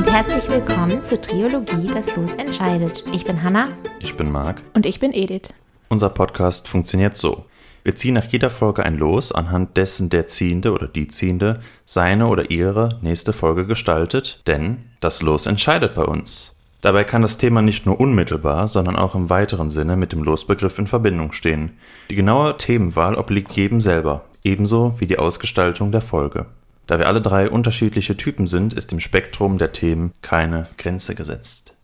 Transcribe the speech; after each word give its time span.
Und 0.00 0.10
herzlich 0.10 0.48
willkommen 0.48 1.04
zur 1.04 1.20
Triologie 1.20 1.86
Das 1.92 2.16
Los 2.16 2.34
entscheidet. 2.36 3.04
Ich 3.12 3.26
bin 3.26 3.42
Hanna. 3.42 3.68
Ich 3.98 4.16
bin 4.16 4.32
Marc. 4.32 4.62
Und 4.72 4.86
ich 4.86 4.98
bin 4.98 5.12
Edith. 5.12 5.50
Unser 5.90 6.08
Podcast 6.08 6.68
funktioniert 6.68 7.18
so. 7.18 7.44
Wir 7.84 7.94
ziehen 7.94 8.14
nach 8.14 8.24
jeder 8.24 8.48
Folge 8.48 8.82
ein 8.82 8.94
Los, 8.94 9.30
anhand 9.30 9.76
dessen 9.76 10.08
der 10.08 10.26
Ziehende 10.26 10.72
oder 10.72 10.88
die 10.88 11.08
Ziehende 11.08 11.60
seine 11.84 12.28
oder 12.28 12.50
ihre 12.50 12.98
nächste 13.02 13.34
Folge 13.34 13.66
gestaltet, 13.66 14.40
denn 14.46 14.78
das 15.00 15.20
Los 15.20 15.44
entscheidet 15.44 15.94
bei 15.94 16.04
uns. 16.04 16.56
Dabei 16.80 17.04
kann 17.04 17.20
das 17.20 17.36
Thema 17.36 17.60
nicht 17.60 17.84
nur 17.84 18.00
unmittelbar, 18.00 18.68
sondern 18.68 18.96
auch 18.96 19.14
im 19.14 19.28
weiteren 19.28 19.68
Sinne 19.68 19.98
mit 19.98 20.12
dem 20.12 20.22
Losbegriff 20.22 20.78
in 20.78 20.86
Verbindung 20.86 21.32
stehen. 21.32 21.72
Die 22.08 22.14
genaue 22.14 22.56
Themenwahl 22.56 23.16
obliegt 23.16 23.52
jedem 23.52 23.82
selber, 23.82 24.24
ebenso 24.44 24.94
wie 24.96 25.06
die 25.06 25.18
Ausgestaltung 25.18 25.92
der 25.92 26.00
Folge. 26.00 26.46
Da 26.90 26.98
wir 26.98 27.06
alle 27.06 27.20
drei 27.20 27.48
unterschiedliche 27.48 28.16
Typen 28.16 28.48
sind, 28.48 28.72
ist 28.72 28.92
im 28.92 28.98
Spektrum 28.98 29.58
der 29.58 29.70
Themen 29.70 30.12
keine 30.22 30.66
Grenze 30.76 31.14
gesetzt. 31.14 31.76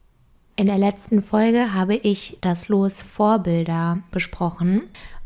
In 0.56 0.66
der 0.66 0.78
letzten 0.78 1.22
Folge 1.22 1.72
habe 1.74 1.94
ich 1.94 2.38
das 2.40 2.68
Los 2.68 3.02
Vorbilder 3.02 3.98
besprochen 4.10 4.82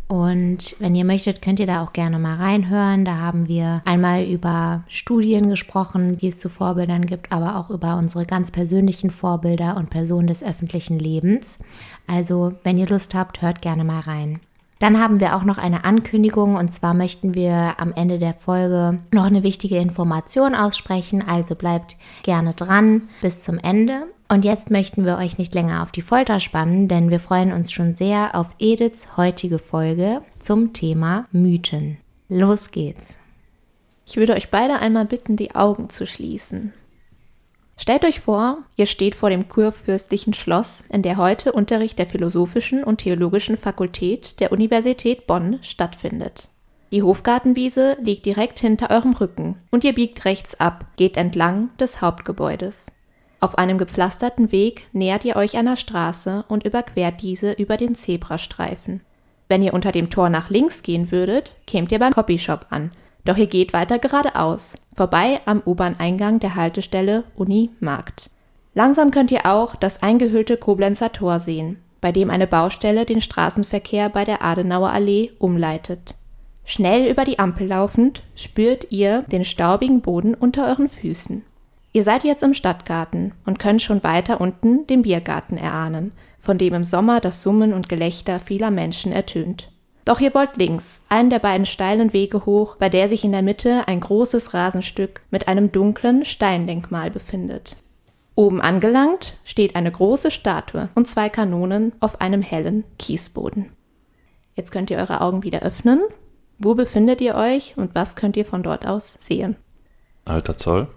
und 0.07 0.77
wenn 0.81 0.95
ihr 0.95 1.07
möchtet, 1.07 1.41
könnt 1.41 1.61
ihr 1.61 1.67
da 1.67 1.83
auch 1.83 1.95
gerne 1.95 2.19
mal 2.19 2.37
reinhören. 2.37 3.07
Da 3.07 3.17
haben 3.17 3.49
wir 3.49 3.81
einmal 3.87 4.25
über 4.25 4.85
Studien 4.87 5.49
gesprochen, 5.49 6.19
die 6.19 6.29
es 6.29 6.39
zu 6.39 6.51
Vorbildern 6.51 7.07
gibt, 7.07 7.33
aber 7.33 7.57
auch 7.57 7.71
über 7.71 7.97
unsere 7.97 8.27
ganz 8.27 8.51
persönlichen 8.51 9.11
Vorbilder 9.11 9.79
und 9.79 9.89
Personen 9.89 10.27
des 10.27 10.43
öffentlichen 10.43 10.99
Lebens. 10.99 11.59
Also, 12.07 12.53
wenn 12.65 12.77
ihr 12.77 12.87
Lust 12.87 13.15
habt, 13.15 13.41
hört 13.41 13.63
gerne 13.63 13.85
mal 13.85 14.01
rein. 14.01 14.41
Dann 14.81 14.99
haben 14.99 15.21
wir 15.21 15.37
auch 15.37 15.45
noch 15.45 15.59
eine 15.59 15.85
Ankündigung 15.85 16.57
und 16.57 16.73
zwar 16.73 16.95
möchten 16.95 17.35
wir 17.35 17.75
am 17.79 17.93
Ende 17.93 18.19
der 18.19 18.35
Folge 18.35 18.99
noch 19.13 19.25
eine 19.25 19.43
wichtige 19.43 19.77
Information 19.77 20.55
aussprechen. 20.55 21.23
Also 21.25 21.55
bleibt 21.55 21.97
gerne 22.23 22.55
dran 22.55 23.03
bis 23.21 23.43
zum 23.43 23.59
Ende. 23.59 24.07
Und 24.29 24.45
jetzt 24.45 24.71
möchten 24.71 25.05
wir 25.05 25.19
euch 25.19 25.37
nicht 25.37 25.55
länger 25.55 25.83
auf 25.83 25.93
die 25.93 26.03
Folter 26.03 26.41
spannen, 26.41 26.89
denn 26.89 27.11
wir 27.11 27.21
freuen 27.21 27.53
uns 27.53 27.73
schon 27.73 27.95
sehr 27.95 28.35
auf 28.35 28.55
Ediths 28.59 29.17
heutige 29.19 29.59
Folge 29.59 30.23
zum 30.39 30.73
Thema 30.73 31.27
Mythen. 31.31 31.99
Los 32.29 32.71
geht's. 32.71 33.19
Ich 34.07 34.17
würde 34.17 34.33
euch 34.33 34.51
beide 34.51 34.79
einmal 34.79 35.05
bitten, 35.05 35.37
die 35.37 35.55
Augen 35.55 35.91
zu 35.91 36.07
schließen. 36.07 36.73
Stellt 37.81 38.05
euch 38.05 38.21
vor, 38.21 38.59
ihr 38.77 38.85
steht 38.85 39.15
vor 39.15 39.31
dem 39.31 39.49
kurfürstlichen 39.49 40.35
Schloss, 40.35 40.85
in 40.91 41.01
der 41.01 41.17
heute 41.17 41.53
Unterricht 41.53 41.99
der 41.99 42.05
Philosophischen 42.05 42.85
und 42.85 42.99
Theologischen 42.99 43.57
Fakultät 43.57 44.39
der 44.39 44.53
Universität 44.53 45.27
Bonn 45.27 45.61
stattfindet. 45.63 46.51
Die 46.93 47.03
Hofgartenwiese 47.03 47.97
liegt 48.03 48.27
direkt 48.27 48.61
hinter 48.61 48.91
eurem 48.91 49.15
Rücken 49.15 49.57
und 49.71 49.83
ihr 49.83 49.95
biegt 49.95 50.27
rechts 50.27 50.61
ab, 50.61 50.89
geht 50.97 51.17
entlang 51.17 51.71
des 51.79 52.03
Hauptgebäudes. 52.03 52.93
Auf 53.41 53.57
einem 53.57 53.79
gepflasterten 53.79 54.53
Weg 54.53 54.87
nähert 54.93 55.25
ihr 55.25 55.37
euch 55.37 55.57
einer 55.57 55.79
Straße 55.79 56.45
und 56.49 56.67
überquert 56.67 57.23
diese 57.23 57.53
über 57.53 57.79
den 57.79 57.95
Zebrastreifen. 57.95 59.01
Wenn 59.49 59.63
ihr 59.63 59.73
unter 59.73 59.91
dem 59.91 60.11
Tor 60.11 60.29
nach 60.29 60.51
links 60.51 60.83
gehen 60.83 61.11
würdet, 61.11 61.57
kämt 61.67 61.93
ihr 61.93 61.99
beim 61.99 62.13
Copyshop 62.13 62.67
an. 62.69 62.93
Doch 63.25 63.39
ihr 63.39 63.47
geht 63.47 63.73
weiter 63.73 63.99
geradeaus, 63.99 64.77
vorbei 65.01 65.41
am 65.47 65.63
U-Bahn-Eingang 65.65 66.41
der 66.41 66.57
Haltestelle 66.57 67.25
Uni 67.35 67.71
Markt. 67.81 68.29
Langsam 68.75 69.11
könnt 69.11 69.31
ihr 69.31 69.47
auch 69.47 69.75
das 69.75 70.03
eingehüllte 70.03 70.59
Koblenzer 70.59 71.11
Tor 71.11 71.39
sehen, 71.39 71.79
bei 72.03 72.13
dem 72.13 72.29
eine 72.29 72.47
Baustelle 72.47 73.07
den 73.07 73.23
Straßenverkehr 73.23 74.11
bei 74.11 74.27
der 74.27 74.45
Adenauer 74.45 74.91
Allee 74.91 75.31
umleitet. 75.39 76.17
Schnell 76.67 77.07
über 77.11 77.25
die 77.25 77.39
Ampel 77.39 77.67
laufend 77.67 78.25
spürt 78.35 78.93
ihr 78.93 79.23
den 79.23 79.47
staubigen 79.47 80.03
Boden 80.03 80.35
unter 80.35 80.69
euren 80.69 80.91
Füßen. 80.91 81.47
Ihr 81.95 82.05
seid 82.05 82.23
jetzt 82.23 82.43
im 82.43 82.53
Stadtgarten 82.53 83.33
und 83.47 83.59
könnt 83.59 83.81
schon 83.81 84.05
weiter 84.05 84.39
unten 84.39 84.87
den 84.87 85.01
Biergarten 85.01 85.57
erahnen, 85.57 86.13
von 86.41 86.59
dem 86.59 86.75
im 86.75 86.85
Sommer 86.85 87.21
das 87.21 87.43
Summen 87.43 87.73
und 87.73 87.89
Gelächter 87.89 88.39
vieler 88.39 88.71
Menschen 88.71 89.13
ertönt. 89.13 89.70
Doch 90.11 90.19
ihr 90.19 90.35
wollt 90.35 90.57
links, 90.57 91.05
einen 91.09 91.31
der 91.31 91.39
beiden 91.39 91.67
steilen 91.67 92.13
Wege 92.13 92.45
hoch, 92.45 92.75
bei 92.75 92.89
der 92.89 93.07
sich 93.07 93.23
in 93.23 93.31
der 93.31 93.43
Mitte 93.43 93.87
ein 93.87 94.01
großes 94.01 94.55
Rasenstück 94.55 95.21
mit 95.31 95.47
einem 95.47 95.71
dunklen 95.71 96.25
Steindenkmal 96.25 97.13
befindet. 97.13 97.77
Oben 98.35 98.61
angelangt 98.61 99.37
steht 99.45 99.77
eine 99.77 99.93
große 99.93 100.33
Statue 100.33 100.89
und 100.97 101.07
zwei 101.07 101.29
Kanonen 101.29 101.93
auf 102.01 102.21
einem 102.21 102.43
hellen 102.43 102.83
Kiesboden. 102.99 103.71
Jetzt 104.57 104.73
könnt 104.73 104.91
ihr 104.91 104.99
eure 104.99 105.21
Augen 105.21 105.45
wieder 105.45 105.61
öffnen. 105.61 106.01
Wo 106.59 106.75
befindet 106.75 107.21
ihr 107.21 107.37
euch 107.37 107.75
und 107.77 107.95
was 107.95 108.17
könnt 108.17 108.37
ihr 108.37 108.45
von 108.45 108.65
dort 108.65 108.89
aus 108.89 109.17
sehen? 109.21 109.55
Alter 110.25 110.57
Zoll. 110.57 110.89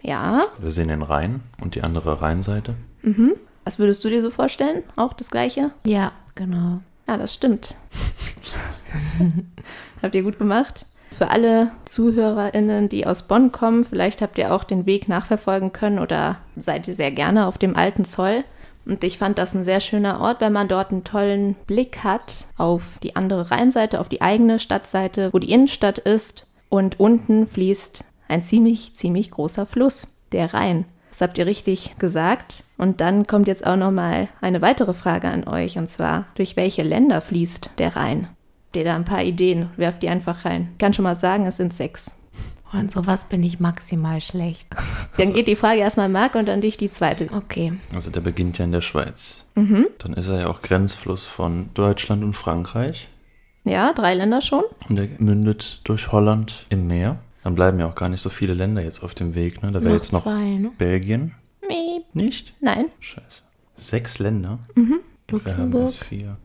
Ja. 0.00 0.42
Wir 0.60 0.70
sehen 0.70 0.86
den 0.86 1.02
Rhein 1.02 1.40
und 1.60 1.74
die 1.74 1.82
andere 1.82 2.22
Rheinseite. 2.22 2.76
Mhm. 3.02 3.32
Was 3.64 3.80
würdest 3.80 4.04
du 4.04 4.10
dir 4.10 4.22
so 4.22 4.30
vorstellen? 4.30 4.84
Auch 4.94 5.12
das 5.12 5.32
gleiche? 5.32 5.72
Ja, 5.84 6.12
genau. 6.36 6.82
Ja, 7.10 7.16
das 7.16 7.34
stimmt. 7.34 7.74
habt 10.00 10.14
ihr 10.14 10.22
gut 10.22 10.38
gemacht. 10.38 10.86
Für 11.10 11.28
alle 11.30 11.72
ZuhörerInnen, 11.84 12.88
die 12.88 13.04
aus 13.04 13.26
Bonn 13.26 13.50
kommen, 13.50 13.84
vielleicht 13.84 14.22
habt 14.22 14.38
ihr 14.38 14.54
auch 14.54 14.62
den 14.62 14.86
Weg 14.86 15.08
nachverfolgen 15.08 15.72
können 15.72 15.98
oder 15.98 16.36
seid 16.56 16.86
ihr 16.86 16.94
sehr 16.94 17.10
gerne 17.10 17.48
auf 17.48 17.58
dem 17.58 17.74
alten 17.74 18.04
Zoll. 18.04 18.44
Und 18.86 19.02
ich 19.02 19.18
fand 19.18 19.38
das 19.38 19.56
ein 19.56 19.64
sehr 19.64 19.80
schöner 19.80 20.20
Ort, 20.20 20.40
wenn 20.40 20.52
man 20.52 20.68
dort 20.68 20.92
einen 20.92 21.02
tollen 21.02 21.56
Blick 21.66 22.04
hat 22.04 22.46
auf 22.56 22.82
die 23.02 23.16
andere 23.16 23.50
Rheinseite, 23.50 23.98
auf 23.98 24.08
die 24.08 24.22
eigene 24.22 24.60
Stadtseite, 24.60 25.32
wo 25.32 25.40
die 25.40 25.50
Innenstadt 25.50 25.98
ist. 25.98 26.46
Und 26.68 27.00
unten 27.00 27.48
fließt 27.48 28.04
ein 28.28 28.44
ziemlich, 28.44 28.94
ziemlich 28.94 29.32
großer 29.32 29.66
Fluss, 29.66 30.14
der 30.30 30.54
Rhein. 30.54 30.84
Das 31.10 31.20
habt 31.20 31.38
ihr 31.38 31.46
richtig 31.46 31.98
gesagt. 31.98 32.62
Und 32.80 33.02
dann 33.02 33.26
kommt 33.26 33.46
jetzt 33.46 33.66
auch 33.66 33.76
noch 33.76 33.90
mal 33.90 34.28
eine 34.40 34.62
weitere 34.62 34.94
Frage 34.94 35.28
an 35.28 35.46
euch 35.46 35.76
und 35.76 35.90
zwar: 35.90 36.24
Durch 36.34 36.56
welche 36.56 36.82
Länder 36.82 37.20
fließt 37.20 37.72
der 37.76 37.94
Rhein? 37.94 38.28
Habt 38.68 38.76
ihr 38.76 38.84
da 38.84 38.96
ein 38.96 39.04
paar 39.04 39.22
Ideen? 39.22 39.68
Werft 39.76 40.02
die 40.02 40.08
einfach 40.08 40.46
rein. 40.46 40.70
Ich 40.72 40.78
kann 40.78 40.94
schon 40.94 41.02
mal 41.02 41.14
sagen, 41.14 41.44
es 41.44 41.58
sind 41.58 41.74
sechs. 41.74 42.12
Oh, 42.72 42.78
und 42.78 42.90
sowas 42.90 43.26
bin 43.26 43.42
ich 43.42 43.60
maximal 43.60 44.22
schlecht. 44.22 44.68
Dann 45.18 45.34
geht 45.34 45.46
die 45.46 45.56
Frage 45.56 45.80
erstmal 45.80 46.08
Marc 46.08 46.36
und 46.36 46.46
dann 46.46 46.62
dich 46.62 46.78
die 46.78 46.88
zweite. 46.88 47.28
Okay. 47.36 47.74
Also 47.94 48.10
der 48.10 48.20
beginnt 48.20 48.56
ja 48.56 48.64
in 48.64 48.72
der 48.72 48.80
Schweiz. 48.80 49.46
Mhm. 49.56 49.88
Dann 49.98 50.14
ist 50.14 50.28
er 50.28 50.40
ja 50.40 50.46
auch 50.46 50.62
Grenzfluss 50.62 51.26
von 51.26 51.68
Deutschland 51.74 52.24
und 52.24 52.34
Frankreich. 52.34 53.08
Ja, 53.64 53.92
drei 53.92 54.14
Länder 54.14 54.40
schon. 54.40 54.64
Und 54.88 54.98
er 54.98 55.08
mündet 55.18 55.80
durch 55.84 56.12
Holland 56.12 56.64
im 56.70 56.86
Meer. 56.86 57.20
Dann 57.44 57.54
bleiben 57.54 57.78
ja 57.78 57.86
auch 57.86 57.94
gar 57.94 58.08
nicht 58.08 58.20
so 58.20 58.30
viele 58.30 58.54
Länder 58.54 58.82
jetzt 58.82 59.02
auf 59.02 59.14
dem 59.14 59.34
Weg. 59.34 59.62
Ne? 59.62 59.72
Da 59.72 59.82
wäre 59.82 59.94
jetzt 59.94 60.12
noch 60.12 60.22
zwei, 60.22 60.56
ne? 60.56 60.70
Belgien. 60.78 61.34
Nicht? 62.12 62.54
Nein. 62.60 62.86
Scheiße. 63.00 63.42
Sechs 63.76 64.18
Länder? 64.18 64.58
Mhm. 64.74 65.00
Luxemburg. 65.30 65.94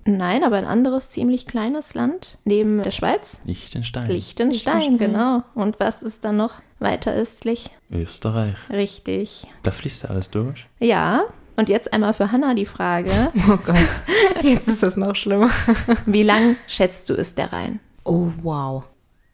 Nein, 0.06 0.44
aber 0.44 0.58
ein 0.58 0.66
anderes 0.66 1.10
ziemlich 1.10 1.48
kleines 1.48 1.96
Land 1.96 2.38
neben 2.44 2.84
der 2.84 2.92
Schweiz. 2.92 3.42
Liechtenstein. 3.44 4.08
Liechtenstein, 4.10 4.80
Liechtenstein. 4.82 4.98
genau. 5.12 5.44
Und 5.56 5.80
was 5.80 6.02
ist 6.04 6.24
dann 6.24 6.38
noch 6.38 6.54
weiter 6.80 7.12
östlich? 7.14 7.70
Österreich. 7.92 8.56
Richtig. 8.70 9.48
Da 9.64 9.72
fließt 9.72 10.04
ja 10.04 10.10
alles 10.10 10.30
durch. 10.30 10.68
Ja. 10.80 11.24
Und 11.58 11.70
jetzt 11.70 11.94
einmal 11.94 12.14
für 12.14 12.32
Hanna 12.32 12.54
die 12.54 12.66
Frage: 12.66 13.10
Oh 13.50 13.58
Gott. 13.58 13.76
Jetzt 14.44 14.68
ist 14.68 14.84
das 14.84 14.98
noch 14.98 15.16
schlimmer. 15.16 15.50
Wie 16.06 16.24
lang 16.24 16.58
schätzt 16.68 17.10
du 17.10 17.14
ist 17.14 17.38
der 17.38 17.54
Rhein? 17.54 17.80
Oh, 18.04 18.28
wow. 18.44 18.84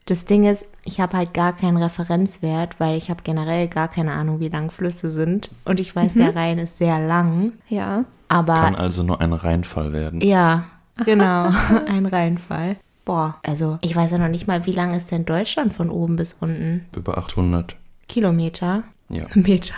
Das 0.06 0.25
Ding 0.25 0.45
ist, 0.45 0.66
ich 0.84 1.00
habe 1.00 1.17
halt 1.17 1.34
gar 1.34 1.56
keinen 1.56 1.77
Referenzwert, 1.77 2.80
weil 2.80 2.98
ich 2.98 3.09
habe 3.09 3.21
generell 3.24 3.68
gar 3.68 3.88
keine 3.88 4.13
Ahnung, 4.13 4.39
wie 4.39 4.50
lang 4.50 4.71
Flüsse 4.71 5.09
sind. 5.09 5.50
Und 5.63 5.80
ich 5.80 5.95
weiß, 5.95 6.15
der 6.15 6.36
Rhein 6.36 6.57
ist 6.57 6.77
sehr 6.77 7.00
lang. 7.00 7.53
Ja. 7.69 8.06
Aber 8.27 8.53
Kann 8.56 8.75
also 8.75 9.03
nur 9.03 9.21
ein 9.21 9.33
Reinfall 9.33 9.94
werden. 9.94 10.21
ja, 10.21 10.65
genau, 11.06 11.51
ein 11.88 12.06
Rheinfall. 12.06 12.77
Boah, 13.06 13.36
also 13.45 13.77
ich 13.81 13.95
weiß 13.95 14.12
ja 14.12 14.18
noch 14.18 14.27
nicht 14.27 14.48
mal, 14.48 14.65
wie 14.65 14.71
lang 14.71 14.94
ist 14.94 15.12
denn 15.12 15.25
Deutschland 15.25 15.74
von 15.74 15.89
oben 15.89 16.15
bis 16.15 16.33
unten? 16.39 16.86
Über 16.95 17.18
800. 17.18 17.75
Kilometer? 18.07 18.83
Ja. 19.09 19.25
Meter. 19.33 19.74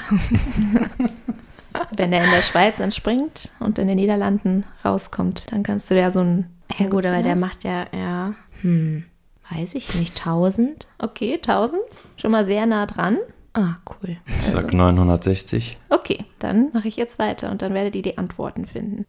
Wenn 1.96 2.14
er 2.14 2.24
in 2.24 2.31
der 2.31 2.42
Schweiz 2.44 2.80
entspringt 2.80 3.52
und 3.60 3.80
in 3.80 3.88
den 3.88 3.98
Niederlanden 3.98 4.64
rauskommt, 4.86 5.52
dann 5.52 5.64
kannst 5.64 5.90
du 5.90 6.00
ja 6.00 6.12
so 6.12 6.20
ein. 6.20 6.46
Ja 6.78 6.88
gut, 6.88 7.06
aber 7.06 7.24
der 7.24 7.36
macht 7.36 7.64
ja, 7.64 7.86
ja, 7.92 8.34
hm, 8.62 9.04
weiß 9.51 9.75
ich 9.75 9.94
nicht, 9.95 10.18
1000? 10.19 10.88
Okay, 11.00 11.36
1000. 11.36 11.81
Schon 12.16 12.31
mal 12.31 12.45
sehr 12.45 12.66
nah 12.66 12.86
dran. 12.86 13.18
Ah, 13.54 13.75
cool. 13.90 14.18
Ich 14.40 14.45
sag 14.45 14.74
960. 14.74 15.78
Okay, 15.90 16.25
dann 16.40 16.72
mache 16.74 16.88
ich 16.88 16.95
jetzt 16.98 17.19
weiter 17.19 17.51
und 17.51 17.62
dann 17.62 17.74
werdet 17.74 17.95
ihr 17.95 18.01
die 18.01 18.18
Antworten 18.18 18.66
finden. 18.66 19.06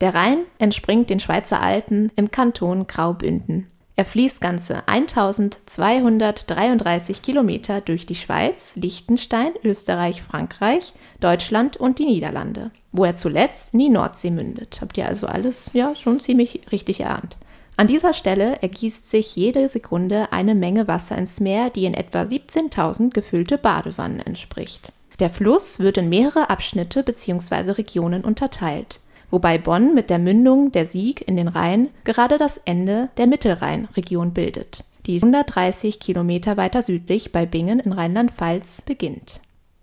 Der 0.00 0.14
Rhein 0.14 0.38
entspringt 0.58 1.10
den 1.10 1.20
Schweizer 1.20 1.60
Alpen 1.60 2.10
im 2.16 2.30
Kanton 2.30 2.86
Graubünden. 2.86 3.66
Er 3.96 4.06
fließt 4.06 4.40
ganze 4.40 4.88
1233 4.88 7.20
Kilometer 7.20 7.82
durch 7.82 8.06
die 8.06 8.14
Schweiz, 8.14 8.72
Liechtenstein, 8.76 9.52
Österreich, 9.62 10.22
Frankreich, 10.22 10.94
Deutschland 11.20 11.76
und 11.76 11.98
die 11.98 12.06
Niederlande, 12.06 12.70
wo 12.92 13.04
er 13.04 13.16
zuletzt 13.16 13.74
in 13.74 13.80
die 13.80 13.90
Nordsee 13.90 14.30
mündet. 14.30 14.78
Habt 14.80 14.96
ihr 14.96 15.06
also 15.06 15.26
alles 15.26 15.72
ja 15.74 15.94
schon 15.96 16.18
ziemlich 16.18 16.62
richtig 16.72 17.00
erahnt. 17.00 17.36
An 17.76 17.86
dieser 17.86 18.12
Stelle 18.12 18.60
ergießt 18.60 19.08
sich 19.08 19.34
jede 19.36 19.68
Sekunde 19.68 20.32
eine 20.32 20.54
Menge 20.54 20.86
Wasser 20.86 21.16
ins 21.16 21.40
Meer, 21.40 21.70
die 21.70 21.86
in 21.86 21.94
etwa 21.94 22.22
17.000 22.22 23.10
gefüllte 23.10 23.56
Badewannen 23.56 24.20
entspricht. 24.20 24.92
Der 25.18 25.30
Fluss 25.30 25.80
wird 25.80 25.98
in 25.98 26.08
mehrere 26.08 26.50
Abschnitte 26.50 27.02
bzw. 27.02 27.72
Regionen 27.72 28.24
unterteilt, 28.24 29.00
wobei 29.30 29.58
Bonn 29.58 29.94
mit 29.94 30.10
der 30.10 30.18
Mündung 30.18 30.72
der 30.72 30.86
Sieg 30.86 31.26
in 31.26 31.36
den 31.36 31.48
Rhein 31.48 31.88
gerade 32.04 32.38
das 32.38 32.58
Ende 32.58 33.10
der 33.18 33.26
Mittelrheinregion 33.26 34.32
bildet, 34.32 34.84
die 35.06 35.16
130 35.16 36.00
Kilometer 36.00 36.56
weiter 36.56 36.82
südlich 36.82 37.32
bei 37.32 37.46
Bingen 37.46 37.80
in 37.80 37.92
Rheinland-Pfalz 37.92 38.82
beginnt. 38.82 39.40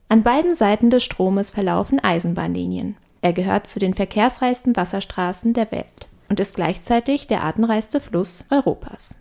An 0.10 0.24
beiden 0.24 0.56
Seiten 0.56 0.90
des 0.90 1.04
Stromes 1.04 1.52
verlaufen 1.52 2.00
Eisenbahnlinien. 2.00 2.96
Er 3.22 3.34
gehört 3.34 3.68
zu 3.68 3.80
den 3.80 3.94
verkehrsreichsten 3.94 4.76
Wasserstraßen 4.76 5.54
der 5.54 5.72
Welt 5.72 6.07
und 6.30 6.40
ist 6.40 6.56
gleichzeitig 6.56 7.28
der 7.28 7.44
artenreichste 7.44 8.00
Fluss 8.00 8.46
Europas. 8.50 9.20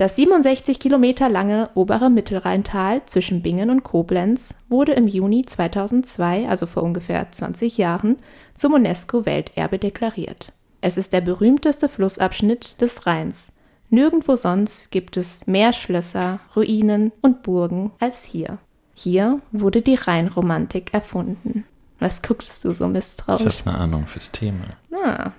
Das 0.00 0.16
67 0.16 0.80
Kilometer 0.80 1.28
lange 1.28 1.68
obere 1.74 2.08
Mittelrheintal 2.08 3.02
zwischen 3.04 3.42
Bingen 3.42 3.68
und 3.68 3.82
Koblenz 3.82 4.54
wurde 4.70 4.92
im 4.92 5.06
Juni 5.06 5.44
2002, 5.44 6.48
also 6.48 6.64
vor 6.64 6.82
ungefähr 6.82 7.30
20 7.30 7.76
Jahren, 7.76 8.16
zum 8.54 8.72
UNESCO-Welterbe 8.72 9.78
deklariert. 9.78 10.54
Es 10.80 10.96
ist 10.96 11.12
der 11.12 11.20
berühmteste 11.20 11.90
Flussabschnitt 11.90 12.80
des 12.80 13.06
Rheins. 13.06 13.52
Nirgendwo 13.90 14.36
sonst 14.36 14.90
gibt 14.90 15.18
es 15.18 15.46
mehr 15.46 15.74
Schlösser, 15.74 16.40
Ruinen 16.56 17.12
und 17.20 17.42
Burgen 17.42 17.90
als 18.00 18.24
hier. 18.24 18.56
Hier 18.94 19.40
wurde 19.52 19.82
die 19.82 19.96
Rheinromantik 19.96 20.94
erfunden. 20.94 21.66
Was 21.98 22.22
guckst 22.22 22.64
du 22.64 22.70
so 22.70 22.88
misstrauisch? 22.88 23.42
Ich 23.42 23.60
habe 23.60 23.70
eine 23.70 23.78
Ahnung 23.80 24.06
fürs 24.06 24.32
Thema. 24.32 24.64
Ah. 24.94 25.32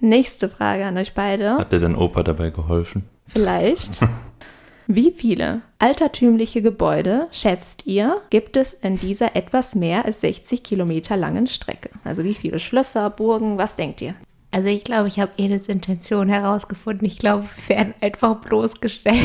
Nächste 0.00 0.48
Frage 0.48 0.86
an 0.86 0.96
euch 0.96 1.14
beide. 1.14 1.58
Hat 1.58 1.72
dir 1.72 1.80
dein 1.80 1.94
Opa 1.94 2.22
dabei 2.22 2.50
geholfen? 2.50 3.04
Vielleicht. 3.26 4.00
Wie 4.86 5.12
viele 5.12 5.62
altertümliche 5.78 6.62
Gebäude, 6.62 7.28
schätzt 7.30 7.86
ihr, 7.86 8.20
gibt 8.30 8.56
es 8.56 8.74
in 8.74 8.98
dieser 8.98 9.36
etwas 9.36 9.76
mehr 9.76 10.04
als 10.04 10.20
60 10.22 10.64
Kilometer 10.64 11.16
langen 11.16 11.46
Strecke? 11.46 11.90
Also 12.02 12.24
wie 12.24 12.34
viele 12.34 12.58
Schlösser, 12.58 13.08
Burgen, 13.08 13.56
was 13.56 13.76
denkt 13.76 14.00
ihr? 14.00 14.14
Also 14.50 14.68
ich 14.68 14.82
glaube, 14.82 15.06
ich 15.06 15.20
habe 15.20 15.30
Ediths 15.36 15.68
Intention 15.68 16.28
herausgefunden. 16.28 17.06
Ich 17.06 17.20
glaube, 17.20 17.46
wir 17.68 17.76
werden 17.76 17.94
einfach 18.00 18.40
bloßgestellt. 18.40 19.16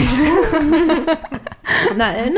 Nein. 1.98 2.33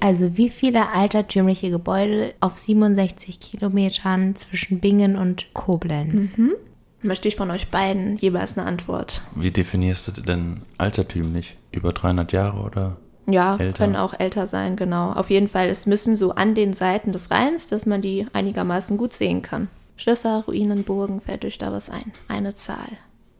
Also 0.00 0.36
wie 0.36 0.50
viele 0.50 0.88
altertümliche 0.88 1.70
Gebäude 1.70 2.34
auf 2.40 2.58
67 2.58 3.38
Kilometern 3.38 4.34
zwischen 4.34 4.80
Bingen 4.80 5.16
und 5.16 5.54
Koblenz? 5.54 6.36
Mhm. 6.36 6.54
Möchte 7.02 7.28
ich 7.28 7.36
von 7.36 7.50
euch 7.50 7.68
beiden 7.70 8.16
jeweils 8.16 8.56
eine 8.56 8.66
Antwort. 8.66 9.20
Wie 9.34 9.50
definierst 9.50 10.16
du 10.16 10.22
denn 10.22 10.62
altertümlich? 10.78 11.56
Über 11.70 11.92
300 11.92 12.32
Jahre 12.32 12.60
oder? 12.60 12.96
Ja, 13.28 13.56
Älter. 13.56 13.84
können 13.84 13.96
auch 13.96 14.14
älter 14.18 14.46
sein, 14.46 14.76
genau. 14.76 15.12
Auf 15.12 15.30
jeden 15.30 15.48
Fall, 15.48 15.68
es 15.68 15.86
müssen 15.86 16.16
so 16.16 16.32
an 16.32 16.54
den 16.54 16.72
Seiten 16.72 17.12
des 17.12 17.30
Rheins, 17.30 17.68
dass 17.68 17.84
man 17.84 18.00
die 18.00 18.26
einigermaßen 18.32 18.96
gut 18.96 19.12
sehen 19.12 19.42
kann. 19.42 19.68
Schlösser, 19.96 20.44
Ruinen, 20.46 20.84
Burgen, 20.84 21.20
fällt 21.20 21.44
euch 21.44 21.58
da 21.58 21.72
was 21.72 21.90
ein? 21.90 22.12
Eine 22.28 22.54
Zahl. 22.54 22.88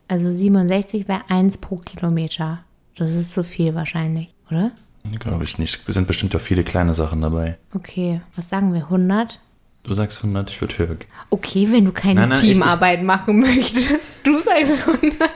Also 0.09 0.32
67 0.32 1.09
wäre 1.09 1.23
1 1.29 1.59
pro 1.59 1.76
Kilometer. 1.76 2.61
Das 2.97 3.11
ist 3.11 3.32
zu 3.32 3.44
viel 3.44 3.75
wahrscheinlich, 3.75 4.35
oder? 4.50 4.73
Glaube 5.20 5.44
ich 5.44 5.59
nicht. 5.59 5.88
Es 5.88 5.94
sind 5.94 6.09
bestimmt 6.09 6.35
auch 6.35 6.41
viele 6.41 6.64
kleine 6.64 6.94
Sachen 6.94 7.20
dabei. 7.20 7.59
Okay, 7.75 8.20
was 8.35 8.49
sagen 8.49 8.73
wir? 8.73 8.85
100? 8.85 9.41
Du 9.87 9.94
sagst 9.94 10.19
100, 10.19 10.50
ich 10.50 10.61
würde 10.61 10.79
höher. 10.79 10.94
gehen. 10.97 11.09
Okay, 11.31 11.69
wenn 11.71 11.85
du 11.85 11.93
keine 11.93 12.21
Nein, 12.23 12.29
nein, 12.31 12.38
ich- 12.44 12.53
Teamarbeit 12.53 13.03
machen 13.05 13.38
möchtest. 13.41 13.88
Du 14.25 14.41
sagst 14.41 14.75
100. 14.87 15.31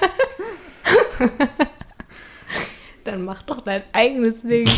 Dann 3.05 3.25
mach 3.25 3.43
doch 3.43 3.61
dein 3.61 3.83
eigenes 3.93 4.43
Ding. 4.43 4.69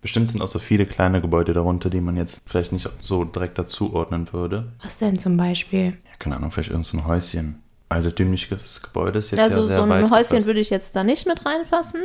Bestimmt 0.00 0.28
sind 0.30 0.42
auch 0.42 0.48
so 0.48 0.58
viele 0.58 0.86
kleine 0.86 1.20
Gebäude 1.20 1.52
darunter, 1.54 1.88
die 1.90 2.00
man 2.00 2.16
jetzt 2.16 2.42
vielleicht 2.46 2.72
nicht 2.72 2.88
so 3.00 3.24
direkt 3.24 3.58
dazuordnen 3.58 4.32
würde. 4.32 4.72
Was 4.82 4.98
denn 4.98 5.18
zum 5.18 5.36
Beispiel? 5.36 5.84
Ja, 6.04 6.10
keine 6.18 6.36
Ahnung, 6.36 6.50
vielleicht 6.50 6.70
irgend 6.70 6.86
so 6.86 6.96
ein 6.96 7.06
Häuschen. 7.06 7.62
Altertümliches 7.90 8.82
Gebäude 8.82 9.18
ist 9.18 9.30
jetzt 9.30 9.38
ja 9.38 9.44
Also 9.44 9.68
sehr 9.68 9.76
so 9.76 9.82
ein 9.84 9.90
Häuschen 10.10 10.36
gefasst. 10.36 10.46
würde 10.46 10.60
ich 10.60 10.70
jetzt 10.70 10.96
da 10.96 11.04
nicht 11.04 11.26
mit 11.26 11.44
reinfassen. 11.46 12.00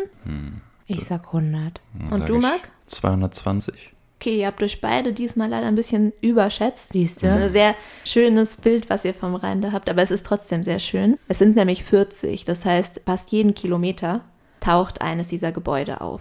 Ich 0.87 1.05
sag 1.05 1.27
100. 1.27 1.81
Hm, 1.97 2.11
Und 2.11 2.19
sag 2.19 2.25
du, 2.27 2.35
ich 2.35 2.41
Marc? 2.41 2.69
220. 2.87 3.91
Okay, 4.21 4.41
ihr 4.41 4.47
habt 4.47 4.61
euch 4.61 4.81
beide 4.81 5.13
diesmal 5.13 5.47
leider 5.47 5.67
ein 5.67 5.75
bisschen 5.75 6.11
überschätzt. 6.19 6.91
Siehst 6.91 7.23
Das 7.23 7.29
ist 7.29 7.37
ein 7.37 7.49
sehr 7.51 7.75
schönes 8.03 8.57
Bild, 8.57 8.89
was 8.89 9.05
ihr 9.05 9.13
vom 9.13 9.33
Rhein 9.33 9.61
da 9.61 9.71
habt, 9.71 9.89
aber 9.89 10.01
es 10.01 10.11
ist 10.11 10.25
trotzdem 10.25 10.61
sehr 10.61 10.79
schön. 10.79 11.17
Es 11.29 11.39
sind 11.39 11.55
nämlich 11.55 11.85
40, 11.85 12.43
das 12.43 12.65
heißt, 12.65 13.03
fast 13.05 13.31
jeden 13.31 13.55
Kilometer 13.55 14.19
taucht 14.59 15.01
eines 15.01 15.27
dieser 15.29 15.53
Gebäude 15.53 16.01
auf. 16.01 16.19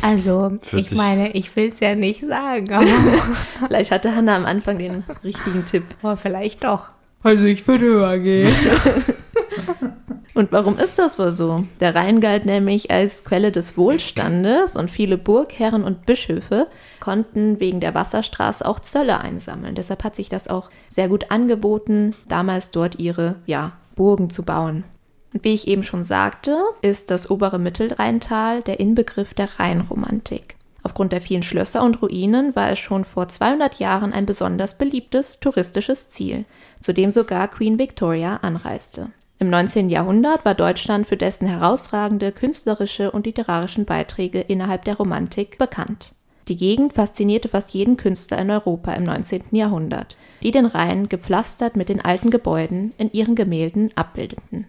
Also, 0.00 0.58
ich 0.62 0.68
40. 0.68 0.96
meine, 0.96 1.32
ich 1.32 1.56
will 1.56 1.72
es 1.72 1.80
ja 1.80 1.96
nicht 1.96 2.20
sagen, 2.20 2.72
aber 2.72 2.86
Vielleicht 3.66 3.90
hatte 3.90 4.14
Hannah 4.14 4.36
am 4.36 4.46
Anfang 4.46 4.78
den 4.78 5.02
richtigen 5.24 5.66
Tipp. 5.66 5.82
aber 6.02 6.16
vielleicht 6.16 6.62
doch. 6.62 6.90
Also, 7.24 7.46
ich 7.46 7.66
würde 7.66 7.84
höher 7.86 8.18
gehen. 8.20 8.54
Und 10.34 10.52
warum 10.52 10.78
ist 10.78 10.98
das 10.98 11.18
wohl 11.18 11.32
so? 11.32 11.64
Der 11.80 11.94
Rhein 11.94 12.20
galt 12.20 12.46
nämlich 12.46 12.90
als 12.90 13.24
Quelle 13.24 13.50
des 13.50 13.76
Wohlstandes 13.76 14.76
und 14.76 14.90
viele 14.90 15.18
Burgherren 15.18 15.82
und 15.82 16.06
Bischöfe 16.06 16.68
konnten 17.00 17.60
wegen 17.60 17.80
der 17.80 17.94
Wasserstraße 17.94 18.66
auch 18.66 18.80
Zölle 18.80 19.20
einsammeln. 19.20 19.74
Deshalb 19.74 20.04
hat 20.04 20.16
sich 20.16 20.28
das 20.28 20.48
auch 20.48 20.70
sehr 20.88 21.08
gut 21.08 21.30
angeboten, 21.30 22.14
damals 22.28 22.70
dort 22.70 22.98
ihre 22.98 23.36
ja, 23.46 23.72
Burgen 23.96 24.30
zu 24.30 24.44
bauen. 24.44 24.84
Und 25.32 25.44
wie 25.44 25.54
ich 25.54 25.68
eben 25.68 25.82
schon 25.82 26.04
sagte, 26.04 26.56
ist 26.82 27.10
das 27.10 27.30
obere 27.30 27.58
Mittelrheintal 27.58 28.62
der 28.62 28.80
Inbegriff 28.80 29.34
der 29.34 29.58
Rheinromantik. 29.58 30.56
Aufgrund 30.82 31.12
der 31.12 31.20
vielen 31.20 31.42
Schlösser 31.42 31.82
und 31.82 32.00
Ruinen 32.00 32.56
war 32.56 32.70
es 32.70 32.78
schon 32.78 33.04
vor 33.04 33.28
200 33.28 33.78
Jahren 33.78 34.12
ein 34.12 34.26
besonders 34.26 34.78
beliebtes 34.78 35.38
touristisches 35.40 36.08
Ziel, 36.08 36.46
zu 36.80 36.94
dem 36.94 37.10
sogar 37.10 37.48
Queen 37.48 37.78
Victoria 37.78 38.36
anreiste. 38.42 39.10
Im 39.38 39.50
19. 39.50 39.88
Jahrhundert 39.88 40.44
war 40.44 40.54
Deutschland 40.54 41.06
für 41.06 41.16
dessen 41.16 41.46
herausragende 41.46 42.32
künstlerische 42.32 43.10
und 43.10 43.26
literarischen 43.26 43.84
Beiträge 43.84 44.40
innerhalb 44.40 44.84
der 44.84 44.96
Romantik 44.96 45.56
bekannt. 45.58 46.14
Die 46.48 46.56
Gegend 46.56 46.92
faszinierte 46.92 47.48
fast 47.48 47.74
jeden 47.74 47.96
Künstler 47.96 48.38
in 48.38 48.50
Europa 48.50 48.92
im 48.92 49.04
19. 49.04 49.44
Jahrhundert, 49.52 50.16
die 50.42 50.50
den 50.50 50.66
Rhein 50.66 51.08
gepflastert 51.08 51.76
mit 51.76 51.88
den 51.88 52.00
alten 52.00 52.30
Gebäuden 52.30 52.92
in 52.98 53.12
ihren 53.12 53.34
Gemälden 53.34 53.90
abbildeten. 53.96 54.66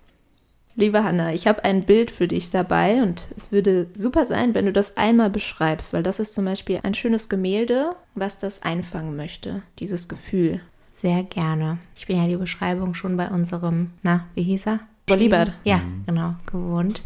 Liebe 0.76 1.04
Hanna, 1.04 1.34
ich 1.34 1.48
habe 1.48 1.66
ein 1.66 1.84
Bild 1.84 2.12
für 2.12 2.28
dich 2.28 2.50
dabei 2.50 3.04
und 3.04 3.28
es 3.36 3.52
würde 3.52 3.88
super 3.94 4.26
sein, 4.26 4.56
wenn 4.56 4.66
du 4.66 4.72
das 4.72 4.96
einmal 4.96 5.30
beschreibst, 5.30 5.94
weil 5.94 6.04
das 6.04 6.20
ist 6.20 6.34
zum 6.34 6.46
Beispiel 6.46 6.80
ein 6.84 6.94
schönes 6.94 7.28
Gemälde, 7.28 7.92
was 8.16 8.38
das 8.38 8.64
einfangen 8.64 9.16
möchte, 9.16 9.64
dieses 9.80 10.08
Gefühl. 10.08 10.62
Sehr 10.94 11.24
gerne. 11.24 11.80
Ich 11.96 12.08
bin 12.08 12.18
ja 12.18 12.28
die 12.28 12.38
Beschreibung 12.38 12.94
schon 12.94 13.18
bei 13.18 13.28
unserem, 13.30 13.92
na, 14.02 14.26
wie 14.34 14.44
hieß 14.44 14.68
er? 14.68 14.80
Bolibert. 15.08 15.52
Ja, 15.64 15.82
genau, 16.06 16.36
gewohnt. 16.46 17.02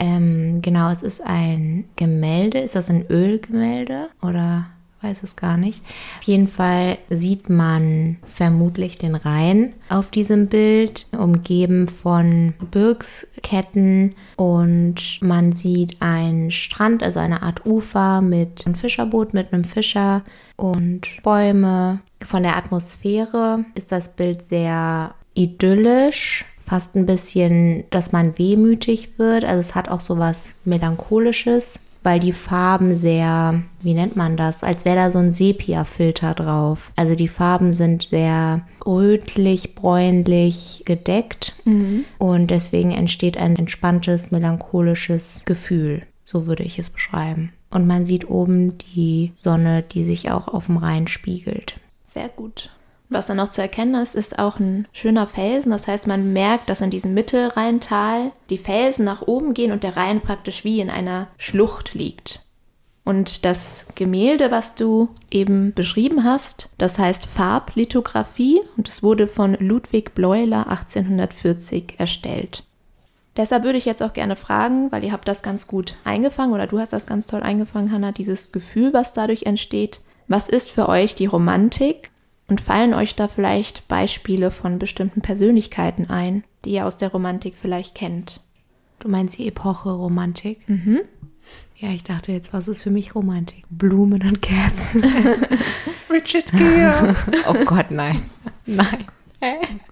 Ähm, 0.00 0.62
genau, 0.62 0.90
es 0.90 1.02
ist 1.02 1.20
ein 1.24 1.84
Gemälde. 1.94 2.58
Ist 2.58 2.74
das 2.74 2.88
ein 2.88 3.06
Ölgemälde 3.08 4.08
oder 4.22 4.66
weiß 5.02 5.22
es 5.22 5.36
gar 5.36 5.58
nicht? 5.58 5.82
Auf 6.18 6.22
jeden 6.24 6.48
Fall 6.48 6.96
sieht 7.10 7.50
man 7.50 8.16
vermutlich 8.24 8.96
den 8.96 9.14
Rhein 9.14 9.74
auf 9.90 10.10
diesem 10.10 10.46
Bild, 10.46 11.06
umgeben 11.12 11.86
von 11.86 12.54
Gebirgsketten 12.58 14.14
und 14.36 15.18
man 15.20 15.52
sieht 15.52 16.00
einen 16.00 16.50
Strand, 16.50 17.02
also 17.02 17.20
eine 17.20 17.42
Art 17.42 17.66
Ufer 17.66 18.22
mit 18.22 18.66
einem 18.66 18.74
Fischerboot 18.76 19.34
mit 19.34 19.52
einem 19.52 19.64
Fischer 19.64 20.22
und 20.56 21.22
Bäume. 21.22 22.00
Von 22.24 22.42
der 22.42 22.56
Atmosphäre 22.56 23.66
ist 23.74 23.92
das 23.92 24.14
Bild 24.14 24.48
sehr 24.48 25.14
idyllisch, 25.34 26.44
fast 26.70 26.94
ein 26.94 27.04
bisschen, 27.04 27.82
dass 27.90 28.12
man 28.12 28.38
wehmütig 28.38 29.18
wird. 29.18 29.44
Also 29.44 29.58
es 29.58 29.74
hat 29.74 29.88
auch 29.88 30.00
so 30.00 30.18
was 30.18 30.54
Melancholisches, 30.64 31.80
weil 32.04 32.20
die 32.20 32.32
Farben 32.32 32.94
sehr, 32.94 33.60
wie 33.82 33.92
nennt 33.92 34.14
man 34.14 34.36
das, 34.36 34.62
als 34.62 34.84
wäre 34.84 34.94
da 34.94 35.10
so 35.10 35.18
ein 35.18 35.34
Sepia-Filter 35.34 36.32
drauf. 36.34 36.92
Also 36.94 37.16
die 37.16 37.26
Farben 37.26 37.74
sind 37.74 38.04
sehr 38.04 38.62
rötlich, 38.86 39.74
bräunlich 39.74 40.84
gedeckt 40.86 41.56
und 42.18 42.50
deswegen 42.52 42.92
entsteht 42.92 43.36
ein 43.36 43.56
entspanntes, 43.56 44.30
melancholisches 44.30 45.42
Gefühl. 45.46 46.02
So 46.24 46.46
würde 46.46 46.62
ich 46.62 46.78
es 46.78 46.88
beschreiben. 46.88 47.52
Und 47.72 47.88
man 47.88 48.06
sieht 48.06 48.30
oben 48.30 48.78
die 48.94 49.32
Sonne, 49.34 49.82
die 49.82 50.04
sich 50.04 50.30
auch 50.30 50.46
auf 50.46 50.66
dem 50.66 50.76
Rhein 50.76 51.08
spiegelt. 51.08 51.74
Sehr 52.06 52.28
gut. 52.28 52.70
Was 53.10 53.26
dann 53.26 53.38
noch 53.38 53.48
zu 53.48 53.60
erkennen 53.60 54.00
ist, 54.00 54.14
ist 54.14 54.38
auch 54.38 54.60
ein 54.60 54.86
schöner 54.92 55.26
Felsen. 55.26 55.72
Das 55.72 55.88
heißt, 55.88 56.06
man 56.06 56.32
merkt, 56.32 56.68
dass 56.68 56.80
in 56.80 56.90
diesem 56.90 57.12
Mittelrheintal 57.12 58.30
die 58.50 58.58
Felsen 58.58 59.04
nach 59.04 59.22
oben 59.22 59.52
gehen 59.52 59.72
und 59.72 59.82
der 59.82 59.96
Rhein 59.96 60.20
praktisch 60.20 60.62
wie 60.64 60.80
in 60.80 60.90
einer 60.90 61.26
Schlucht 61.36 61.94
liegt. 61.94 62.40
Und 63.04 63.44
das 63.44 63.88
Gemälde, 63.96 64.52
was 64.52 64.76
du 64.76 65.08
eben 65.28 65.74
beschrieben 65.74 66.22
hast, 66.22 66.68
das 66.78 67.00
heißt 67.00 67.26
Farblithografie 67.26 68.60
und 68.76 68.88
es 68.88 69.02
wurde 69.02 69.26
von 69.26 69.54
Ludwig 69.54 70.14
Bleuler 70.14 70.68
1840 70.68 71.94
erstellt. 71.98 72.62
Deshalb 73.36 73.64
würde 73.64 73.78
ich 73.78 73.86
jetzt 73.86 74.02
auch 74.02 74.12
gerne 74.12 74.36
fragen, 74.36 74.92
weil 74.92 75.02
ihr 75.02 75.10
habt 75.10 75.26
das 75.26 75.42
ganz 75.42 75.66
gut 75.66 75.94
eingefangen 76.04 76.52
oder 76.52 76.68
du 76.68 76.78
hast 76.78 76.92
das 76.92 77.08
ganz 77.08 77.26
toll 77.26 77.42
eingefangen, 77.42 77.90
Hannah, 77.90 78.12
dieses 78.12 78.52
Gefühl, 78.52 78.92
was 78.92 79.12
dadurch 79.12 79.44
entsteht. 79.44 80.00
Was 80.28 80.48
ist 80.48 80.70
für 80.70 80.88
euch 80.88 81.16
die 81.16 81.26
Romantik? 81.26 82.10
Und 82.50 82.60
fallen 82.60 82.94
euch 82.94 83.14
da 83.14 83.28
vielleicht 83.28 83.86
Beispiele 83.86 84.50
von 84.50 84.80
bestimmten 84.80 85.20
Persönlichkeiten 85.20 86.10
ein, 86.10 86.42
die 86.64 86.70
ihr 86.70 86.84
aus 86.84 86.98
der 86.98 87.12
Romantik 87.12 87.54
vielleicht 87.56 87.94
kennt? 87.94 88.40
Du 88.98 89.08
meinst 89.08 89.38
die 89.38 89.46
Epoche 89.46 89.90
Romantik? 89.90 90.68
Mhm. 90.68 91.02
Ja, 91.76 91.90
ich 91.90 92.02
dachte 92.02 92.32
jetzt, 92.32 92.52
was 92.52 92.66
ist 92.66 92.82
für 92.82 92.90
mich 92.90 93.14
Romantik? 93.14 93.64
Blumen 93.70 94.22
und 94.22 94.42
Kerzen. 94.42 95.04
Richard 96.10 96.50
Gere. 96.50 97.14
oh 97.46 97.64
Gott, 97.64 97.92
nein. 97.92 98.24
Nein. 98.66 99.06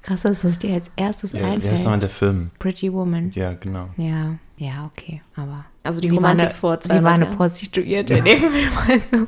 Krass, 0.02 0.22
dass 0.22 0.42
das 0.42 0.58
dir 0.58 0.74
als 0.74 0.90
erstes 0.96 1.32
ja, 1.32 1.38
wie 1.38 1.44
heißt 1.44 1.54
einfällt. 1.54 1.78
nochmal 1.78 1.98
der 2.00 2.08
Film? 2.08 2.50
Pretty 2.58 2.92
Woman. 2.92 3.30
Ja, 3.30 3.54
genau. 3.54 3.88
Ja, 3.96 4.34
ja, 4.56 4.90
okay, 4.92 5.22
aber. 5.36 5.64
Also 5.88 6.00
die 6.02 6.08
sie 6.08 6.16
Romantik 6.16 6.48
eine, 6.48 6.54
vor 6.54 6.78
Sie 6.80 6.90
war 6.90 7.00
200 7.00 7.28
eine. 7.28 7.36
Prostituierte 7.36 8.14
in 8.14 8.24
dem 8.24 8.38
Film. 8.38 8.72
Also. 8.88 9.26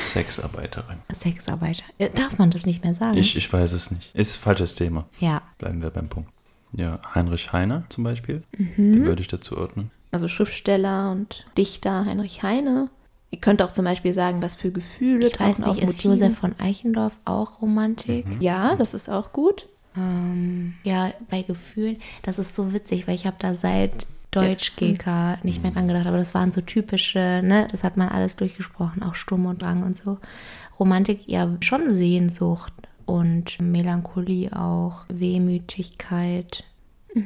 Sexarbeiterin. 0.00 0.98
Sexarbeiter. 1.14 1.82
Äh, 1.98 2.10
Darf 2.10 2.38
man 2.38 2.50
das 2.50 2.64
nicht 2.64 2.84
mehr 2.84 2.94
sagen? 2.94 3.16
Ich, 3.16 3.36
ich 3.36 3.52
weiß 3.52 3.72
es 3.72 3.90
nicht. 3.90 4.14
Ist 4.14 4.36
ein 4.36 4.40
falsches 4.40 4.74
Thema. 4.74 5.06
Ja. 5.20 5.42
Bleiben 5.58 5.82
wir 5.82 5.90
beim 5.90 6.08
Punkt. 6.08 6.30
Ja, 6.72 7.00
Heinrich 7.14 7.52
Heine 7.52 7.84
zum 7.88 8.04
Beispiel. 8.04 8.42
Mhm. 8.56 8.74
Den 8.76 9.04
würde 9.04 9.20
ich 9.22 9.28
dazu 9.28 9.58
ordnen. 9.58 9.90
Also 10.12 10.28
Schriftsteller 10.28 11.10
und 11.10 11.44
Dichter 11.58 12.04
Heinrich 12.04 12.42
Heine. 12.42 12.88
Ihr 13.32 13.40
könnt 13.40 13.60
auch 13.60 13.72
zum 13.72 13.84
Beispiel 13.84 14.12
sagen, 14.12 14.40
was 14.42 14.54
für 14.54 14.70
Gefühle 14.70 15.26
Ich 15.26 15.40
weiß 15.40 15.58
nicht, 15.58 15.82
ist. 15.82 16.04
Josef 16.04 16.38
von 16.38 16.54
Eichendorff 16.58 17.14
auch 17.24 17.60
Romantik? 17.60 18.26
Ja, 18.38 18.76
das 18.76 18.94
ist 18.94 19.08
auch 19.08 19.32
gut. 19.32 19.66
Ähm, 19.96 20.74
ja, 20.84 21.10
bei 21.30 21.42
Gefühlen, 21.42 21.96
das 22.22 22.38
ist 22.38 22.54
so 22.54 22.72
witzig, 22.72 23.08
weil 23.08 23.14
ich 23.14 23.26
habe 23.26 23.36
da 23.38 23.54
seit 23.54 24.06
Deutsch 24.36 24.76
GK 24.76 25.38
nicht 25.42 25.62
mehr 25.62 25.72
dran 25.72 25.88
gedacht, 25.88 26.06
aber 26.06 26.18
das 26.18 26.34
waren 26.34 26.52
so 26.52 26.60
typische, 26.60 27.40
ne, 27.42 27.66
das 27.70 27.84
hat 27.84 27.96
man 27.96 28.08
alles 28.08 28.36
durchgesprochen, 28.36 29.02
auch 29.02 29.14
Sturm 29.14 29.46
und 29.46 29.62
Drang 29.62 29.82
und 29.82 29.96
so. 29.96 30.18
Romantik, 30.78 31.22
ja, 31.26 31.56
schon 31.60 31.92
Sehnsucht 31.92 32.72
und 33.06 33.60
Melancholie 33.60 34.52
auch, 34.52 35.04
Wehmütigkeit. 35.08 36.64
Ja. 37.14 37.22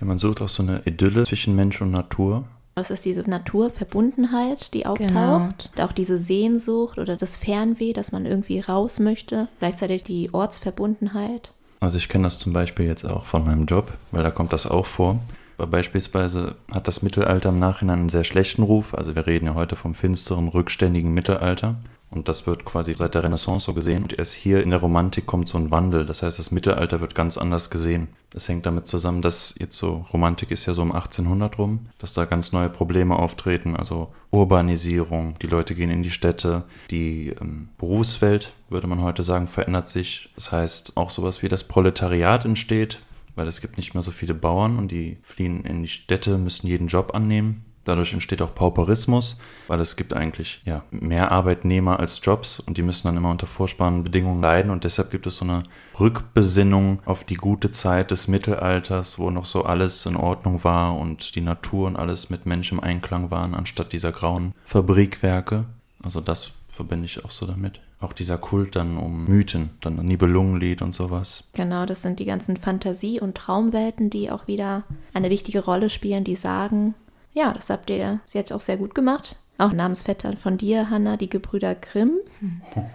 ja. 0.00 0.06
Man 0.06 0.18
sucht 0.18 0.42
auch 0.42 0.48
so 0.48 0.62
eine 0.62 0.82
Idylle 0.84 1.24
zwischen 1.24 1.56
Mensch 1.56 1.80
und 1.80 1.90
Natur. 1.90 2.44
Das 2.74 2.90
ist 2.90 3.06
diese 3.06 3.22
Naturverbundenheit, 3.22 4.74
die 4.74 4.84
auftaucht. 4.84 5.70
Genau. 5.72 5.86
Auch 5.86 5.92
diese 5.92 6.18
Sehnsucht 6.18 6.98
oder 6.98 7.16
das 7.16 7.34
Fernweh, 7.34 7.94
dass 7.94 8.12
man 8.12 8.26
irgendwie 8.26 8.60
raus 8.60 8.98
möchte. 8.98 9.48
Gleichzeitig 9.60 10.04
die 10.04 10.34
Ortsverbundenheit. 10.34 11.54
Also 11.80 11.96
ich 11.96 12.10
kenne 12.10 12.24
das 12.24 12.38
zum 12.38 12.52
Beispiel 12.52 12.84
jetzt 12.84 13.06
auch 13.06 13.24
von 13.24 13.46
meinem 13.46 13.64
Job, 13.64 13.96
weil 14.10 14.22
da 14.22 14.30
kommt 14.30 14.52
das 14.52 14.66
auch 14.66 14.84
vor. 14.84 15.20
Beispielsweise 15.56 16.56
hat 16.74 16.86
das 16.86 17.02
Mittelalter 17.02 17.48
im 17.48 17.58
Nachhinein 17.58 18.00
einen 18.00 18.08
sehr 18.08 18.24
schlechten 18.24 18.62
Ruf. 18.62 18.94
Also 18.94 19.14
wir 19.14 19.26
reden 19.26 19.46
ja 19.46 19.54
heute 19.54 19.76
vom 19.76 19.94
finsteren, 19.94 20.48
rückständigen 20.48 21.14
Mittelalter. 21.14 21.76
Und 22.08 22.28
das 22.28 22.46
wird 22.46 22.64
quasi 22.64 22.94
seit 22.94 23.14
der 23.14 23.24
Renaissance 23.24 23.66
so 23.66 23.74
gesehen. 23.74 24.04
Und 24.04 24.18
erst 24.18 24.32
hier 24.32 24.62
in 24.62 24.70
der 24.70 24.78
Romantik 24.78 25.26
kommt 25.26 25.48
so 25.48 25.58
ein 25.58 25.70
Wandel. 25.70 26.06
Das 26.06 26.22
heißt, 26.22 26.38
das 26.38 26.50
Mittelalter 26.50 27.00
wird 27.00 27.14
ganz 27.14 27.36
anders 27.36 27.68
gesehen. 27.68 28.08
Das 28.30 28.48
hängt 28.48 28.64
damit 28.64 28.86
zusammen, 28.86 29.22
dass 29.22 29.54
jetzt 29.58 29.76
so, 29.76 30.04
Romantik 30.12 30.50
ist 30.50 30.66
ja 30.66 30.74
so 30.74 30.82
um 30.82 30.92
1800 30.92 31.58
rum, 31.58 31.86
dass 31.98 32.14
da 32.14 32.24
ganz 32.24 32.52
neue 32.52 32.68
Probleme 32.68 33.16
auftreten. 33.16 33.76
Also 33.76 34.12
Urbanisierung, 34.30 35.34
die 35.42 35.48
Leute 35.48 35.74
gehen 35.74 35.90
in 35.90 36.02
die 36.02 36.10
Städte, 36.10 36.64
die 36.90 37.34
ähm, 37.40 37.70
Berufswelt, 37.76 38.52
würde 38.68 38.86
man 38.86 39.02
heute 39.02 39.22
sagen, 39.22 39.48
verändert 39.48 39.88
sich. 39.88 40.30
Das 40.36 40.52
heißt, 40.52 40.96
auch 40.96 41.10
sowas 41.10 41.42
wie 41.42 41.48
das 41.48 41.64
Proletariat 41.64 42.44
entsteht, 42.44 43.00
weil 43.36 43.46
es 43.46 43.60
gibt 43.60 43.76
nicht 43.76 43.94
mehr 43.94 44.02
so 44.02 44.10
viele 44.10 44.34
Bauern 44.34 44.78
und 44.78 44.90
die 44.90 45.18
fliehen 45.22 45.64
in 45.64 45.82
die 45.82 45.88
Städte, 45.88 46.38
müssen 46.38 46.66
jeden 46.66 46.88
Job 46.88 47.14
annehmen. 47.14 47.62
Dadurch 47.84 48.12
entsteht 48.12 48.42
auch 48.42 48.52
Pauperismus, 48.52 49.38
weil 49.68 49.78
es 49.80 49.94
gibt 49.94 50.12
eigentlich 50.12 50.60
ja, 50.64 50.82
mehr 50.90 51.30
Arbeitnehmer 51.30 52.00
als 52.00 52.20
Jobs 52.20 52.58
und 52.58 52.76
die 52.78 52.82
müssen 52.82 53.06
dann 53.06 53.16
immer 53.16 53.30
unter 53.30 53.46
furchtbaren 53.46 54.02
Bedingungen 54.02 54.40
leiden 54.40 54.72
und 54.72 54.82
deshalb 54.82 55.12
gibt 55.12 55.28
es 55.28 55.36
so 55.36 55.44
eine 55.44 55.62
Rückbesinnung 56.00 56.98
auf 57.04 57.22
die 57.22 57.36
gute 57.36 57.70
Zeit 57.70 58.10
des 58.10 58.26
Mittelalters, 58.26 59.20
wo 59.20 59.30
noch 59.30 59.44
so 59.44 59.62
alles 59.62 60.04
in 60.04 60.16
Ordnung 60.16 60.64
war 60.64 60.96
und 60.96 61.36
die 61.36 61.40
Natur 61.40 61.86
und 61.86 61.94
alles 61.94 62.28
mit 62.28 62.44
Mensch 62.44 62.72
im 62.72 62.80
Einklang 62.80 63.30
waren, 63.30 63.54
anstatt 63.54 63.92
dieser 63.92 64.10
grauen 64.10 64.52
Fabrikwerke. 64.64 65.66
Also 66.02 66.20
das 66.20 66.50
verbinde 66.68 67.06
ich 67.06 67.24
auch 67.24 67.30
so 67.30 67.46
damit. 67.46 67.80
Auch 68.00 68.12
dieser 68.12 68.36
Kult 68.36 68.76
dann 68.76 68.98
um 68.98 69.24
Mythen, 69.24 69.70
dann 69.80 69.96
Nibelungenlied 69.96 70.82
und 70.82 70.94
sowas. 70.94 71.44
Genau, 71.54 71.86
das 71.86 72.02
sind 72.02 72.18
die 72.18 72.26
ganzen 72.26 72.56
Fantasie- 72.56 73.20
und 73.20 73.36
Traumwelten, 73.36 74.10
die 74.10 74.30
auch 74.30 74.46
wieder 74.46 74.84
eine 75.14 75.30
wichtige 75.30 75.64
Rolle 75.64 75.88
spielen, 75.88 76.22
die 76.22 76.36
sagen, 76.36 76.94
ja, 77.32 77.52
das 77.52 77.70
habt 77.70 77.88
ihr 77.90 78.20
jetzt 78.32 78.52
auch 78.52 78.60
sehr 78.60 78.76
gut 78.76 78.94
gemacht. 78.94 79.36
Auch 79.58 79.72
Namensvetter 79.72 80.36
von 80.36 80.58
dir, 80.58 80.90
Hanna, 80.90 81.16
die 81.16 81.30
Gebrüder 81.30 81.74
Grimm. 81.74 82.12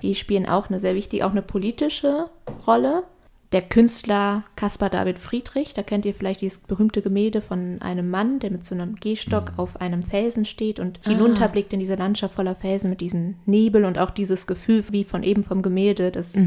Die 0.03 0.13
spielen 0.13 0.46
auch 0.46 0.70
eine 0.70 0.79
sehr 0.79 0.93
wichtige, 0.93 1.25
auch 1.25 1.31
eine 1.31 1.41
politische 1.41 2.29
Rolle. 2.67 3.03
Der 3.51 3.62
Künstler 3.62 4.46
Caspar 4.55 4.89
David 4.89 5.20
Friedrich, 5.20 5.74
da 5.74 5.84
kennt 5.84 6.05
ihr 6.05 6.13
vielleicht 6.13 6.39
dieses 6.39 6.60
berühmte 6.60 7.01
Gemälde 7.01 7.41
von 7.41 7.81
einem 7.81 8.10
Mann, 8.10 8.39
der 8.39 8.50
mit 8.50 8.63
so 8.63 8.74
einem 8.74 8.96
Gehstock 8.96 9.53
auf 9.58 9.81
einem 9.81 10.03
Felsen 10.03 10.46
steht 10.46 10.79
und 10.79 11.00
hinunterblickt 11.03 11.74
in 11.74 11.81
diese 11.81 11.96
Landschaft 11.96 12.36
voller 12.36 12.55
Felsen 12.55 12.89
mit 12.89 13.01
diesem 13.01 13.36
Nebel 13.46 13.84
und 13.84 13.98
auch 13.98 14.12
dieses 14.12 14.48
Gefühl, 14.48 14.86
wie 14.91 15.03
von 15.03 15.24
eben 15.24 15.43
vom 15.43 15.62
Gemälde, 15.62 16.12
dass 16.12 16.38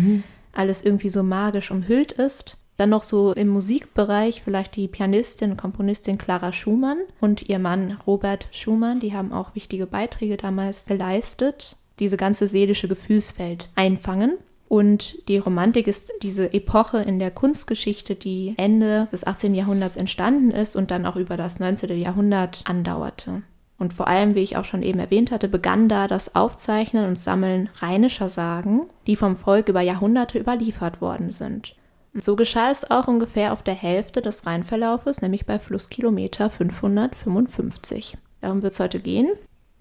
alles 0.53 0.83
irgendwie 0.83 1.11
so 1.11 1.23
magisch 1.23 1.71
umhüllt 1.71 2.13
ist. 2.13 2.57
Dann 2.79 2.89
noch 2.89 3.03
so 3.03 3.35
im 3.35 3.49
Musikbereich 3.49 4.43
vielleicht 4.43 4.75
die 4.75 4.89
Pianistin 4.89 5.53
und 5.53 5.57
Komponistin 5.59 6.17
Clara 6.17 6.53
Schumann 6.53 6.99
und 7.21 7.49
ihr 7.49 7.59
Mann 7.59 7.99
Robert 8.07 8.49
Schumann, 8.51 8.99
die 8.99 9.13
haben 9.13 9.31
auch 9.33 9.55
wichtige 9.55 9.87
Beiträge 9.87 10.39
damals 10.39 10.87
geleistet, 10.87 11.77
diese 11.99 12.17
ganze 12.17 12.49
seelische 12.49 12.89
Gefühlsfeld 12.89 13.69
einfangen. 13.75 14.39
Und 14.75 15.29
die 15.29 15.39
Romantik 15.39 15.87
ist 15.87 16.11
diese 16.21 16.53
Epoche 16.53 16.99
in 16.99 17.21
der 17.21 17.31
Kunstgeschichte, 17.31 18.17
die 18.17 18.55
Ende 18.57 19.07
des 19.13 19.25
18. 19.25 19.55
Jahrhunderts 19.55 19.97
entstanden 19.97 20.51
ist 20.51 20.75
und 20.75 20.91
dann 20.91 21.07
auch 21.07 21.15
über 21.15 21.37
das 21.37 21.61
19. 21.61 21.97
Jahrhundert 21.97 22.65
andauerte. 22.67 23.43
Und 23.79 23.95
vor 23.95 24.09
allem, 24.09 24.35
wie 24.35 24.41
ich 24.41 24.57
auch 24.57 24.65
schon 24.65 24.83
eben 24.83 24.99
erwähnt 24.99 25.31
hatte, 25.31 25.47
begann 25.47 25.89
da 25.89 26.09
das 26.09 26.35
Aufzeichnen 26.35 27.07
und 27.07 27.17
Sammeln 27.17 27.71
rheinischer 27.77 28.29
Sagen, 28.29 28.89
die 29.07 29.15
vom 29.15 29.37
Volk 29.37 29.69
über 29.69 29.81
Jahrhunderte 29.81 30.41
überliefert 30.41 31.01
worden 31.01 31.31
sind. 31.31 31.77
So 32.15 32.35
geschah 32.35 32.73
es 32.73 32.91
auch 32.91 33.07
ungefähr 33.07 33.53
auf 33.53 33.63
der 33.63 33.75
Hälfte 33.75 34.23
des 34.23 34.45
Rheinverlaufes, 34.45 35.23
nämlich 35.23 35.47
bei 35.47 35.61
Flusskilometer 35.61 36.51
555. 36.51 38.19
Darum 38.41 38.63
wird 38.63 38.73
es 38.73 38.81
heute 38.81 38.99
gehen. 38.99 39.29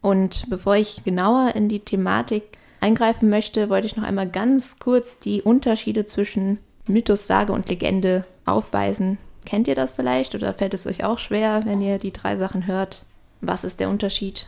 Und 0.01 0.47
bevor 0.51 0.75
ich 0.75 1.03
genauer 1.03 1.55
in 1.55 1.67
die 1.67 1.79
Thematik 1.79 2.59
eingreifen 2.83 3.29
möchte, 3.29 3.69
wollte 3.69 3.87
ich 3.87 3.95
noch 3.95 4.03
einmal 4.03 4.29
ganz 4.29 4.77
kurz 4.77 5.19
die 5.19 5.41
Unterschiede 5.41 6.05
zwischen 6.05 6.59
Mythos, 6.85 7.27
Sage 7.27 7.53
und 7.53 7.69
Legende 7.69 8.25
aufweisen. 8.45 9.17
Kennt 9.45 9.67
ihr 9.67 9.75
das 9.75 9.93
vielleicht 9.93 10.35
oder 10.35 10.53
fällt 10.53 10.73
es 10.73 10.85
euch 10.85 11.03
auch 11.03 11.17
schwer, 11.17 11.61
wenn 11.65 11.81
ihr 11.81 11.97
die 11.97 12.11
drei 12.11 12.35
Sachen 12.35 12.67
hört? 12.67 13.05
Was 13.41 13.63
ist 13.63 13.79
der 13.79 13.89
Unterschied? 13.89 14.47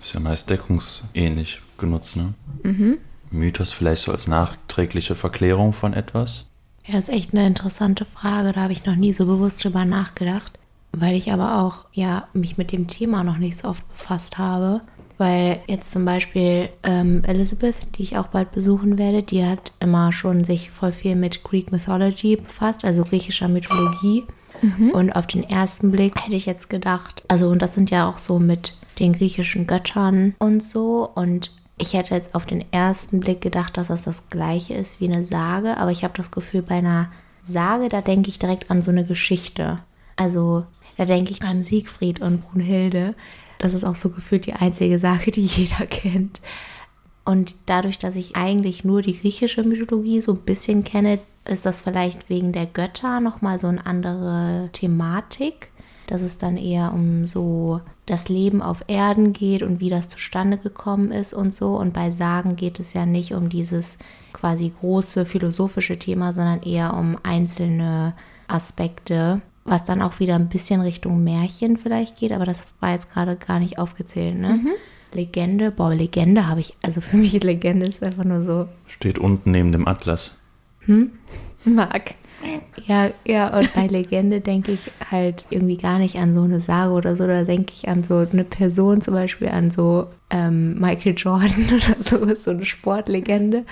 Ist 0.00 0.14
ja 0.14 0.20
meist 0.20 0.50
deckungsähnlich 0.50 1.60
genutzt, 1.78 2.16
ne? 2.16 2.34
Mythos 3.30 3.72
vielleicht 3.72 4.02
so 4.02 4.12
als 4.12 4.26
nachträgliche 4.26 5.14
Verklärung 5.14 5.72
von 5.72 5.94
etwas. 5.94 6.44
Ja, 6.84 6.98
ist 6.98 7.08
echt 7.08 7.34
eine 7.34 7.46
interessante 7.46 8.04
Frage. 8.04 8.52
Da 8.52 8.62
habe 8.62 8.72
ich 8.72 8.84
noch 8.84 8.96
nie 8.96 9.12
so 9.12 9.26
bewusst 9.26 9.64
drüber 9.64 9.84
nachgedacht, 9.84 10.58
weil 10.92 11.16
ich 11.16 11.32
aber 11.32 11.60
auch 11.60 11.86
ja 11.92 12.28
mich 12.32 12.56
mit 12.56 12.72
dem 12.72 12.88
Thema 12.88 13.24
noch 13.24 13.38
nicht 13.38 13.58
so 13.58 13.68
oft 13.68 13.88
befasst 13.88 14.38
habe. 14.38 14.82
Weil 15.18 15.60
jetzt 15.66 15.90
zum 15.90 16.04
Beispiel 16.04 16.68
ähm, 16.82 17.22
Elizabeth, 17.24 17.76
die 17.96 18.02
ich 18.02 18.18
auch 18.18 18.26
bald 18.26 18.52
besuchen 18.52 18.98
werde, 18.98 19.22
die 19.22 19.44
hat 19.44 19.72
immer 19.80 20.12
schon 20.12 20.44
sich 20.44 20.70
voll 20.70 20.92
viel 20.92 21.16
mit 21.16 21.42
Greek 21.42 21.72
Mythology 21.72 22.36
befasst, 22.36 22.84
also 22.84 23.04
griechischer 23.04 23.48
Mythologie. 23.48 24.24
Und 24.92 25.12
auf 25.12 25.26
den 25.26 25.42
ersten 25.42 25.90
Blick 25.90 26.18
hätte 26.18 26.36
ich 26.36 26.46
jetzt 26.46 26.70
gedacht, 26.70 27.22
also 27.28 27.48
und 27.48 27.60
das 27.60 27.74
sind 27.74 27.90
ja 27.90 28.08
auch 28.08 28.18
so 28.18 28.38
mit 28.38 28.74
den 28.98 29.12
griechischen 29.12 29.66
Göttern 29.66 30.34
und 30.38 30.62
so. 30.62 31.08
Und 31.14 31.50
ich 31.78 31.92
hätte 31.92 32.14
jetzt 32.14 32.34
auf 32.34 32.46
den 32.46 32.64
ersten 32.72 33.20
Blick 33.20 33.40
gedacht, 33.40 33.76
dass 33.76 33.88
das 33.88 34.04
das 34.04 34.28
gleiche 34.30 34.74
ist 34.74 35.00
wie 35.00 35.08
eine 35.08 35.24
Sage, 35.24 35.76
aber 35.76 35.90
ich 35.90 36.04
habe 36.04 36.14
das 36.16 36.30
Gefühl, 36.30 36.62
bei 36.62 36.76
einer 36.76 37.10
Sage, 37.42 37.88
da 37.88 38.00
denke 38.00 38.28
ich 38.28 38.38
direkt 38.38 38.70
an 38.70 38.82
so 38.82 38.90
eine 38.90 39.04
Geschichte. 39.04 39.78
Also 40.16 40.64
da 40.96 41.04
denke 41.04 41.32
ich 41.32 41.42
an 41.42 41.62
Siegfried 41.62 42.20
und 42.20 42.48
Brunhilde. 42.48 43.14
Das 43.58 43.74
ist 43.74 43.84
auch 43.84 43.96
so 43.96 44.10
gefühlt 44.10 44.46
die 44.46 44.54
einzige 44.54 44.98
Sage, 44.98 45.30
die 45.30 45.42
jeder 45.44 45.86
kennt. 45.86 46.40
Und 47.24 47.56
dadurch, 47.66 47.98
dass 47.98 48.14
ich 48.14 48.36
eigentlich 48.36 48.84
nur 48.84 49.02
die 49.02 49.18
griechische 49.18 49.64
Mythologie 49.64 50.20
so 50.20 50.32
ein 50.32 50.42
bisschen 50.42 50.84
kenne, 50.84 51.18
ist 51.44 51.66
das 51.66 51.80
vielleicht 51.80 52.28
wegen 52.28 52.52
der 52.52 52.66
Götter 52.66 53.20
nochmal 53.20 53.58
so 53.58 53.66
eine 53.66 53.84
andere 53.84 54.70
Thematik. 54.72 55.70
Dass 56.06 56.22
es 56.22 56.38
dann 56.38 56.56
eher 56.56 56.94
um 56.94 57.26
so 57.26 57.80
das 58.06 58.28
Leben 58.28 58.62
auf 58.62 58.84
Erden 58.86 59.32
geht 59.32 59.64
und 59.64 59.80
wie 59.80 59.90
das 59.90 60.08
zustande 60.08 60.56
gekommen 60.56 61.10
ist 61.10 61.34
und 61.34 61.52
so. 61.52 61.76
Und 61.76 61.92
bei 61.92 62.12
Sagen 62.12 62.54
geht 62.54 62.78
es 62.78 62.92
ja 62.92 63.06
nicht 63.06 63.34
um 63.34 63.48
dieses 63.48 63.98
quasi 64.32 64.72
große 64.80 65.26
philosophische 65.26 65.98
Thema, 65.98 66.32
sondern 66.32 66.62
eher 66.62 66.94
um 66.94 67.18
einzelne 67.24 68.14
Aspekte, 68.46 69.40
was 69.66 69.84
dann 69.84 70.02
auch 70.02 70.20
wieder 70.20 70.34
ein 70.36 70.48
bisschen 70.48 70.80
Richtung 70.80 71.22
Märchen 71.24 71.76
vielleicht 71.76 72.16
geht, 72.16 72.32
aber 72.32 72.44
das 72.44 72.64
war 72.80 72.92
jetzt 72.92 73.10
gerade 73.10 73.36
gar 73.36 73.58
nicht 73.58 73.78
aufgezählt, 73.78 74.38
ne? 74.38 74.60
Legende, 75.12 75.70
boah, 75.70 75.94
Legende 75.94 76.46
habe 76.48 76.60
ich, 76.60 76.76
also 76.82 77.00
für 77.00 77.16
mich 77.16 77.32
Legende 77.42 77.86
ist 77.86 78.02
einfach 78.02 78.24
nur 78.24 78.42
so, 78.42 78.68
Steht 78.86 79.18
unten 79.18 79.50
neben 79.50 79.72
dem 79.72 79.88
Atlas. 79.88 80.38
Marc. 81.64 82.14
ja, 82.86 83.10
ja, 83.24 83.58
und 83.58 83.72
bei 83.74 83.86
Legende 83.86 84.40
denke 84.40 84.72
ich 84.72 84.80
halt 85.10 85.44
irgendwie 85.50 85.78
gar 85.78 85.98
nicht 85.98 86.16
an 86.16 86.34
so 86.34 86.42
eine 86.42 86.60
Sage 86.60 86.92
oder 86.92 87.16
so, 87.16 87.26
da 87.26 87.42
denke 87.42 87.72
ich 87.74 87.88
an 87.88 88.04
so 88.04 88.18
eine 88.18 88.44
Person, 88.44 89.00
zum 89.00 89.14
Beispiel 89.14 89.48
an 89.48 89.70
so 89.70 90.06
ähm, 90.30 90.78
Michael 90.78 91.14
Jordan 91.16 91.66
oder 91.74 91.96
so, 92.00 92.18
ist 92.18 92.44
so 92.44 92.50
eine 92.52 92.64
Sportlegende. 92.64 93.64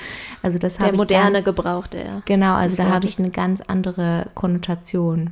Also 0.42 0.58
das 0.58 0.78
Der 0.78 0.86
habe 0.86 0.96
ich 0.96 1.00
moderne 1.00 1.32
ganz, 1.34 1.44
Gebrauch 1.44 1.86
der. 1.86 2.22
Genau, 2.24 2.54
also 2.54 2.76
da 2.76 2.88
habe 2.88 3.06
ich 3.06 3.18
eine 3.18 3.30
ganz 3.30 3.60
andere 3.60 4.30
Konnotation. 4.34 5.30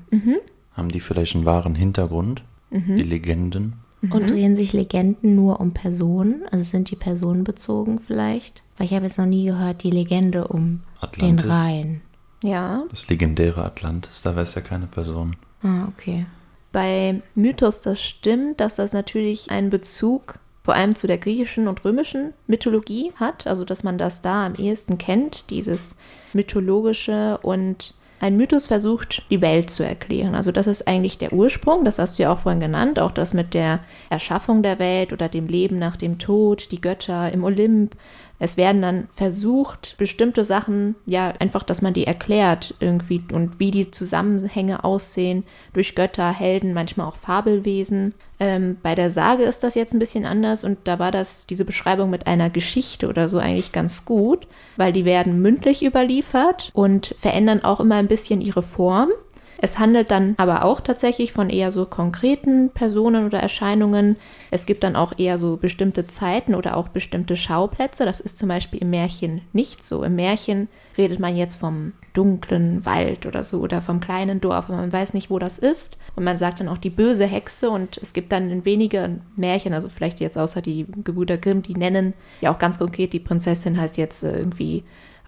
Haben 0.77 0.89
die 0.89 1.01
vielleicht 1.01 1.35
einen 1.35 1.45
wahren 1.45 1.75
Hintergrund? 1.75 2.43
Die 2.71 3.03
Legenden? 3.03 3.75
Und 4.11 4.31
drehen 4.31 4.57
sich 4.57 4.73
Legenden 4.73 5.35
nur 5.35 5.61
um 5.61 5.73
Personen? 5.73 6.43
Also 6.51 6.65
sind 6.65 6.91
die 6.91 6.97
personenbezogen 6.97 7.99
vielleicht? 8.01 8.63
Weil 8.77 8.87
ich 8.87 8.95
habe 8.95 9.05
jetzt 9.05 9.19
noch 9.19 9.27
nie 9.27 9.45
gehört, 9.45 9.83
die 9.83 9.91
Legende 9.91 10.49
um 10.49 10.81
Atlantis. 11.01 11.45
den 11.45 11.51
Rhein. 11.51 12.01
Ja. 12.43 12.85
Das 12.91 13.09
legendäre 13.09 13.65
Atlantis, 13.65 14.23
da 14.23 14.35
weiß 14.35 14.55
ja 14.57 14.63
keine 14.63 14.87
Person. 14.87 15.37
Ah, 15.63 15.87
okay. 15.87 16.27
Bei 16.73 17.23
Mythos, 17.35 17.83
das 17.83 18.03
stimmt, 18.03 18.59
dass 18.61 18.77
das 18.77 18.93
natürlich 18.93 19.51
einen 19.51 19.71
Bezug 19.71 20.41
vor 20.65 20.75
allem 20.75 20.95
zu 20.95 21.07
der 21.07 21.19
griechischen 21.19 21.69
und 21.69 21.85
römischen 21.85 22.33
Mythologie 22.47 23.13
hat, 23.17 23.47
also 23.47 23.65
dass 23.65 23.85
man 23.85 23.99
das 23.99 24.23
da 24.23 24.47
am 24.47 24.55
ehesten 24.55 24.97
kennt, 24.97 25.51
dieses 25.51 25.97
mythologische 26.33 27.39
und 27.43 27.95
ein 28.23 28.37
Mythos 28.37 28.69
versucht, 28.69 29.25
die 29.31 29.43
Welt 29.43 29.69
zu 29.69 29.85
erklären. 29.85 30.37
Also 30.37 30.53
das 30.53 30.69
ist 30.69 30.87
eigentlich 30.87 31.19
der 31.19 31.33
Ursprung, 31.33 31.85
das 31.85 31.99
hast 31.99 32.19
du 32.19 32.23
ja 32.23 32.33
auch 32.33 32.39
vorhin 32.39 32.61
genannt, 32.61 33.01
auch 33.01 33.11
das 33.11 33.35
mit 33.35 33.53
der 33.53 33.81
Erschaffung 34.11 34.63
der 34.63 34.79
Welt 34.79 35.13
oder 35.13 35.29
dem 35.29 35.49
Leben 35.49 35.81
nach 35.81 35.97
dem 35.97 36.21
Tod, 36.21 36.71
die 36.71 36.81
Götter 36.81 37.33
im 37.33 37.43
Olymp. 37.43 37.97
Es 38.43 38.57
werden 38.57 38.83
dann 38.83 39.09
versucht, 39.15 39.95
bestimmte 39.99 40.43
Sachen, 40.43 40.97
ja, 41.07 41.33
einfach, 41.39 41.63
dass 41.63 41.81
man 41.81 41.95
die 41.95 42.09
erklärt 42.09 42.75
irgendwie 42.81 43.23
und 43.33 43.61
wie 43.61 43.71
die 43.71 43.89
Zusammenhänge 43.89 44.83
aussehen 44.83 45.45
durch 45.75 45.95
Götter, 45.95 46.33
Helden, 46.33 46.73
manchmal 46.73 47.07
auch 47.07 47.15
Fabelwesen. 47.15 48.15
Ähm, 48.41 48.79
bei 48.83 48.97
der 48.97 49.11
Sage 49.13 49.45
ist 49.45 49.63
das 49.63 49.77
jetzt 49.77 49.95
ein 49.95 50.01
bisschen 50.01 50.27
anders 50.27 50.65
und 50.65 50.79
da 50.89 50.99
war 50.99 51.13
das, 51.13 51.47
diese 51.47 51.65
Beschreibung 51.65 52.11
mit 52.11 52.27
einer 52.27 52.51
Geschichte 52.51 53.07
oder 53.07 53.29
so 53.29 53.39
eigentlich 53.39 53.71
ganz 53.71 54.05
gut, 54.05 54.49
weil 54.77 54.93
die 54.93 55.05
werden 55.05 55.41
mündlich 55.41 55.85
überliefert 55.85 56.73
und 56.75 57.15
verändern 57.21 57.63
auch 57.63 57.79
immer 57.79 57.95
ein 57.95 58.09
bisschen 58.09 58.41
ihre 58.41 58.65
Form. 58.65 59.11
Es 59.65 59.79
handelt 59.79 60.11
dann 60.11 60.35
aber 60.39 60.65
auch 60.65 60.81
tatsächlich 60.81 61.33
von 61.33 61.49
eher 61.49 61.71
so 61.71 61.87
konkreten 61.87 62.71
Personen 62.71 63.27
oder 63.27 63.39
Erscheinungen. 63.39 64.17
Es 64.51 64.67
gibt 64.67 64.83
dann 64.83 64.97
auch 64.97 65.17
eher 65.17 65.39
so 65.39 65.57
bestimmte 65.57 66.05
Zeiten 66.05 66.57
oder 66.57 66.77
auch 66.77 66.89
bestimmte 66.89 67.37
Schauplätze. 67.37 68.05
Das 68.05 68.19
ist 68.19 68.39
zum 68.39 68.49
Beispiel 68.49 68.81
im 68.81 68.91
Märchen 68.91 69.43
nicht 69.53 69.85
so. 69.85 70.03
Im 70.03 70.17
Märchen 70.17 70.67
redet 70.99 71.21
man 71.21 71.37
jetzt 71.37 71.55
vom 71.55 71.93
dunklen 72.13 72.85
Wald 72.85 73.25
oder 73.25 73.45
so 73.45 73.61
oder 73.61 73.81
vom 73.81 74.01
kleinen 74.01 74.41
Dorf, 74.41 74.65
aber 74.69 74.79
man 74.79 74.93
weiß 74.93 75.15
nicht, 75.15 75.31
wo 75.31 75.39
das 75.39 75.59
ist. 75.59 75.97
Und 76.17 76.25
man 76.25 76.39
sagt 76.39 76.59
dann 76.59 76.69
auch 76.69 76.79
die 76.79 76.91
böse 76.91 77.27
Hexe 77.27 77.71
und 77.71 77.99
es 77.99 78.15
gibt 78.15 78.33
dann 78.33 78.51
in 78.51 78.65
wenigen 78.65 79.23
Märchen, 79.37 79.75
also 79.75 79.89
vielleicht 79.89 80.19
jetzt 80.19 80.37
außer 80.37 80.61
die 80.61 80.87
Gebrüder 81.05 81.39
Grimm, 81.39 81.63
die 81.63 81.75
nennen 81.75 82.15
ja 82.41 82.53
auch 82.53 82.59
ganz 82.59 82.81
konkret, 82.81 83.13
die 83.13 83.21
Prinzessin 83.21 83.81
heißt 83.81 83.97
jetzt 83.97 84.25
äh, 84.25 84.37
irgendwie 84.37 84.83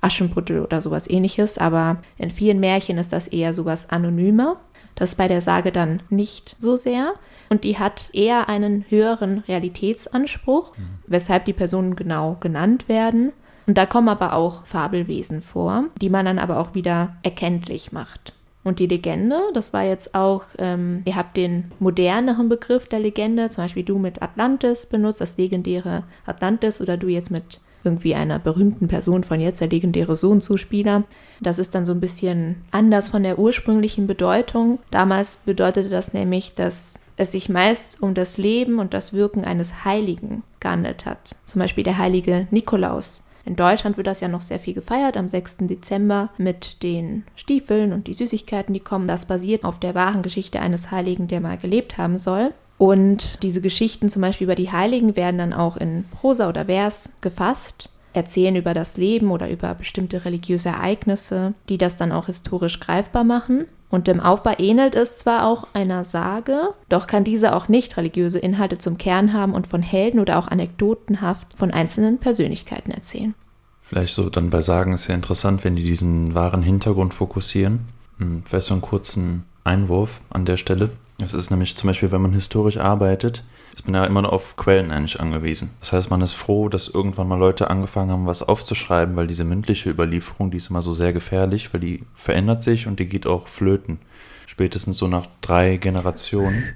Aschenputtel 0.05 0.61
oder 0.61 0.83
sowas 0.83 1.09
ähnliches, 1.09 1.59
aber 1.59 1.99
in 2.19 2.31
vielen 2.31 2.61
Märchen 2.61 2.99
ist 2.99 3.13
das 3.13 3.27
eher 3.27 3.55
sowas 3.55 3.91
anonymer. 3.91 4.57
Das 4.95 5.11
ist 5.11 5.17
bei 5.17 5.29
der 5.29 5.41
Sage 5.41 5.73
dann 5.73 6.03
nicht 6.09 6.55
so 6.59 6.77
sehr. 6.77 7.15
Und 7.49 7.65
die 7.65 7.79
hat 7.79 8.11
eher 8.13 8.49
einen 8.49 8.85
höheren 8.89 9.39
Realitätsanspruch, 9.49 10.73
weshalb 11.07 11.45
die 11.45 11.53
Personen 11.53 11.97
genau 11.97 12.37
genannt 12.41 12.89
werden. 12.89 13.33
Und 13.67 13.79
da 13.79 13.87
kommen 13.87 14.09
aber 14.09 14.35
auch 14.35 14.65
Fabelwesen 14.67 15.41
vor, 15.41 15.85
die 16.01 16.11
man 16.11 16.27
dann 16.27 16.39
aber 16.39 16.59
auch 16.59 16.75
wieder 16.75 17.17
erkenntlich 17.23 17.93
macht. 17.93 18.35
Und 18.63 18.79
die 18.79 18.87
Legende, 18.87 19.39
das 19.53 19.75
war 19.75 19.85
jetzt 19.85 20.15
auch, 20.15 20.45
ähm, 20.59 21.03
ihr 21.05 21.17
habt 21.17 21.37
den 21.37 21.71
moderneren 21.79 22.49
Begriff 22.49 22.87
der 22.87 22.99
Legende, 22.99 23.51
zum 23.51 23.65
Beispiel 23.65 23.85
du 23.85 23.99
mit 23.99 24.23
Atlantis 24.23 24.87
benutzt, 24.87 25.21
das 25.21 25.37
legendäre 25.37 26.05
Atlantis, 26.25 26.81
oder 26.81 26.97
du 26.97 27.09
jetzt 27.09 27.31
mit 27.31 27.61
irgendwie 27.85 28.15
einer 28.15 28.39
berühmten 28.39 28.89
Person 28.89 29.25
von 29.25 29.41
jetzt, 29.41 29.61
der 29.61 29.69
legendäre 29.69 30.17
Sohn 30.17 30.41
zu 30.41 30.57
Spieler. 30.57 31.05
Das 31.41 31.59
ist 31.59 31.75
dann 31.75 31.87
so 31.87 31.93
ein 31.93 32.01
bisschen 32.01 32.57
anders 32.71 33.09
von 33.09 33.23
der 33.23 33.39
ursprünglichen 33.39 34.07
Bedeutung. 34.07 34.79
Damals 34.91 35.37
bedeutete 35.45 35.89
das 35.89 36.13
nämlich, 36.13 36.55
dass 36.55 36.95
es 37.17 37.33
sich 37.33 37.49
meist 37.49 38.03
um 38.03 38.15
das 38.15 38.39
Leben 38.39 38.79
und 38.79 38.95
das 38.95 39.13
Wirken 39.13 39.45
eines 39.45 39.85
Heiligen 39.85 40.43
gehandelt 40.61 41.07
hat. 41.07 41.37
Zum 41.45 41.61
Beispiel 41.61 41.85
der 41.85 41.99
heilige 41.99 42.49
Nikolaus. 42.51 43.23
In 43.47 43.57
Deutschland 43.57 43.99
wird 43.99 44.07
das 44.07 44.21
ja 44.21 44.29
noch 44.29 44.41
sehr 44.41 44.59
viel 44.59 44.73
gefeiert 44.73 45.17
am 45.17 45.29
6. 45.29 45.59
Dezember 45.61 46.31
mit 46.39 46.83
den 46.83 47.25
Stiefeln 47.37 47.93
und 47.93 48.07
die 48.07 48.15
Süßigkeiten, 48.15 48.73
die 48.73 48.81
kommen. 48.81 49.07
Das 49.07 49.27
basiert 49.27 49.65
auf 49.65 49.79
der 49.79 49.95
wahren 49.95 50.23
Geschichte 50.23 50.61
eines 50.61 50.91
Heiligen, 50.91 51.29
der 51.29 51.41
mal 51.41 51.59
gelebt 51.59 51.99
haben 51.99 52.17
soll. 52.17 52.53
Und 52.79 53.43
diese 53.43 53.61
Geschichten 53.61 54.09
zum 54.09 54.23
Beispiel 54.23 54.47
über 54.47 54.55
die 54.55 54.73
Heiligen 54.73 55.17
werden 55.17 55.39
dann 55.39 55.53
auch 55.53 55.77
in 55.77 56.05
Prosa 56.11 56.49
oder 56.49 56.67
Vers 56.67 57.15
gefasst, 57.21 57.89
erzählen 58.13 58.57
über 58.57 58.75
das 58.75 58.97
Leben 58.97 59.31
oder 59.31 59.49
über 59.51 59.75
bestimmte 59.75 60.25
religiöse 60.25 60.71
Ereignisse, 60.71 61.55
die 61.69 61.79
das 61.79 61.97
dann 61.97 62.13
auch 62.13 62.27
historisch 62.27 62.81
greifbar 62.81 63.25
machen. 63.25 63.67
Und 63.91 64.09
im 64.09 64.19
Aufbau 64.19 64.55
ähnelt 64.59 64.97
es 64.97 65.19
zwar 65.19 65.47
auch 65.47 65.69
einer 65.73 66.03
Sage, 66.03 66.71
doch 66.89 67.07
kann 67.07 67.23
diese 67.23 67.55
auch 67.55 67.69
nicht 67.69 67.97
religiöse 67.97 68.41
Inhalte 68.41 68.79
zum 68.79 68.99
Kern 68.99 69.33
haben 69.33 69.55
und 69.55 69.69
von 69.69 69.83
Helden 69.83 70.19
oder 70.19 70.39
auch 70.39 70.49
anekdotenhaft 70.49 71.47
von 71.55 71.71
einzelnen 71.71 72.19
Persönlichkeiten 72.19 72.91
erzählen. 72.91 73.35
Vielleicht 73.83 74.15
so 74.15 74.31
dann 74.31 74.51
bei 74.51 74.63
Sagen 74.63 74.95
ist 74.95 75.07
ja 75.07 75.15
interessant, 75.15 75.63
wenn 75.63 75.77
die 75.77 75.85
diesen 75.85 76.35
wahren 76.35 76.63
Hintergrund 76.63 77.15
fokussieren. 77.15 77.81
Hm, 78.19 78.43
Vielleicht 78.45 78.67
so 78.67 78.75
einen 78.75 78.81
kurzen 78.81 79.45
Einwurf 79.63 80.21
an 80.31 80.45
der 80.45 80.57
Stelle. 80.57 80.91
Es 81.23 81.33
ist 81.33 81.51
nämlich 81.51 81.77
zum 81.77 81.89
Beispiel, 81.89 82.11
wenn 82.11 82.23
man 82.23 82.33
historisch 82.33 82.77
arbeitet, 82.77 83.45
ist 83.73 83.87
man 83.87 83.95
ja 83.95 84.05
immer 84.05 84.23
noch 84.23 84.33
auf 84.33 84.57
Quellen 84.57 84.91
eigentlich 84.91 85.21
angewiesen. 85.21 85.71
Das 85.81 85.93
heißt, 85.93 86.11
man 86.11 86.23
ist 86.23 86.33
froh, 86.33 86.69
dass 86.69 86.89
irgendwann 86.89 87.29
mal 87.29 87.39
Leute 87.39 87.71
angefangen 87.71 88.11
haben, 88.11 88.27
was 88.27 88.43
aufzuschreiben, 88.43 89.15
weil 89.15 89.27
diese 89.27 89.45
mündliche 89.45 89.91
Überlieferung, 89.91 90.51
die 90.51 90.57
ist 90.57 90.71
immer 90.71 90.83
so 90.83 90.93
sehr 90.93 91.13
gefährlich, 91.13 91.73
weil 91.73 91.81
die 91.81 92.05
verändert 92.15 92.63
sich 92.63 92.87
und 92.87 92.99
die 92.99 93.07
geht 93.07 93.27
auch 93.27 93.49
flöten. 93.49 93.99
Spätestens 94.47 94.99
so 94.99 95.09
nach 95.09 95.27
drei 95.41 95.77
Generationen. 95.77 96.75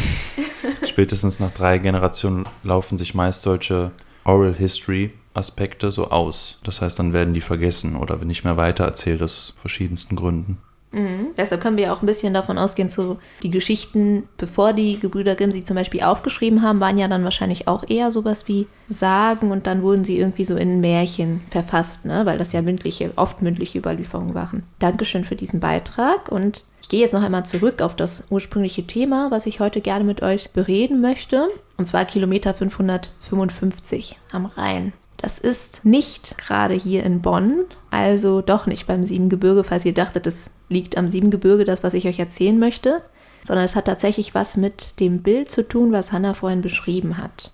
Spätestens 0.86 1.40
nach 1.40 1.52
drei 1.52 1.78
Generationen 1.78 2.46
laufen 2.62 2.98
sich 2.98 3.14
meist 3.14 3.42
solche 3.42 3.92
Oral 4.24 4.54
History 4.54 5.12
Aspekte 5.34 5.90
so 5.90 6.10
aus. 6.10 6.58
Das 6.64 6.80
heißt, 6.80 6.98
dann 6.98 7.12
werden 7.12 7.34
die 7.34 7.40
vergessen 7.40 7.96
oder 7.96 8.16
nicht 8.24 8.44
mehr 8.44 8.56
weitererzählt 8.56 9.22
aus 9.22 9.54
verschiedensten 9.56 10.16
Gründen. 10.16 10.58
Mhm. 10.92 11.28
Deshalb 11.36 11.60
können 11.60 11.76
wir 11.76 11.92
auch 11.92 12.02
ein 12.02 12.06
bisschen 12.06 12.32
davon 12.34 12.58
ausgehen, 12.58 12.88
so 12.88 13.18
die 13.42 13.50
Geschichten, 13.50 14.28
bevor 14.36 14.72
die 14.72 14.98
Gebrüder 14.98 15.34
Grimm 15.34 15.52
sie 15.52 15.64
zum 15.64 15.76
Beispiel 15.76 16.02
aufgeschrieben 16.02 16.62
haben, 16.62 16.80
waren 16.80 16.98
ja 16.98 17.08
dann 17.08 17.24
wahrscheinlich 17.24 17.68
auch 17.68 17.84
eher 17.88 18.12
sowas 18.12 18.48
wie 18.48 18.66
Sagen 18.88 19.50
und 19.50 19.66
dann 19.66 19.82
wurden 19.82 20.04
sie 20.04 20.18
irgendwie 20.18 20.44
so 20.44 20.56
in 20.56 20.80
Märchen 20.80 21.42
verfasst, 21.50 22.04
ne? 22.04 22.24
weil 22.24 22.38
das 22.38 22.52
ja 22.52 22.62
mündliche, 22.62 23.12
oft 23.16 23.42
mündliche 23.42 23.78
Überlieferungen 23.78 24.34
waren. 24.34 24.62
Dankeschön 24.78 25.24
für 25.24 25.36
diesen 25.36 25.60
Beitrag 25.60 26.30
und 26.30 26.62
ich 26.82 26.88
gehe 26.88 27.00
jetzt 27.00 27.14
noch 27.14 27.22
einmal 27.22 27.44
zurück 27.44 27.82
auf 27.82 27.96
das 27.96 28.28
ursprüngliche 28.30 28.86
Thema, 28.86 29.32
was 29.32 29.46
ich 29.46 29.58
heute 29.58 29.80
gerne 29.80 30.04
mit 30.04 30.22
euch 30.22 30.52
bereden 30.52 31.00
möchte, 31.00 31.48
und 31.76 31.86
zwar 31.86 32.04
Kilometer 32.04 32.54
555 32.54 34.18
am 34.30 34.46
Rhein. 34.46 34.92
Das 35.16 35.38
ist 35.38 35.84
nicht 35.84 36.36
gerade 36.38 36.74
hier 36.74 37.02
in 37.04 37.22
Bonn, 37.22 37.64
also 37.90 38.42
doch 38.42 38.66
nicht 38.66 38.86
beim 38.86 39.04
Siebengebirge, 39.04 39.64
falls 39.64 39.84
ihr 39.84 39.94
dachtet, 39.94 40.26
es 40.26 40.50
liegt 40.68 40.98
am 40.98 41.08
Siebengebirge, 41.08 41.64
das, 41.64 41.82
was 41.82 41.94
ich 41.94 42.06
euch 42.06 42.18
erzählen 42.18 42.58
möchte, 42.58 43.02
sondern 43.44 43.64
es 43.64 43.76
hat 43.76 43.86
tatsächlich 43.86 44.34
was 44.34 44.56
mit 44.56 44.98
dem 45.00 45.22
Bild 45.22 45.50
zu 45.50 45.66
tun, 45.66 45.92
was 45.92 46.12
Hannah 46.12 46.34
vorhin 46.34 46.60
beschrieben 46.60 47.16
hat. 47.16 47.52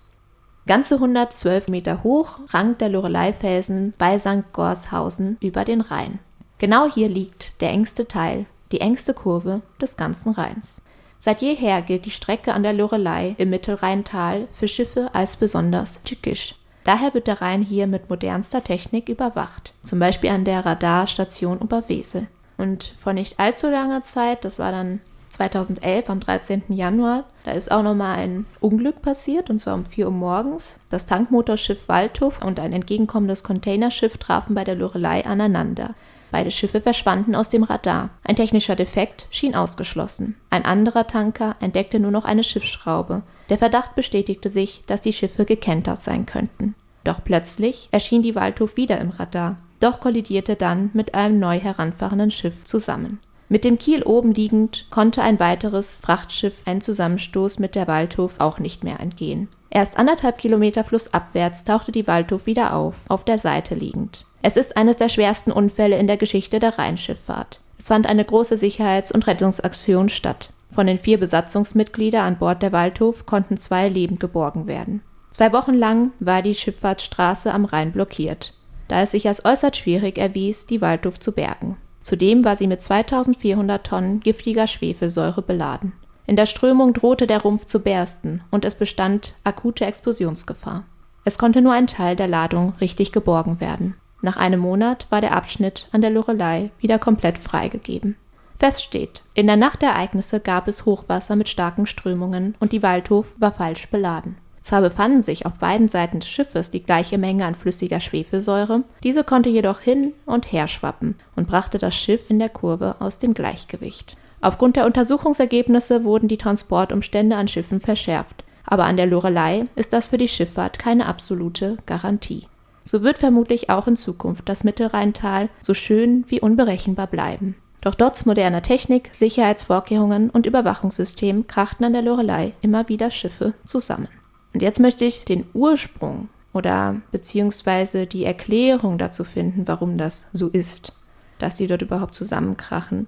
Ganze 0.65 0.95
112 0.95 1.67
Meter 1.67 2.03
hoch 2.03 2.39
rankt 2.49 2.81
der 2.81 2.89
Lorelei-Felsen 2.89 3.93
bei 3.97 4.17
St. 4.17 4.53
Gorshausen 4.53 5.37
über 5.41 5.65
den 5.65 5.81
Rhein. 5.81 6.19
Genau 6.57 6.89
hier 6.89 7.09
liegt 7.09 7.59
der 7.61 7.69
engste 7.69 8.07
Teil, 8.07 8.45
die 8.71 8.79
engste 8.79 9.13
Kurve 9.13 9.61
des 9.81 9.97
ganzen 9.97 10.31
Rheins. 10.33 10.81
Seit 11.19 11.41
jeher 11.41 11.81
gilt 11.81 12.05
die 12.05 12.11
Strecke 12.11 12.53
an 12.53 12.63
der 12.63 12.73
Lorelei 12.73 13.35
im 13.37 13.49
Mittelrheintal 13.49 14.47
für 14.53 14.67
Schiffe 14.67 15.09
als 15.13 15.37
besonders 15.37 16.03
tückisch. 16.03 16.55
Daher 16.83 17.13
wird 17.13 17.27
der 17.27 17.41
Rhein 17.41 17.61
hier 17.61 17.87
mit 17.87 18.09
modernster 18.09 18.63
Technik 18.63 19.09
überwacht, 19.09 19.73
zum 19.81 19.99
Beispiel 19.99 20.29
an 20.29 20.45
der 20.45 20.65
Radarstation 20.65 21.59
Oberwesel. 21.59 22.27
Und 22.57 22.93
vor 23.01 23.13
nicht 23.13 23.39
allzu 23.39 23.69
langer 23.69 24.01
Zeit, 24.03 24.43
das 24.45 24.59
war 24.59 24.71
dann 24.71 24.99
2011 25.29 26.09
am 26.09 26.19
13. 26.19 26.63
Januar, 26.69 27.23
da 27.43 27.51
ist 27.51 27.71
auch 27.71 27.81
nochmal 27.81 28.17
ein 28.17 28.45
Unglück 28.59 29.01
passiert, 29.01 29.49
und 29.49 29.59
zwar 29.59 29.75
um 29.75 29.85
4 29.85 30.05
Uhr 30.05 30.11
morgens. 30.11 30.79
Das 30.89 31.05
Tankmotorschiff 31.05 31.87
Waldhof 31.87 32.43
und 32.43 32.59
ein 32.59 32.73
entgegenkommendes 32.73 33.43
Containerschiff 33.43 34.17
trafen 34.17 34.53
bei 34.53 34.63
der 34.63 34.75
Lorelei 34.75 35.25
aneinander. 35.25 35.95
Beide 36.31 36.51
Schiffe 36.51 36.81
verschwanden 36.81 37.35
aus 37.35 37.49
dem 37.49 37.63
Radar. 37.63 38.09
Ein 38.23 38.35
technischer 38.35 38.75
Defekt 38.75 39.27
schien 39.29 39.55
ausgeschlossen. 39.55 40.35
Ein 40.49 40.65
anderer 40.65 41.05
Tanker 41.05 41.55
entdeckte 41.59 41.99
nur 41.99 42.09
noch 42.11 42.25
eine 42.25 42.43
Schiffsschraube. 42.43 43.21
Der 43.49 43.57
Verdacht 43.57 43.95
bestätigte 43.95 44.49
sich, 44.49 44.83
dass 44.87 45.01
die 45.01 45.13
Schiffe 45.13 45.45
gekentert 45.45 46.01
sein 46.01 46.25
könnten. 46.25 46.75
Doch 47.03 47.23
plötzlich 47.23 47.89
erschien 47.91 48.23
die 48.23 48.35
Waldhof 48.35 48.77
wieder 48.77 48.99
im 48.99 49.09
Radar, 49.09 49.57
doch 49.79 49.99
kollidierte 49.99 50.55
dann 50.55 50.89
mit 50.93 51.13
einem 51.13 51.39
neu 51.39 51.59
heranfahrenden 51.59 52.31
Schiff 52.31 52.63
zusammen. 52.63 53.19
Mit 53.49 53.65
dem 53.65 53.77
Kiel 53.77 54.03
oben 54.03 54.33
liegend 54.33 54.87
konnte 54.89 55.21
ein 55.21 55.39
weiteres 55.39 55.99
Frachtschiff 56.01 56.53
einen 56.65 56.81
Zusammenstoß 56.81 57.59
mit 57.59 57.75
der 57.75 57.87
Waldhof 57.87 58.35
auch 58.39 58.57
nicht 58.57 58.83
mehr 58.83 58.99
entgehen. 58.99 59.49
Erst 59.69 59.97
anderthalb 59.97 60.37
Kilometer 60.37 60.83
flussabwärts 60.83 61.65
tauchte 61.65 61.91
die 61.91 62.07
Waldhof 62.07 62.45
wieder 62.45 62.75
auf, 62.75 62.95
auf 63.09 63.25
der 63.25 63.39
Seite 63.39 63.75
liegend. 63.75 64.25
Es 64.41 64.55
ist 64.55 64.77
eines 64.77 64.97
der 64.97 65.09
schwersten 65.09 65.51
Unfälle 65.51 65.97
in 65.97 66.07
der 66.07 66.17
Geschichte 66.17 66.59
der 66.59 66.77
Rheinschifffahrt. 66.77 67.59
Es 67.77 67.87
fand 67.87 68.07
eine 68.07 68.23
große 68.23 68.55
Sicherheits- 68.55 69.11
und 69.11 69.27
Rettungsaktion 69.27 70.09
statt. 70.09 70.51
Von 70.73 70.87
den 70.87 70.97
vier 70.97 71.19
Besatzungsmitgliedern 71.19 72.25
an 72.25 72.37
Bord 72.39 72.63
der 72.63 72.71
Waldhof 72.71 73.27
konnten 73.27 73.57
zwei 73.57 73.89
lebend 73.89 74.19
geborgen 74.19 74.65
werden. 74.65 75.01
Zwei 75.31 75.53
Wochen 75.53 75.73
lang 75.73 76.11
war 76.19 76.41
die 76.41 76.55
Schifffahrtsstraße 76.55 77.53
am 77.53 77.65
Rhein 77.65 77.91
blockiert, 77.91 78.53
da 78.87 79.01
es 79.01 79.11
sich 79.11 79.27
als 79.27 79.45
äußerst 79.45 79.77
schwierig 79.77 80.17
erwies, 80.17 80.65
die 80.65 80.81
Waldhof 80.81 81.19
zu 81.19 81.31
bergen. 81.31 81.77
Zudem 82.01 82.43
war 82.43 82.55
sie 82.55 82.67
mit 82.67 82.81
2400 82.81 83.85
Tonnen 83.85 84.19
giftiger 84.19 84.67
Schwefelsäure 84.67 85.41
beladen. 85.41 85.93
In 86.25 86.35
der 86.35 86.45
Strömung 86.45 86.93
drohte 86.93 87.27
der 87.27 87.41
Rumpf 87.41 87.65
zu 87.65 87.83
bersten 87.83 88.41
und 88.49 88.65
es 88.65 88.75
bestand 88.75 89.35
akute 89.43 89.85
Explosionsgefahr. 89.85 90.85
Es 91.23 91.37
konnte 91.37 91.61
nur 91.61 91.73
ein 91.73 91.87
Teil 91.87 92.15
der 92.15 92.27
Ladung 92.27 92.73
richtig 92.81 93.11
geborgen 93.11 93.59
werden. 93.59 93.95
Nach 94.21 94.37
einem 94.37 94.59
Monat 94.59 95.07
war 95.09 95.21
der 95.21 95.35
Abschnitt 95.35 95.87
an 95.91 96.01
der 96.01 96.09
Lorelei 96.09 96.71
wieder 96.79 96.97
komplett 96.97 97.37
freigegeben. 97.37 98.15
Fest 98.63 98.81
steht, 98.81 99.23
in 99.33 99.45
der 99.47 99.57
Nacht 99.57 99.81
der 99.81 99.89
Ereignisse 99.89 100.39
gab 100.39 100.69
es 100.69 100.85
Hochwasser 100.85 101.35
mit 101.35 101.49
starken 101.49 101.85
Strömungen 101.85 102.55
und 102.61 102.71
die 102.71 102.81
Waldhof 102.81 103.25
war 103.37 103.51
falsch 103.51 103.89
beladen. 103.89 104.37
Zwar 104.61 104.79
befanden 104.79 105.21
sich 105.21 105.45
auf 105.45 105.55
beiden 105.55 105.89
Seiten 105.89 106.21
des 106.21 106.29
Schiffes 106.29 106.71
die 106.71 106.81
gleiche 106.81 107.17
Menge 107.17 107.43
an 107.43 107.55
flüssiger 107.55 107.99
Schwefelsäure, 107.99 108.83
diese 109.03 109.25
konnte 109.25 109.49
jedoch 109.49 109.81
hin 109.81 110.13
und 110.25 110.49
her 110.49 110.69
schwappen 110.69 111.15
und 111.35 111.49
brachte 111.49 111.77
das 111.77 111.93
Schiff 111.93 112.29
in 112.29 112.39
der 112.39 112.47
Kurve 112.47 112.95
aus 112.99 113.19
dem 113.19 113.33
Gleichgewicht. 113.33 114.15
Aufgrund 114.39 114.77
der 114.77 114.85
Untersuchungsergebnisse 114.85 116.05
wurden 116.05 116.29
die 116.29 116.37
Transportumstände 116.37 117.35
an 117.35 117.49
Schiffen 117.49 117.81
verschärft, 117.81 118.45
aber 118.65 118.85
an 118.85 118.95
der 118.95 119.07
Lorelei 119.07 119.65
ist 119.75 119.91
das 119.91 120.05
für 120.05 120.17
die 120.17 120.29
Schifffahrt 120.29 120.79
keine 120.79 121.07
absolute 121.07 121.79
Garantie. 121.85 122.47
So 122.85 123.01
wird 123.01 123.17
vermutlich 123.17 123.69
auch 123.69 123.87
in 123.87 123.97
Zukunft 123.97 124.47
das 124.47 124.63
Mittelrheintal 124.63 125.49
so 125.59 125.73
schön 125.73 126.23
wie 126.29 126.39
unberechenbar 126.39 127.07
bleiben. 127.07 127.57
Doch 127.83 127.95
trotz 127.95 128.25
moderner 128.25 128.61
Technik, 128.61 129.09
Sicherheitsvorkehrungen 129.11 130.29
und 130.29 130.45
Überwachungssystem 130.45 131.47
krachten 131.47 131.83
an 131.83 131.91
der 131.91 132.01
Lorelei 132.01 132.53
immer 132.61 132.87
wieder 132.87 133.11
Schiffe 133.11 133.55
zusammen. 133.65 134.07
Und 134.53 134.61
jetzt 134.61 134.79
möchte 134.79 135.03
ich 135.03 135.25
den 135.25 135.45
Ursprung 135.53 136.29
oder 136.53 137.01
beziehungsweise 137.11 138.07
die 138.07 138.23
Erklärung 138.23 138.97
dazu 138.97 139.25
finden, 139.25 139.67
warum 139.67 139.97
das 139.97 140.29
so 140.31 140.47
ist, 140.47 140.93
dass 141.39 141.57
die 141.57 141.67
dort 141.67 141.81
überhaupt 141.81 142.15
zusammenkrachen. 142.15 143.07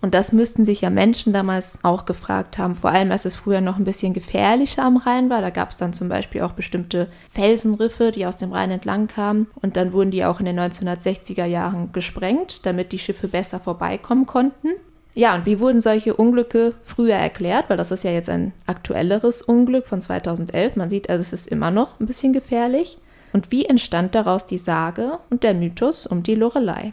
Und 0.00 0.14
das 0.14 0.32
müssten 0.32 0.64
sich 0.64 0.82
ja 0.82 0.90
Menschen 0.90 1.32
damals 1.32 1.80
auch 1.82 2.06
gefragt 2.06 2.56
haben, 2.56 2.76
vor 2.76 2.90
allem 2.90 3.10
als 3.10 3.24
es 3.24 3.34
früher 3.34 3.60
noch 3.60 3.78
ein 3.78 3.84
bisschen 3.84 4.14
gefährlicher 4.14 4.84
am 4.84 4.96
Rhein 4.96 5.28
war. 5.28 5.40
Da 5.40 5.50
gab 5.50 5.70
es 5.70 5.78
dann 5.78 5.92
zum 5.92 6.08
Beispiel 6.08 6.42
auch 6.42 6.52
bestimmte 6.52 7.08
Felsenriffe, 7.28 8.12
die 8.12 8.24
aus 8.24 8.36
dem 8.36 8.52
Rhein 8.52 8.70
entlang 8.70 9.08
kamen. 9.08 9.48
Und 9.60 9.76
dann 9.76 9.92
wurden 9.92 10.12
die 10.12 10.24
auch 10.24 10.38
in 10.38 10.46
den 10.46 10.58
1960er 10.60 11.46
Jahren 11.46 11.90
gesprengt, 11.92 12.64
damit 12.64 12.92
die 12.92 12.98
Schiffe 12.98 13.26
besser 13.26 13.58
vorbeikommen 13.58 14.26
konnten. 14.26 14.68
Ja, 15.14 15.34
und 15.34 15.46
wie 15.46 15.58
wurden 15.58 15.80
solche 15.80 16.14
Unglücke 16.14 16.74
früher 16.84 17.16
erklärt? 17.16 17.68
Weil 17.68 17.76
das 17.76 17.90
ist 17.90 18.04
ja 18.04 18.12
jetzt 18.12 18.30
ein 18.30 18.52
aktuelleres 18.66 19.42
Unglück 19.42 19.88
von 19.88 20.00
2011. 20.00 20.76
Man 20.76 20.90
sieht 20.90 21.10
also, 21.10 21.22
es 21.22 21.32
ist 21.32 21.48
immer 21.48 21.72
noch 21.72 21.98
ein 21.98 22.06
bisschen 22.06 22.32
gefährlich. 22.32 22.98
Und 23.32 23.50
wie 23.50 23.64
entstand 23.64 24.14
daraus 24.14 24.46
die 24.46 24.58
Sage 24.58 25.18
und 25.28 25.42
der 25.42 25.54
Mythos 25.54 26.06
um 26.06 26.22
die 26.22 26.36
Lorelei? 26.36 26.92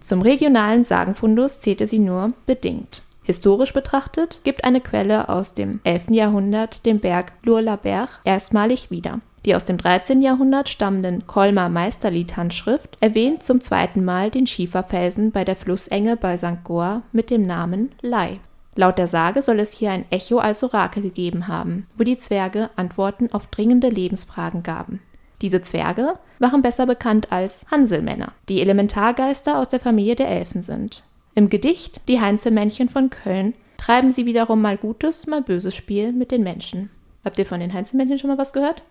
Zum 0.00 0.22
regionalen 0.22 0.82
Sagenfundus 0.82 1.60
zählte 1.60 1.86
sie 1.86 1.98
nur 1.98 2.32
bedingt. 2.46 3.02
Historisch 3.22 3.72
betrachtet 3.72 4.40
gibt 4.44 4.64
eine 4.64 4.80
Quelle 4.80 5.28
aus 5.28 5.54
dem 5.54 5.80
11. 5.84 6.10
Jahrhundert 6.10 6.84
den 6.86 7.00
Berg 7.00 7.32
Lurlaberg 7.42 8.08
erstmalig 8.24 8.90
wieder. 8.90 9.20
Die 9.44 9.54
aus 9.54 9.64
dem 9.64 9.78
13. 9.78 10.20
Jahrhundert 10.20 10.68
stammenden 10.68 11.26
Kolmer 11.26 11.68
Meisterlied-Handschrift 11.68 12.96
erwähnt 13.00 13.42
zum 13.42 13.60
zweiten 13.60 14.04
Mal 14.04 14.30
den 14.30 14.46
Schieferfelsen 14.46 15.32
bei 15.32 15.44
der 15.44 15.56
Flussenge 15.56 16.16
bei 16.16 16.36
St. 16.36 16.64
Goar 16.64 17.02
mit 17.12 17.30
dem 17.30 17.42
Namen 17.42 17.92
Lei. 18.02 18.40
Laut 18.76 18.98
der 18.98 19.06
Sage 19.06 19.42
soll 19.42 19.60
es 19.60 19.72
hier 19.72 19.90
ein 19.90 20.04
Echo 20.10 20.38
als 20.38 20.62
Orakel 20.62 21.02
gegeben 21.02 21.48
haben, 21.48 21.86
wo 21.96 22.04
die 22.04 22.16
Zwerge 22.16 22.70
Antworten 22.76 23.32
auf 23.32 23.46
dringende 23.46 23.88
Lebensfragen 23.88 24.62
gaben. 24.62 25.00
Diese 25.42 25.62
Zwerge 25.62 26.18
waren 26.38 26.62
besser 26.62 26.86
bekannt 26.86 27.32
als 27.32 27.64
Hanselmänner, 27.70 28.32
die 28.48 28.60
Elementargeister 28.60 29.58
aus 29.58 29.68
der 29.68 29.80
Familie 29.80 30.16
der 30.16 30.28
Elfen 30.28 30.62
sind. 30.62 31.02
Im 31.34 31.48
Gedicht 31.48 32.00
Die 32.08 32.20
Heinzelmännchen 32.20 32.88
von 32.88 33.08
Köln 33.10 33.54
treiben 33.78 34.12
sie 34.12 34.26
wiederum 34.26 34.60
mal 34.60 34.76
gutes, 34.76 35.26
mal 35.26 35.42
böses 35.42 35.74
Spiel 35.74 36.12
mit 36.12 36.30
den 36.30 36.42
Menschen. 36.42 36.90
Habt 37.24 37.38
ihr 37.38 37.46
von 37.46 37.60
den 37.60 37.72
Heinzelmännchen 37.72 38.18
schon 38.18 38.28
mal 38.28 38.38
was 38.38 38.52
gehört? 38.52 38.82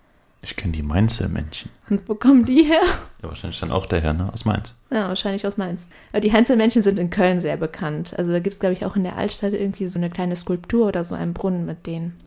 Ich 0.41 0.55
kenne 0.55 0.71
die 0.71 0.83
Mainzelmännchen. 0.83 1.69
Und 1.89 2.07
wo 2.07 2.15
kommen 2.15 2.45
die 2.45 2.63
her? 2.63 2.81
Ja, 3.21 3.27
wahrscheinlich 3.27 3.59
dann 3.59 3.71
auch 3.71 3.85
daher, 3.85 4.13
ne? 4.13 4.31
Aus 4.31 4.45
Mainz. 4.45 4.73
Ja, 4.89 5.09
wahrscheinlich 5.09 5.45
aus 5.45 5.57
Mainz. 5.57 5.89
Aber 6.12 6.21
die 6.21 6.31
Heinzelmännchen 6.31 6.81
sind 6.81 6.97
in 6.97 7.09
Köln 7.09 7.41
sehr 7.41 7.57
bekannt. 7.57 8.13
Also 8.17 8.31
da 8.31 8.39
gibt 8.39 8.53
es, 8.53 8.59
glaube 8.59 8.73
ich, 8.73 8.85
auch 8.85 8.95
in 8.95 9.03
der 9.03 9.17
Altstadt 9.17 9.53
irgendwie 9.53 9.88
so 9.88 9.99
eine 9.99 10.09
kleine 10.09 10.38
Skulptur 10.38 10.88
oder 10.88 11.03
so 11.03 11.13
einen 11.13 11.33
Brunnen 11.33 11.65
mit 11.65 11.85
denen. 11.85 12.17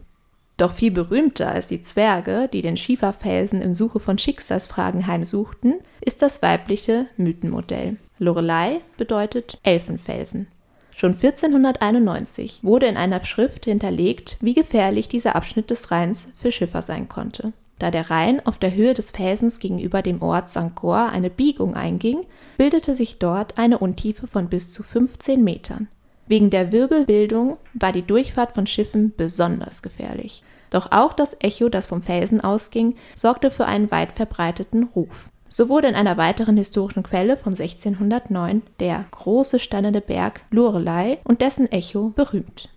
Doch 0.63 0.71
viel 0.71 0.93
berühmter 0.93 1.49
als 1.49 1.67
die 1.67 1.83
Zwerge, 1.83 2.49
die 2.53 2.63
den 2.63 2.77
Schieferfelsen 2.77 3.61
im 3.61 3.75
Suche 3.75 3.99
von 3.99 4.17
Schicksalsfragen 4.17 5.09
heimsuchten, 5.09 5.81
ist 6.01 6.23
das 6.23 6.41
weibliche 6.41 7.07
Mythenmodell. 7.17 7.97
Lorelei 8.21 8.79
bedeutet 8.97 9.59
Elfenfelsen. 9.65 10.47
Schon 10.95 11.15
1491 11.15 12.61
wurde 12.63 12.87
in 12.87 12.97
einer 12.97 13.25
Schrift 13.25 13.65
hinterlegt, 13.65 14.37
wie 14.41 14.55
gefährlich 14.55 15.09
dieser 15.09 15.35
Abschnitt 15.35 15.69
des 15.69 15.91
Rheins 15.91 16.33
für 16.41 16.53
Schiffer 16.53 16.83
sein 16.83 17.09
konnte. 17.09 17.53
Da 17.81 17.91
der 17.91 18.09
Rhein 18.09 18.47
auf 18.47 18.61
der 18.61 18.73
Höhe 18.73 18.95
des 18.95 19.11
Felsens 19.11 19.59
gegenüber 19.59 20.01
dem 20.01 20.23
Ort 20.23 20.49
St. 20.49 20.77
Goar 20.77 21.11
eine 21.11 21.31
Biegung 21.31 21.75
einging, 21.75 22.21
bildete 22.57 22.95
sich 22.95 23.19
dort 23.19 23.59
eine 23.59 23.79
Untiefe 23.79 24.29
von 24.29 24.49
bis 24.49 24.73
zu 24.73 24.85
15 24.85 25.43
Metern. 25.43 25.89
Wegen 26.29 26.51
der 26.51 26.71
Wirbelbildung 26.71 27.57
war 27.75 27.91
die 27.91 28.07
Durchfahrt 28.07 28.53
von 28.53 28.69
Schiffen 28.69 29.13
besonders 29.17 29.83
gefährlich. 29.83 30.45
Doch 30.73 30.91
auch 30.91 31.13
das 31.13 31.37
Echo, 31.41 31.69
das 31.69 31.85
vom 31.85 32.01
Felsen 32.01 32.41
ausging, 32.41 32.97
sorgte 33.15 33.51
für 33.51 33.67
einen 33.67 33.91
weit 33.91 34.13
verbreiteten 34.13 34.85
Ruf. 34.85 35.29
So 35.47 35.69
wurde 35.69 35.87
in 35.87 35.95
einer 35.95 36.17
weiteren 36.17 36.57
historischen 36.57 37.03
Quelle 37.03 37.37
von 37.37 37.53
1609 37.53 38.63
der 38.81 39.05
große 39.11 39.59
steinerne 39.59 40.01
Berg 40.01 40.41
Lorelei 40.51 41.19
und 41.25 41.43
dessen 41.43 41.71
Echo 41.71 42.09
berühmt. 42.09 42.71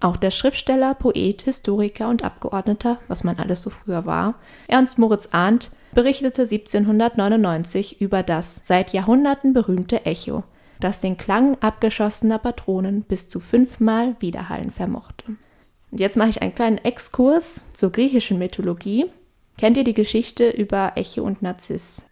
Auch 0.00 0.16
der 0.16 0.30
Schriftsteller, 0.30 0.94
Poet, 0.94 1.42
Historiker 1.42 2.08
und 2.08 2.24
Abgeordneter, 2.24 2.98
was 3.06 3.22
man 3.22 3.38
alles 3.38 3.60
so 3.60 3.68
früher 3.68 4.06
war, 4.06 4.36
Ernst 4.66 4.98
Moritz 4.98 5.28
Arndt, 5.32 5.72
berichtete 5.92 6.42
1799 6.42 8.00
über 8.00 8.22
das 8.22 8.60
seit 8.64 8.94
Jahrhunderten 8.94 9.52
berühmte 9.52 10.06
Echo, 10.06 10.42
das 10.80 11.00
den 11.00 11.18
Klang 11.18 11.58
abgeschossener 11.60 12.38
Patronen 12.38 13.02
bis 13.02 13.28
zu 13.28 13.40
fünfmal 13.40 14.16
widerhallen 14.20 14.70
vermochte. 14.70 15.36
Und 15.92 16.00
jetzt 16.00 16.16
mache 16.16 16.30
ich 16.30 16.42
einen 16.42 16.54
kleinen 16.54 16.78
Exkurs 16.78 17.72
zur 17.74 17.92
griechischen 17.92 18.38
Mythologie. 18.38 19.06
Kennt 19.58 19.76
ihr 19.76 19.84
die 19.84 19.94
Geschichte 19.94 20.48
über 20.48 20.92
Echo 20.96 21.22
und 21.22 21.42
Narziss? 21.42 22.06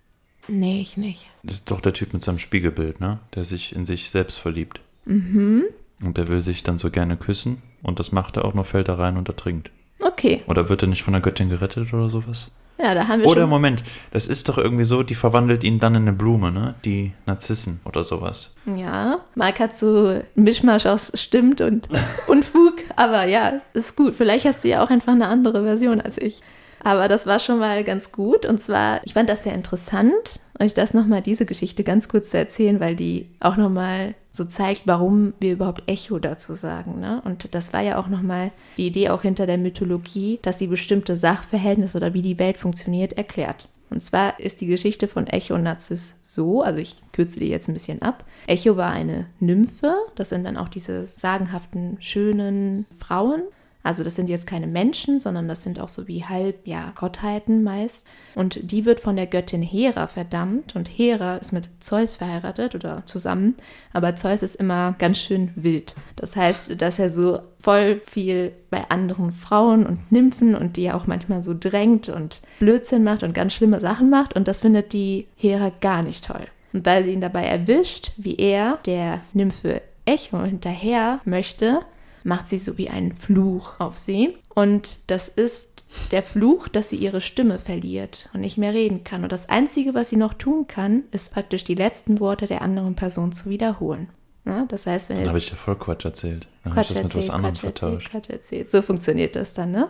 Nee, 0.48 0.80
ich 0.82 0.96
nicht. 0.96 1.26
Das 1.42 1.56
ist 1.56 1.70
doch 1.70 1.80
der 1.80 1.94
Typ 1.94 2.12
mit 2.12 2.22
seinem 2.22 2.38
Spiegelbild, 2.38 3.00
ne? 3.00 3.20
Der 3.34 3.44
sich 3.44 3.74
in 3.74 3.86
sich 3.86 4.10
selbst 4.10 4.36
verliebt. 4.36 4.80
Mhm. 5.06 5.64
Und 6.02 6.18
der 6.18 6.28
will 6.28 6.42
sich 6.42 6.62
dann 6.62 6.78
so 6.78 6.90
gerne 6.90 7.16
küssen 7.16 7.62
und 7.82 7.98
das 7.98 8.12
macht 8.12 8.36
er 8.36 8.44
auch 8.44 8.54
nur, 8.54 8.64
fällt 8.64 8.88
da 8.88 8.94
rein 8.94 9.16
und 9.16 9.28
ertrinkt. 9.28 9.70
Okay. 10.00 10.42
Oder 10.46 10.68
wird 10.68 10.82
er 10.82 10.88
nicht 10.88 11.02
von 11.02 11.12
der 11.12 11.22
Göttin 11.22 11.48
gerettet 11.48 11.92
oder 11.92 12.10
sowas? 12.10 12.50
Ja, 12.78 12.94
da 12.94 13.08
haben 13.08 13.20
wir 13.20 13.28
Oder 13.28 13.42
schon. 13.42 13.50
Moment, 13.50 13.82
das 14.10 14.26
ist 14.26 14.48
doch 14.48 14.56
irgendwie 14.56 14.84
so, 14.84 15.02
die 15.02 15.14
verwandelt 15.14 15.64
ihn 15.64 15.80
dann 15.80 15.94
in 15.94 16.02
eine 16.02 16.14
Blume, 16.14 16.50
ne? 16.50 16.74
Die 16.84 17.12
Narzissen 17.26 17.80
oder 17.84 18.04
sowas. 18.04 18.54
Ja, 18.74 19.20
Marc 19.34 19.60
hat 19.60 19.76
so 19.76 20.06
einen 20.06 20.24
Mischmasch 20.34 20.86
aus 20.86 21.12
stimmt 21.14 21.60
und 21.60 21.88
Unfug, 22.26 22.69
aber 22.96 23.24
ja, 23.24 23.60
ist 23.72 23.96
gut. 23.96 24.14
Vielleicht 24.14 24.44
hast 24.44 24.64
du 24.64 24.68
ja 24.68 24.84
auch 24.84 24.90
einfach 24.90 25.12
eine 25.12 25.28
andere 25.28 25.62
Version 25.62 26.00
als 26.00 26.18
ich. 26.18 26.42
Aber 26.82 27.08
das 27.08 27.26
war 27.26 27.38
schon 27.38 27.58
mal 27.58 27.84
ganz 27.84 28.12
gut. 28.12 28.46
Und 28.46 28.60
zwar, 28.60 29.00
ich 29.04 29.14
fand 29.14 29.28
das 29.28 29.42
sehr 29.42 29.54
interessant, 29.54 30.40
euch 30.58 30.74
das 30.74 30.94
nochmal, 30.94 31.22
diese 31.22 31.46
Geschichte 31.46 31.84
ganz 31.84 32.08
kurz 32.08 32.30
zu 32.30 32.38
erzählen, 32.38 32.80
weil 32.80 32.96
die 32.96 33.28
auch 33.40 33.56
nochmal 33.56 34.14
so 34.32 34.44
zeigt, 34.44 34.82
warum 34.86 35.34
wir 35.40 35.52
überhaupt 35.52 35.82
Echo 35.86 36.18
dazu 36.18 36.54
sagen. 36.54 37.00
Ne? 37.00 37.20
Und 37.24 37.54
das 37.54 37.72
war 37.72 37.80
ja 37.80 37.98
auch 37.98 38.08
nochmal 38.08 38.52
die 38.76 38.86
Idee 38.86 39.10
auch 39.10 39.22
hinter 39.22 39.46
der 39.46 39.58
Mythologie, 39.58 40.38
dass 40.42 40.58
sie 40.58 40.68
bestimmte 40.68 41.16
Sachverhältnisse 41.16 41.98
oder 41.98 42.14
wie 42.14 42.22
die 42.22 42.38
Welt 42.38 42.56
funktioniert 42.56 43.14
erklärt. 43.14 43.68
Und 43.90 44.02
zwar 44.02 44.38
ist 44.38 44.60
die 44.60 44.66
Geschichte 44.66 45.08
von 45.08 45.26
Echo 45.26 45.54
und 45.54 45.64
Narziss 45.64 46.19
so, 46.34 46.62
also 46.62 46.78
ich 46.78 46.96
kürze 47.12 47.40
die 47.40 47.48
jetzt 47.48 47.68
ein 47.68 47.74
bisschen 47.74 48.02
ab. 48.02 48.24
Echo 48.46 48.76
war 48.76 48.90
eine 48.90 49.26
Nymphe, 49.40 49.94
das 50.14 50.30
sind 50.30 50.44
dann 50.44 50.56
auch 50.56 50.68
diese 50.68 51.06
sagenhaften, 51.06 51.96
schönen 52.00 52.86
Frauen. 52.98 53.42
Also 53.82 54.04
das 54.04 54.14
sind 54.14 54.28
jetzt 54.28 54.46
keine 54.46 54.66
Menschen, 54.66 55.20
sondern 55.20 55.48
das 55.48 55.62
sind 55.62 55.80
auch 55.80 55.88
so 55.88 56.06
wie 56.06 56.24
halb, 56.24 56.66
ja, 56.66 56.92
Gottheiten 56.94 57.62
meist. 57.62 58.06
Und 58.34 58.70
die 58.70 58.84
wird 58.84 59.00
von 59.00 59.16
der 59.16 59.26
Göttin 59.26 59.62
Hera 59.62 60.06
verdammt. 60.06 60.76
Und 60.76 60.86
Hera 60.86 61.36
ist 61.36 61.52
mit 61.52 61.68
Zeus 61.80 62.16
verheiratet 62.16 62.74
oder 62.74 63.02
zusammen. 63.06 63.54
Aber 63.92 64.16
Zeus 64.16 64.42
ist 64.42 64.56
immer 64.56 64.94
ganz 64.98 65.18
schön 65.18 65.52
wild. 65.56 65.94
Das 66.16 66.36
heißt, 66.36 66.80
dass 66.80 66.98
er 66.98 67.08
so 67.08 67.40
voll 67.58 68.02
viel 68.06 68.52
bei 68.68 68.88
anderen 68.90 69.32
Frauen 69.32 69.86
und 69.86 70.12
Nymphen 70.12 70.54
und 70.54 70.76
die 70.76 70.92
auch 70.92 71.06
manchmal 71.06 71.42
so 71.42 71.54
drängt 71.58 72.08
und 72.10 72.42
Blödsinn 72.58 73.02
macht 73.02 73.22
und 73.22 73.32
ganz 73.32 73.54
schlimme 73.54 73.80
Sachen 73.80 74.10
macht. 74.10 74.36
Und 74.36 74.46
das 74.46 74.60
findet 74.60 74.92
die 74.92 75.26
Hera 75.36 75.72
gar 75.80 76.02
nicht 76.02 76.24
toll. 76.24 76.46
Und 76.72 76.84
weil 76.84 77.04
sie 77.04 77.12
ihn 77.12 77.20
dabei 77.20 77.46
erwischt, 77.46 78.12
wie 78.16 78.36
er 78.36 78.78
der 78.84 79.22
Nymphe 79.32 79.80
Echo 80.04 80.42
hinterher 80.42 81.20
möchte, 81.24 81.80
macht 82.24 82.48
sie 82.48 82.58
so 82.58 82.78
wie 82.78 82.88
einen 82.88 83.14
Fluch 83.16 83.78
auf 83.80 83.98
sie. 83.98 84.36
Und 84.54 84.98
das 85.06 85.28
ist 85.28 85.82
der 86.12 86.22
Fluch, 86.22 86.68
dass 86.68 86.88
sie 86.88 86.96
ihre 86.96 87.20
Stimme 87.20 87.58
verliert 87.58 88.28
und 88.32 88.40
nicht 88.40 88.58
mehr 88.58 88.72
reden 88.72 89.04
kann. 89.04 89.22
Und 89.22 89.32
das 89.32 89.48
Einzige, 89.48 89.94
was 89.94 90.08
sie 90.08 90.16
noch 90.16 90.34
tun 90.34 90.66
kann, 90.66 91.04
ist 91.10 91.32
praktisch 91.32 91.64
die 91.64 91.74
letzten 91.74 92.20
Worte 92.20 92.46
der 92.46 92.62
anderen 92.62 92.94
Person 92.94 93.32
zu 93.32 93.50
wiederholen. 93.50 94.08
Ja, 94.46 94.64
das 94.66 94.86
heißt, 94.86 95.10
wenn 95.10 95.18
Dann 95.18 95.28
habe 95.28 95.38
ich 95.38 95.50
ja 95.50 95.56
voll 95.56 95.76
Quatsch 95.76 96.04
erzählt. 96.04 96.48
Dann 96.64 96.72
habe 96.72 96.82
ich 96.82 96.88
das 96.88 96.96
mit 96.96 97.04
erzählt, 97.04 97.24
was 97.28 97.34
anderem 97.34 97.54
Quatsch 97.54 97.64
erzählt, 97.64 97.78
vertauscht. 97.78 98.10
Quatsch 98.10 98.30
erzählt. 98.30 98.70
So 98.70 98.82
funktioniert 98.82 99.36
das 99.36 99.52
dann, 99.52 99.72
ne? 99.72 99.88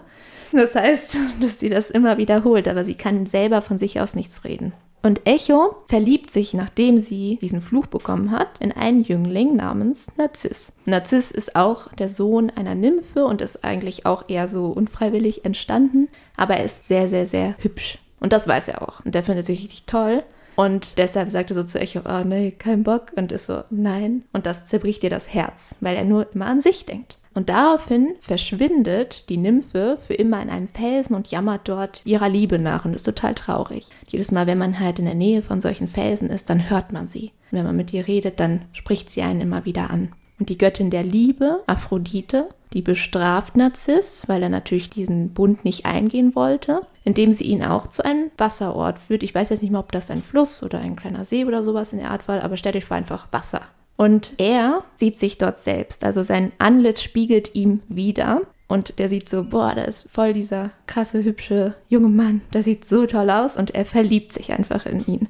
Das 0.52 0.74
heißt, 0.74 1.16
dass 1.40 1.60
sie 1.60 1.68
das 1.68 1.90
immer 1.90 2.18
wiederholt, 2.18 2.66
aber 2.66 2.84
sie 2.84 2.94
kann 2.94 3.26
selber 3.26 3.62
von 3.62 3.78
sich 3.78 4.00
aus 4.00 4.14
nichts 4.14 4.44
reden. 4.44 4.72
Und 5.02 5.26
Echo 5.26 5.76
verliebt 5.88 6.30
sich, 6.30 6.52
nachdem 6.52 6.98
sie 6.98 7.38
diesen 7.40 7.60
Fluch 7.62 7.86
bekommen 7.86 8.30
hat, 8.30 8.58
in 8.60 8.72
einen 8.72 9.02
Jüngling 9.02 9.56
namens 9.56 10.08
Narziss. 10.18 10.72
Narziss 10.84 11.30
ist 11.30 11.56
auch 11.56 11.92
der 11.94 12.08
Sohn 12.08 12.50
einer 12.50 12.74
Nymphe 12.74 13.24
und 13.24 13.40
ist 13.40 13.64
eigentlich 13.64 14.04
auch 14.04 14.28
eher 14.28 14.46
so 14.46 14.66
unfreiwillig 14.66 15.44
entstanden, 15.44 16.08
aber 16.36 16.56
er 16.56 16.64
ist 16.64 16.84
sehr, 16.84 17.08
sehr, 17.08 17.26
sehr 17.26 17.56
hübsch. 17.58 17.98
Und 18.20 18.34
das 18.34 18.46
weiß 18.46 18.68
er 18.68 18.82
auch. 18.82 19.02
Und 19.04 19.14
der 19.14 19.22
findet 19.22 19.46
sich 19.46 19.62
richtig 19.62 19.86
toll. 19.86 20.22
Und 20.54 20.98
deshalb 20.98 21.30
sagt 21.30 21.50
er 21.50 21.56
so 21.56 21.64
zu 21.64 21.80
Echo, 21.80 22.00
oh 22.04 22.22
nee, 22.22 22.50
kein 22.50 22.82
Bock. 22.82 23.12
Und 23.16 23.32
ist 23.32 23.46
so, 23.46 23.62
nein. 23.70 24.24
Und 24.34 24.44
das 24.44 24.66
zerbricht 24.66 25.02
ihr 25.02 25.08
das 25.08 25.32
Herz, 25.32 25.74
weil 25.80 25.96
er 25.96 26.04
nur 26.04 26.26
immer 26.34 26.46
an 26.46 26.60
sich 26.60 26.84
denkt. 26.84 27.16
Und 27.32 27.48
daraufhin 27.48 28.16
verschwindet 28.20 29.28
die 29.28 29.36
Nymphe 29.36 29.98
für 30.06 30.14
immer 30.14 30.42
in 30.42 30.50
einem 30.50 30.68
Felsen 30.68 31.14
und 31.14 31.30
jammert 31.30 31.68
dort 31.68 32.02
ihrer 32.04 32.28
Liebe 32.28 32.58
nach 32.58 32.84
und 32.84 32.94
ist 32.94 33.04
total 33.04 33.34
traurig. 33.34 33.86
Jedes 34.08 34.32
Mal, 34.32 34.46
wenn 34.46 34.58
man 34.58 34.80
halt 34.80 34.98
in 34.98 35.04
der 35.04 35.14
Nähe 35.14 35.42
von 35.42 35.60
solchen 35.60 35.86
Felsen 35.86 36.28
ist, 36.28 36.50
dann 36.50 36.68
hört 36.68 36.92
man 36.92 37.06
sie. 37.06 37.32
Und 37.50 37.58
wenn 37.58 37.64
man 37.64 37.76
mit 37.76 37.92
ihr 37.92 38.06
redet, 38.08 38.40
dann 38.40 38.62
spricht 38.72 39.10
sie 39.10 39.22
einen 39.22 39.40
immer 39.40 39.64
wieder 39.64 39.90
an. 39.90 40.12
Und 40.40 40.48
die 40.48 40.58
Göttin 40.58 40.90
der 40.90 41.04
Liebe, 41.04 41.62
Aphrodite, 41.66 42.48
die 42.72 42.82
bestraft 42.82 43.56
Narziss, 43.56 44.24
weil 44.26 44.42
er 44.42 44.48
natürlich 44.48 44.88
diesen 44.88 45.34
Bund 45.34 45.64
nicht 45.64 45.86
eingehen 45.86 46.34
wollte, 46.34 46.80
indem 47.04 47.32
sie 47.32 47.44
ihn 47.44 47.62
auch 47.62 47.88
zu 47.88 48.04
einem 48.04 48.30
Wasserort 48.38 48.98
führt. 48.98 49.22
Ich 49.22 49.34
weiß 49.34 49.50
jetzt 49.50 49.62
nicht 49.62 49.70
mal, 49.70 49.80
ob 49.80 49.92
das 49.92 50.10
ein 50.10 50.22
Fluss 50.22 50.62
oder 50.62 50.78
ein 50.78 50.96
kleiner 50.96 51.24
See 51.24 51.44
oder 51.44 51.62
sowas 51.62 51.92
in 51.92 51.98
der 51.98 52.10
Art 52.10 52.26
war, 52.26 52.42
aber 52.42 52.56
stellt 52.56 52.76
euch 52.76 52.84
vor 52.84 52.96
einfach 52.96 53.28
Wasser. 53.32 53.62
Und 54.00 54.32
er 54.38 54.84
sieht 54.96 55.18
sich 55.18 55.36
dort 55.36 55.58
selbst, 55.58 56.04
also 56.04 56.22
sein 56.22 56.52
Antlitz 56.56 57.02
spiegelt 57.02 57.54
ihm 57.54 57.80
wieder. 57.90 58.40
Und 58.66 58.98
der 58.98 59.10
sieht 59.10 59.28
so, 59.28 59.44
boah, 59.44 59.74
da 59.74 59.82
ist 59.82 60.10
voll 60.10 60.32
dieser 60.32 60.70
krasse, 60.86 61.22
hübsche 61.22 61.74
junge 61.90 62.08
Mann. 62.08 62.40
Der 62.54 62.62
sieht 62.62 62.86
so 62.86 63.04
toll 63.04 63.28
aus 63.28 63.58
und 63.58 63.74
er 63.74 63.84
verliebt 63.84 64.32
sich 64.32 64.52
einfach 64.52 64.86
in 64.86 65.06
ihn. 65.06 65.28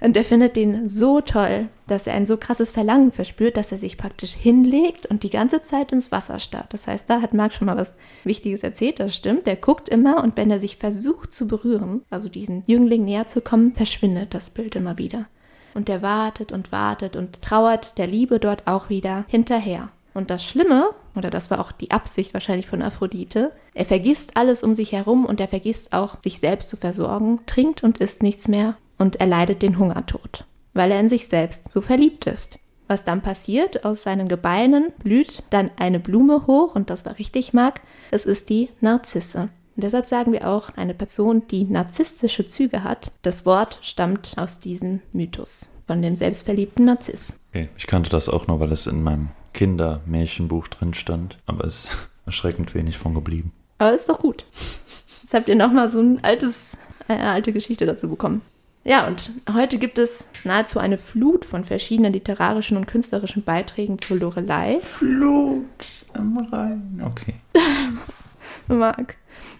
Und 0.00 0.16
er 0.16 0.24
findet 0.24 0.56
den 0.56 0.88
so 0.88 1.20
toll, 1.20 1.68
dass 1.86 2.08
er 2.08 2.14
ein 2.14 2.26
so 2.26 2.36
krasses 2.36 2.72
Verlangen 2.72 3.12
verspürt, 3.12 3.56
dass 3.56 3.70
er 3.70 3.78
sich 3.78 3.96
praktisch 3.96 4.32
hinlegt 4.32 5.06
und 5.06 5.22
die 5.22 5.30
ganze 5.30 5.62
Zeit 5.62 5.92
ins 5.92 6.10
Wasser 6.10 6.40
starrt. 6.40 6.74
Das 6.74 6.88
heißt, 6.88 7.08
da 7.08 7.20
hat 7.20 7.34
Marc 7.34 7.54
schon 7.54 7.66
mal 7.66 7.76
was 7.76 7.92
Wichtiges 8.24 8.64
erzählt, 8.64 8.98
das 8.98 9.14
stimmt. 9.14 9.46
Der 9.46 9.54
guckt 9.54 9.88
immer 9.88 10.24
und 10.24 10.36
wenn 10.36 10.50
er 10.50 10.58
sich 10.58 10.76
versucht 10.76 11.32
zu 11.32 11.46
berühren, 11.46 12.02
also 12.10 12.28
diesen 12.28 12.64
Jüngling 12.66 13.04
näher 13.04 13.28
zu 13.28 13.42
kommen, 13.42 13.70
verschwindet 13.70 14.34
das 14.34 14.50
Bild 14.50 14.74
immer 14.74 14.98
wieder. 14.98 15.26
Und 15.78 15.86
der 15.86 16.02
wartet 16.02 16.50
und 16.50 16.72
wartet 16.72 17.14
und 17.14 17.40
trauert 17.40 17.98
der 17.98 18.08
Liebe 18.08 18.40
dort 18.40 18.66
auch 18.66 18.88
wieder 18.88 19.24
hinterher. 19.28 19.90
Und 20.12 20.28
das 20.28 20.44
Schlimme, 20.44 20.90
oder 21.14 21.30
das 21.30 21.52
war 21.52 21.60
auch 21.60 21.70
die 21.70 21.92
Absicht 21.92 22.34
wahrscheinlich 22.34 22.66
von 22.66 22.82
Aphrodite, 22.82 23.52
er 23.74 23.84
vergisst 23.84 24.36
alles 24.36 24.64
um 24.64 24.74
sich 24.74 24.90
herum 24.90 25.24
und 25.24 25.38
er 25.38 25.46
vergisst 25.46 25.92
auch, 25.92 26.20
sich 26.20 26.40
selbst 26.40 26.68
zu 26.68 26.76
versorgen, 26.76 27.38
trinkt 27.46 27.84
und 27.84 27.98
isst 27.98 28.24
nichts 28.24 28.48
mehr 28.48 28.76
und 28.98 29.20
er 29.20 29.28
leidet 29.28 29.62
den 29.62 29.78
Hungertod, 29.78 30.46
weil 30.74 30.90
er 30.90 30.98
in 30.98 31.08
sich 31.08 31.28
selbst 31.28 31.70
so 31.70 31.80
verliebt 31.80 32.26
ist. 32.26 32.58
Was 32.88 33.04
dann 33.04 33.22
passiert, 33.22 33.84
aus 33.84 34.02
seinen 34.02 34.26
Gebeinen 34.26 34.92
blüht 35.04 35.44
dann 35.50 35.70
eine 35.76 36.00
Blume 36.00 36.48
hoch 36.48 36.74
und 36.74 36.90
das 36.90 37.06
war 37.06 37.20
richtig 37.20 37.52
mag, 37.52 37.82
es 38.10 38.26
ist 38.26 38.50
die 38.50 38.68
Narzisse. 38.80 39.48
Und 39.78 39.84
deshalb 39.84 40.06
sagen 40.06 40.32
wir 40.32 40.48
auch, 40.48 40.70
eine 40.74 40.92
Person, 40.92 41.46
die 41.52 41.62
narzisstische 41.62 42.44
Züge 42.44 42.82
hat, 42.82 43.12
das 43.22 43.46
Wort 43.46 43.78
stammt 43.80 44.32
aus 44.36 44.58
diesem 44.58 45.02
Mythos, 45.12 45.72
von 45.86 46.02
dem 46.02 46.16
selbstverliebten 46.16 46.84
Narziss. 46.84 47.38
Okay, 47.50 47.68
ich 47.76 47.86
kannte 47.86 48.10
das 48.10 48.28
auch 48.28 48.48
nur, 48.48 48.58
weil 48.58 48.72
es 48.72 48.88
in 48.88 49.04
meinem 49.04 49.28
Kindermärchenbuch 49.54 50.66
drin 50.66 50.94
stand, 50.94 51.38
aber 51.46 51.64
es 51.64 51.84
ist 51.84 52.08
erschreckend 52.26 52.74
wenig 52.74 52.98
von 52.98 53.14
geblieben. 53.14 53.52
Aber 53.78 53.94
ist 53.94 54.08
doch 54.08 54.18
gut. 54.18 54.44
Jetzt 55.22 55.32
habt 55.32 55.46
ihr 55.46 55.54
nochmal 55.54 55.88
so 55.88 56.00
ein 56.00 56.24
altes, 56.24 56.76
eine 57.06 57.30
alte 57.30 57.52
Geschichte 57.52 57.86
dazu 57.86 58.08
bekommen. 58.08 58.42
Ja, 58.82 59.06
und 59.06 59.30
heute 59.52 59.78
gibt 59.78 59.98
es 59.98 60.28
nahezu 60.42 60.80
eine 60.80 60.98
Flut 60.98 61.44
von 61.44 61.62
verschiedenen 61.62 62.12
literarischen 62.12 62.76
und 62.76 62.88
künstlerischen 62.88 63.44
Beiträgen 63.44 64.00
zur 64.00 64.16
Lorelei. 64.16 64.80
Flut 64.80 65.86
am 66.14 66.36
Rhein. 66.36 67.00
Okay. 67.06 67.34
Marc. 68.66 69.14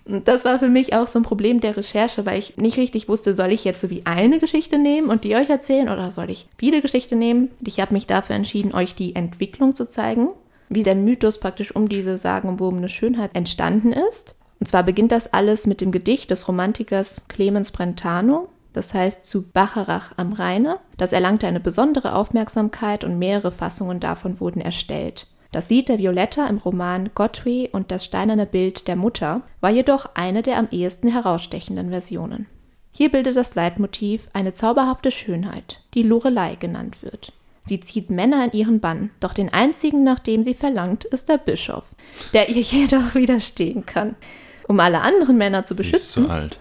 Das 0.08 0.46
war 0.46 0.58
für 0.58 0.68
mich 0.68 0.94
auch 0.94 1.06
so 1.06 1.18
ein 1.18 1.22
Problem 1.22 1.60
der 1.60 1.76
Recherche, 1.76 2.24
weil 2.24 2.38
ich 2.38 2.56
nicht 2.56 2.78
richtig 2.78 3.10
wusste, 3.10 3.34
soll 3.34 3.52
ich 3.52 3.64
jetzt 3.64 3.82
so 3.82 3.90
wie 3.90 4.06
eine 4.06 4.38
Geschichte 4.38 4.78
nehmen 4.78 5.10
und 5.10 5.22
die 5.22 5.36
euch 5.36 5.50
erzählen 5.50 5.90
oder 5.90 6.10
soll 6.10 6.30
ich 6.30 6.48
viele 6.56 6.80
Geschichten 6.80 7.18
nehmen? 7.18 7.50
Ich 7.62 7.78
habe 7.78 7.92
mich 7.92 8.06
dafür 8.06 8.34
entschieden, 8.34 8.74
euch 8.74 8.94
die 8.94 9.14
Entwicklung 9.14 9.74
zu 9.74 9.86
zeigen, 9.86 10.30
wie 10.70 10.82
der 10.82 10.94
Mythos 10.94 11.38
praktisch 11.38 11.76
um 11.76 11.90
diese 11.90 12.16
sagenumwobene 12.16 12.88
Schönheit 12.88 13.34
entstanden 13.34 13.92
ist. 13.92 14.34
Und 14.60 14.66
zwar 14.66 14.82
beginnt 14.82 15.12
das 15.12 15.34
alles 15.34 15.66
mit 15.66 15.82
dem 15.82 15.92
Gedicht 15.92 16.30
des 16.30 16.48
Romantikers 16.48 17.28
Clemens 17.28 17.70
Brentano, 17.70 18.48
das 18.72 18.94
heißt 18.94 19.26
zu 19.26 19.42
Bacharach 19.50 20.12
am 20.16 20.32
Rheine. 20.32 20.78
Das 20.96 21.12
erlangte 21.12 21.46
eine 21.46 21.60
besondere 21.60 22.14
Aufmerksamkeit 22.14 23.04
und 23.04 23.18
mehrere 23.18 23.52
Fassungen 23.52 24.00
davon 24.00 24.40
wurden 24.40 24.62
erstellt. 24.62 25.26
Das 25.50 25.70
Lied 25.70 25.88
der 25.88 25.98
Violetta 25.98 26.46
im 26.46 26.58
Roman 26.58 27.10
Godfrey 27.14 27.70
und 27.72 27.90
das 27.90 28.04
steinerne 28.04 28.44
Bild 28.44 28.86
der 28.86 28.96
Mutter 28.96 29.42
war 29.60 29.70
jedoch 29.70 30.10
eine 30.14 30.42
der 30.42 30.58
am 30.58 30.68
ehesten 30.70 31.10
herausstechenden 31.10 31.88
Versionen. 31.88 32.46
Hier 32.92 33.10
bildet 33.10 33.36
das 33.36 33.54
Leitmotiv 33.54 34.28
eine 34.34 34.52
zauberhafte 34.52 35.10
Schönheit, 35.10 35.80
die 35.94 36.02
Lorelei 36.02 36.56
genannt 36.56 37.02
wird. 37.02 37.32
Sie 37.64 37.80
zieht 37.80 38.10
Männer 38.10 38.44
in 38.46 38.58
ihren 38.58 38.80
Bann, 38.80 39.10
doch 39.20 39.32
den 39.32 39.52
einzigen, 39.52 40.04
nach 40.04 40.18
dem 40.18 40.42
sie 40.42 40.54
verlangt, 40.54 41.04
ist 41.04 41.28
der 41.28 41.38
Bischof, 41.38 41.94
der 42.32 42.48
ihr 42.48 42.62
jedoch 42.62 43.14
widerstehen 43.14 43.86
kann. 43.86 44.16
Um 44.66 44.80
alle 44.80 45.00
anderen 45.00 45.38
Männer 45.38 45.64
zu 45.64 45.74
Sie 45.74 45.82
ist 45.82 45.90
beschützen, 45.90 46.24
zu 46.24 46.30
alt. 46.30 46.58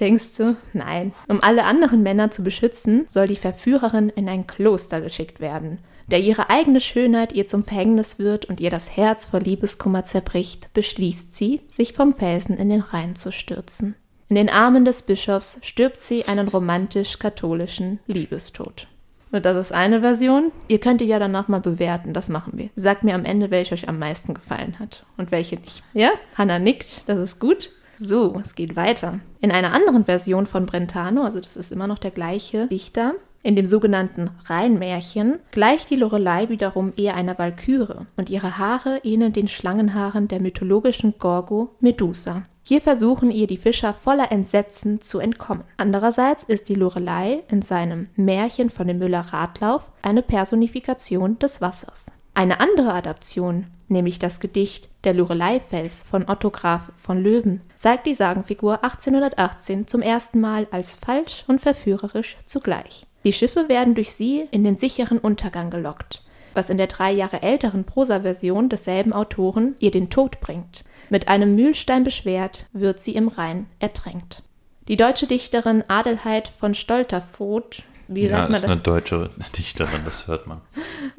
Denkst 0.00 0.36
du? 0.38 0.56
Nein. 0.72 1.12
Um 1.28 1.42
alle 1.42 1.64
anderen 1.64 2.02
Männer 2.02 2.30
zu 2.30 2.42
beschützen, 2.42 3.04
soll 3.06 3.28
die 3.28 3.36
Verführerin 3.36 4.08
in 4.08 4.28
ein 4.28 4.46
Kloster 4.46 5.00
geschickt 5.00 5.40
werden. 5.40 5.78
Der 6.06 6.20
ihre 6.20 6.50
eigene 6.50 6.80
Schönheit 6.80 7.32
ihr 7.32 7.46
zum 7.46 7.64
Verhängnis 7.64 8.18
wird 8.18 8.44
und 8.44 8.60
ihr 8.60 8.70
das 8.70 8.96
Herz 8.96 9.26
vor 9.26 9.40
Liebeskummer 9.40 10.04
zerbricht, 10.04 10.72
beschließt 10.74 11.34
sie, 11.34 11.62
sich 11.68 11.92
vom 11.92 12.12
Felsen 12.12 12.56
in 12.56 12.68
den 12.68 12.80
Rhein 12.80 13.16
zu 13.16 13.32
stürzen. 13.32 13.94
In 14.28 14.36
den 14.36 14.50
Armen 14.50 14.84
des 14.84 15.02
Bischofs 15.02 15.60
stirbt 15.62 16.00
sie 16.00 16.24
einen 16.24 16.48
romantisch-katholischen 16.48 18.00
Liebestod. 18.06 18.86
Und 19.32 19.44
das 19.44 19.56
ist 19.56 19.72
eine 19.72 20.00
Version. 20.00 20.52
Ihr 20.68 20.78
könnt 20.78 21.00
die 21.00 21.06
ja 21.06 21.18
danach 21.18 21.48
mal 21.48 21.60
bewerten, 21.60 22.14
das 22.14 22.28
machen 22.28 22.52
wir. 22.54 22.70
Sagt 22.76 23.02
mir 23.02 23.14
am 23.14 23.24
Ende, 23.24 23.50
welche 23.50 23.74
euch 23.74 23.88
am 23.88 23.98
meisten 23.98 24.32
gefallen 24.32 24.78
hat 24.78 25.04
und 25.16 25.30
welche 25.32 25.56
nicht. 25.56 25.82
Ja? 25.92 26.10
Hannah 26.36 26.58
nickt, 26.58 27.02
das 27.06 27.18
ist 27.18 27.40
gut. 27.40 27.70
So, 27.96 28.40
es 28.42 28.54
geht 28.54 28.76
weiter. 28.76 29.20
In 29.40 29.50
einer 29.50 29.72
anderen 29.72 30.04
Version 30.04 30.46
von 30.46 30.66
Brentano, 30.66 31.22
also 31.22 31.40
das 31.40 31.56
ist 31.56 31.72
immer 31.72 31.86
noch 31.86 31.98
der 31.98 32.10
gleiche 32.10 32.66
Dichter, 32.68 33.14
in 33.44 33.56
dem 33.56 33.66
sogenannten 33.66 34.30
Rheinmärchen 34.46 35.38
gleicht 35.50 35.90
die 35.90 35.96
Lorelei 35.96 36.48
wiederum 36.48 36.94
eher 36.96 37.14
einer 37.14 37.38
Walküre 37.38 38.06
und 38.16 38.30
ihre 38.30 38.56
Haare 38.56 39.02
ähneln 39.04 39.34
den 39.34 39.48
Schlangenhaaren 39.48 40.28
der 40.28 40.40
mythologischen 40.40 41.18
Gorgo 41.18 41.76
Medusa. 41.78 42.46
Hier 42.62 42.80
versuchen 42.80 43.30
ihr 43.30 43.46
die 43.46 43.58
Fischer 43.58 43.92
voller 43.92 44.32
Entsetzen 44.32 45.02
zu 45.02 45.18
entkommen. 45.18 45.64
Andererseits 45.76 46.42
ist 46.44 46.70
die 46.70 46.74
Lorelei 46.74 47.42
in 47.50 47.60
seinem 47.60 48.08
Märchen 48.16 48.70
von 48.70 48.88
dem 48.88 48.98
Müller 48.98 49.20
Radlauf 49.20 49.92
eine 50.00 50.22
Personifikation 50.22 51.38
des 51.38 51.60
Wassers. 51.60 52.06
Eine 52.32 52.60
andere 52.60 52.94
Adaption, 52.94 53.66
nämlich 53.88 54.18
das 54.18 54.40
Gedicht 54.40 54.88
Der 55.04 55.12
Loreleifels 55.12 56.02
von 56.02 56.30
Otto 56.30 56.48
Graf 56.48 56.92
von 56.96 57.22
Löwen, 57.22 57.60
zeigt 57.74 58.06
die 58.06 58.14
Sagenfigur 58.14 58.82
1818 58.82 59.86
zum 59.86 60.00
ersten 60.00 60.40
Mal 60.40 60.66
als 60.70 60.96
falsch 60.96 61.44
und 61.46 61.60
verführerisch 61.60 62.38
zugleich. 62.46 63.06
Die 63.24 63.32
Schiffe 63.32 63.68
werden 63.68 63.94
durch 63.94 64.12
sie 64.12 64.46
in 64.50 64.64
den 64.64 64.76
sicheren 64.76 65.18
Untergang 65.18 65.70
gelockt, 65.70 66.22
was 66.52 66.70
in 66.70 66.76
der 66.76 66.86
drei 66.86 67.10
Jahre 67.10 67.42
älteren 67.42 67.84
Prosaversion 67.84 68.68
desselben 68.68 69.12
Autoren 69.12 69.76
ihr 69.78 69.90
den 69.90 70.10
Tod 70.10 70.40
bringt. 70.40 70.84
Mit 71.08 71.28
einem 71.28 71.54
Mühlstein 71.54 72.04
beschwert, 72.04 72.66
wird 72.72 73.00
sie 73.00 73.14
im 73.14 73.28
Rhein 73.28 73.66
ertränkt. 73.78 74.42
Die 74.88 74.96
deutsche 74.96 75.26
Dichterin 75.26 75.82
Adelheid 75.88 76.48
von 76.48 76.74
Stolterfoth, 76.74 77.82
wie 78.08 78.24
ja, 78.24 78.30
sagt 78.30 78.42
man 78.42 78.52
ist 78.52 78.64
das? 78.64 78.70
eine 78.70 78.80
deutsche 78.80 79.30
Dichterin, 79.56 80.02
das 80.04 80.28
hört 80.28 80.46
man. 80.46 80.60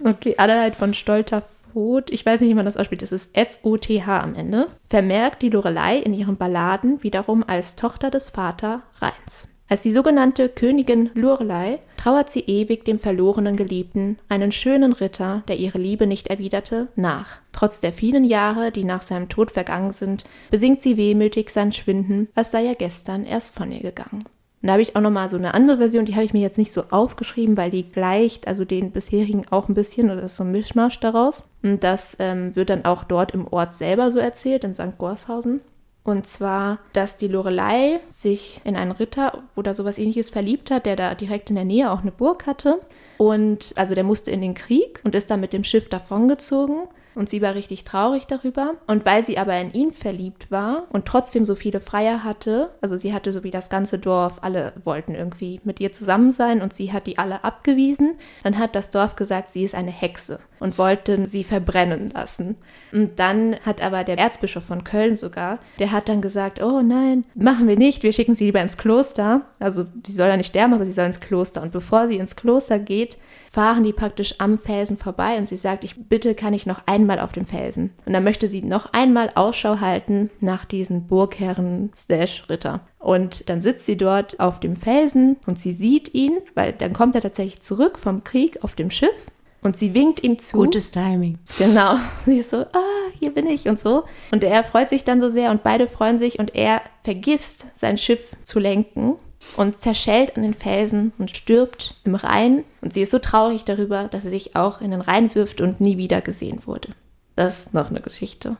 Okay, 0.03 0.35
Adelheid 0.37 0.75
von 0.75 0.93
Stolterfoth, 0.93 2.11
ich 2.11 2.23
weiß 2.23 2.41
nicht, 2.41 2.49
wie 2.49 2.55
man 2.55 2.65
das 2.65 2.77
ausspricht, 2.77 3.01
es 3.01 3.11
ist 3.11 3.35
F-O-T-H 3.35 4.19
am 4.19 4.35
Ende, 4.35 4.67
vermerkt 4.85 5.41
die 5.41 5.49
Lorelei 5.49 5.97
in 5.97 6.13
ihren 6.13 6.37
Balladen 6.37 7.01
wiederum 7.01 7.43
als 7.47 7.75
Tochter 7.75 8.11
des 8.11 8.29
Vater 8.29 8.83
Rheins. 8.99 9.49
Als 9.67 9.81
die 9.81 9.91
sogenannte 9.91 10.47
Königin 10.47 11.09
Lorelei 11.15 11.79
trauert 11.97 12.29
sie 12.29 12.41
ewig 12.41 12.85
dem 12.85 12.99
verlorenen 12.99 13.57
Geliebten, 13.57 14.19
einen 14.29 14.51
schönen 14.51 14.93
Ritter, 14.93 15.41
der 15.47 15.57
ihre 15.57 15.79
Liebe 15.79 16.05
nicht 16.05 16.27
erwiderte, 16.27 16.87
nach. 16.95 17.37
Trotz 17.51 17.81
der 17.81 17.91
vielen 17.91 18.25
Jahre, 18.25 18.71
die 18.71 18.83
nach 18.83 19.01
seinem 19.01 19.27
Tod 19.27 19.51
vergangen 19.51 19.91
sind, 19.91 20.23
besingt 20.51 20.81
sie 20.81 20.97
wehmütig 20.97 21.49
sein 21.49 21.71
Schwinden, 21.71 22.27
als 22.35 22.51
sei 22.51 22.67
er 22.67 22.75
gestern 22.75 23.25
erst 23.25 23.55
von 23.55 23.71
ihr 23.71 23.81
gegangen. 23.81 24.25
Und 24.61 24.67
da 24.67 24.73
habe 24.73 24.83
ich 24.83 24.95
auch 24.95 25.01
nochmal 25.01 25.29
so 25.29 25.37
eine 25.37 25.55
andere 25.55 25.77
Version, 25.77 26.05
die 26.05 26.13
habe 26.13 26.25
ich 26.25 26.33
mir 26.33 26.41
jetzt 26.41 26.59
nicht 26.59 26.71
so 26.71 26.83
aufgeschrieben, 26.91 27.57
weil 27.57 27.71
die 27.71 27.89
gleicht, 27.89 28.47
also 28.47 28.65
den 28.65 28.91
bisherigen 28.91 29.47
auch 29.49 29.67
ein 29.67 29.73
bisschen, 29.73 30.11
oder 30.11 30.23
ist 30.23 30.35
so 30.35 30.43
ein 30.43 30.51
Mischmasch 30.51 30.99
daraus. 30.99 31.47
Und 31.63 31.83
das 31.83 32.17
ähm, 32.19 32.55
wird 32.55 32.69
dann 32.69 32.85
auch 32.85 33.03
dort 33.03 33.33
im 33.33 33.47
Ort 33.47 33.73
selber 33.73 34.11
so 34.11 34.19
erzählt, 34.19 34.63
in 34.63 34.75
St. 34.75 34.97
Gorshausen. 34.99 35.61
Und 36.05 36.27
zwar, 36.27 36.77
dass 36.93 37.17
die 37.17 37.27
Lorelei 37.27 37.99
sich 38.09 38.61
in 38.63 38.75
einen 38.75 38.91
Ritter 38.91 39.43
oder 39.55 39.73
sowas 39.73 39.97
ähnliches 39.97 40.29
verliebt 40.29 40.69
hat, 40.69 40.85
der 40.85 40.95
da 40.95 41.15
direkt 41.15 41.49
in 41.49 41.55
der 41.55 41.65
Nähe 41.65 41.91
auch 41.91 42.01
eine 42.01 42.11
Burg 42.11 42.45
hatte. 42.45 42.79
Und 43.17 43.73
also 43.75 43.95
der 43.95 44.03
musste 44.03 44.29
in 44.29 44.41
den 44.41 44.53
Krieg 44.53 45.01
und 45.03 45.15
ist 45.15 45.31
dann 45.31 45.39
mit 45.39 45.51
dem 45.51 45.63
Schiff 45.63 45.89
davongezogen. 45.89 46.87
Und 47.15 47.29
sie 47.29 47.41
war 47.41 47.55
richtig 47.55 47.83
traurig 47.83 48.27
darüber. 48.27 48.75
Und 48.87 49.05
weil 49.05 49.23
sie 49.23 49.37
aber 49.37 49.59
in 49.59 49.73
ihn 49.73 49.91
verliebt 49.91 50.51
war 50.51 50.83
und 50.89 51.05
trotzdem 51.05 51.45
so 51.45 51.55
viele 51.55 51.79
Freier 51.79 52.23
hatte, 52.23 52.71
also 52.81 52.97
sie 52.97 53.13
hatte 53.13 53.31
so 53.33 53.43
wie 53.43 53.51
das 53.51 53.69
ganze 53.69 53.99
Dorf, 53.99 54.39
alle 54.41 54.73
wollten 54.83 55.15
irgendwie 55.15 55.61
mit 55.63 55.79
ihr 55.79 55.91
zusammen 55.91 56.31
sein 56.31 56.61
und 56.61 56.73
sie 56.73 56.91
hat 56.91 57.07
die 57.07 57.17
alle 57.17 57.43
abgewiesen, 57.43 58.15
dann 58.43 58.59
hat 58.59 58.75
das 58.75 58.91
Dorf 58.91 59.15
gesagt, 59.15 59.49
sie 59.49 59.63
ist 59.63 59.75
eine 59.75 59.91
Hexe 59.91 60.39
und 60.59 60.77
wollten 60.77 61.27
sie 61.27 61.43
verbrennen 61.43 62.09
lassen. 62.11 62.57
Und 62.91 63.19
dann 63.19 63.55
hat 63.65 63.81
aber 63.81 64.03
der 64.03 64.17
Erzbischof 64.17 64.63
von 64.63 64.83
Köln 64.83 65.15
sogar, 65.15 65.59
der 65.79 65.91
hat 65.91 66.09
dann 66.09 66.21
gesagt, 66.21 66.61
oh 66.61 66.81
nein, 66.81 67.25
machen 67.33 67.67
wir 67.67 67.77
nicht, 67.77 68.03
wir 68.03 68.13
schicken 68.13 68.35
sie 68.35 68.45
lieber 68.45 68.61
ins 68.61 68.77
Kloster. 68.77 69.41
Also 69.59 69.85
sie 70.05 70.13
soll 70.13 70.27
ja 70.27 70.37
nicht 70.37 70.49
sterben, 70.49 70.73
aber 70.73 70.85
sie 70.85 70.91
soll 70.91 71.05
ins 71.05 71.19
Kloster. 71.19 71.61
Und 71.61 71.71
bevor 71.71 72.07
sie 72.07 72.17
ins 72.17 72.35
Kloster 72.35 72.79
geht, 72.79 73.17
fahren 73.55 73.85
die 73.85 73.93
praktisch 73.93 74.35
am 74.39 74.57
Felsen 74.57 74.97
vorbei 74.97 75.37
und 75.37 75.47
sie 75.47 75.55
sagt, 75.55 75.85
ich 75.85 76.09
bitte 76.09 76.35
kann 76.35 76.53
ich 76.53 76.65
noch 76.65 76.81
einmal 76.87 77.21
auf 77.21 77.31
den 77.31 77.45
Felsen. 77.45 77.91
Und 78.05 78.11
dann 78.11 78.25
möchte 78.25 78.49
sie 78.49 78.61
noch 78.61 78.91
einmal 78.91 79.31
Ausschau 79.35 79.79
halten 79.79 80.29
nach 80.41 80.65
diesen 80.65 81.07
Burgherren 81.07 81.89
slash 81.95 82.43
Ritter. 82.49 82.81
Und 82.99 83.47
dann 83.47 83.61
sitzt 83.61 83.85
sie 83.85 83.95
dort 83.95 84.41
auf 84.41 84.59
dem 84.59 84.75
Felsen 84.75 85.37
und 85.47 85.57
sie 85.57 85.71
sieht 85.71 86.13
ihn, 86.13 86.39
weil 86.53 86.73
dann 86.73 86.91
kommt 86.91 87.15
er 87.15 87.21
tatsächlich 87.21 87.61
zurück 87.61 87.97
vom 87.97 88.25
Krieg 88.25 88.61
auf 88.61 88.75
dem 88.75 88.91
Schiff 88.91 89.25
und 89.61 89.77
sie 89.77 89.93
winkt 89.93 90.21
ihm 90.21 90.37
zu. 90.37 90.57
Gutes 90.57 90.91
Timing. 90.91 91.39
Genau. 91.57 91.95
Sie 92.25 92.37
ist 92.37 92.51
so, 92.51 92.57
ah, 92.57 93.09
hier 93.17 93.33
bin 93.33 93.47
ich 93.47 93.67
und 93.67 93.79
so. 93.79 94.03
Und 94.31 94.43
er 94.43 94.63
freut 94.63 94.89
sich 94.89 95.05
dann 95.05 95.21
so 95.21 95.29
sehr 95.29 95.49
und 95.49 95.63
beide 95.63 95.87
freuen 95.87 96.19
sich 96.19 96.37
und 96.39 96.53
er 96.55 96.81
vergisst, 97.03 97.65
sein 97.73 97.97
Schiff 97.97 98.35
zu 98.43 98.59
lenken 98.59 99.15
und 99.57 99.79
zerschellt 99.79 100.35
an 100.35 100.43
den 100.43 100.53
Felsen 100.53 101.13
und 101.17 101.35
stirbt 101.35 101.95
im 102.03 102.15
Rhein. 102.15 102.63
Und 102.81 102.93
sie 102.93 103.01
ist 103.01 103.11
so 103.11 103.19
traurig 103.19 103.63
darüber, 103.63 104.07
dass 104.07 104.23
sie 104.23 104.29
sich 104.29 104.55
auch 104.55 104.81
in 104.81 104.91
den 104.91 105.01
Rhein 105.01 105.33
wirft 105.35 105.61
und 105.61 105.81
nie 105.81 105.97
wieder 105.97 106.21
gesehen 106.21 106.61
wurde. 106.65 106.89
Das 107.35 107.59
ist 107.59 107.73
noch 107.73 107.89
eine 107.89 108.01
Geschichte. 108.01 108.57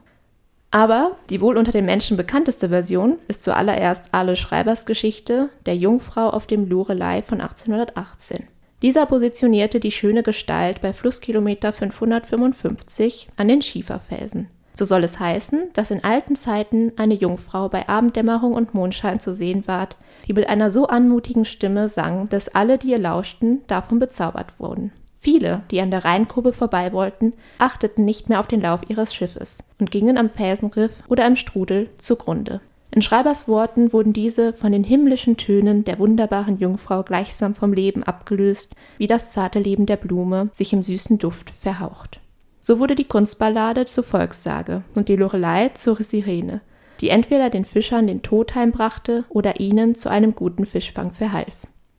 Aber 0.72 1.16
die 1.30 1.40
wohl 1.40 1.58
unter 1.58 1.72
den 1.72 1.86
Menschen 1.86 2.18
bekannteste 2.18 2.70
Version 2.70 3.18
ist 3.28 3.44
zuallererst 3.44 4.14
Ale 4.14 4.36
Schreibers 4.36 4.86
Geschichte 4.86 5.50
der 5.66 5.78
Jungfrau 5.78 6.30
auf 6.30 6.48
dem 6.48 6.68
Lorelei 6.68 7.22
von 7.22 7.40
1818. 7.40 8.48
Dieser 8.82 9.06
positionierte 9.06 9.80
die 9.80 9.92
schöne 9.92 10.22
Gestalt 10.22 10.82
bei 10.82 10.92
Flusskilometer 10.92 11.72
555 11.72 13.30
an 13.38 13.48
den 13.48 13.62
Schieferfelsen. 13.62 14.50
So 14.76 14.84
soll 14.84 15.04
es 15.06 15.20
heißen, 15.20 15.70
dass 15.74 15.90
in 15.90 16.04
alten 16.04 16.36
Zeiten 16.36 16.92
eine 16.98 17.14
Jungfrau 17.14 17.70
bei 17.70 17.88
Abenddämmerung 17.88 18.54
und 18.54 18.74
Mondschein 18.74 19.20
zu 19.22 19.34
sehen 19.34 19.64
ward, 19.68 19.96
die 20.28 20.34
mit 20.34 20.50
einer 20.50 20.70
so 20.70 20.88
anmutigen 20.88 21.46
Stimme 21.46 21.88
sang, 21.88 22.28
dass 22.30 22.50
alle, 22.50 22.78
die 22.78 22.92
ihr 22.92 23.00
lauschten, 23.00 23.62
davon 23.68 24.00
bezaubert 24.00 24.60
wurden. 24.60 24.92
Viele, 25.18 25.64
die 25.72 25.82
an 25.82 25.92
der 25.92 26.06
Rheingrube 26.06 26.54
vorbei 26.54 26.92
wollten, 26.92 27.34
achteten 27.58 28.06
nicht 28.06 28.30
mehr 28.30 28.40
auf 28.40 28.48
den 28.48 28.62
Lauf 28.62 28.82
ihres 28.90 29.16
Schiffes 29.16 29.64
und 29.80 29.92
gingen 29.92 30.18
am 30.18 30.30
Felsenriff 30.30 30.92
oder 31.08 31.26
im 31.26 31.36
Strudel 31.36 31.90
zugrunde. 31.98 32.62
In 32.92 33.02
Schreibers 33.02 33.48
Worten 33.48 33.92
wurden 33.92 34.14
diese 34.14 34.54
von 34.54 34.72
den 34.72 34.84
himmlischen 34.84 35.36
Tönen 35.36 35.84
der 35.84 36.00
wunderbaren 36.00 36.60
Jungfrau 36.60 37.04
gleichsam 37.04 37.54
vom 37.54 37.74
Leben 37.74 38.04
abgelöst, 38.04 38.76
wie 38.98 39.08
das 39.08 39.32
zarte 39.32 39.60
Leben 39.60 39.86
der 39.86 39.98
Blume 39.98 40.50
sich 40.54 40.74
im 40.74 40.84
süßen 40.84 41.18
Duft 41.18 41.50
verhaucht. 41.50 42.20
So 42.68 42.80
wurde 42.80 42.96
die 42.96 43.04
Kunstballade 43.04 43.86
zur 43.86 44.04
Volkssage 44.04 44.82
und 44.96 45.08
die 45.08 45.16
Lorelei 45.16 45.70
zur 45.76 45.98
Sirene, 46.02 46.62
die 47.00 47.10
entweder 47.10 47.52
den 47.52 47.64
Fischern 47.64 48.08
den 48.08 48.24
Tod 48.24 48.56
heimbrachte 48.56 49.24
oder 49.30 49.60
ihnen 49.60 49.94
zu 49.94 50.10
einem 50.10 50.34
guten 50.34 50.66
Fischfang 50.66 51.12
verhalf. 51.12 51.54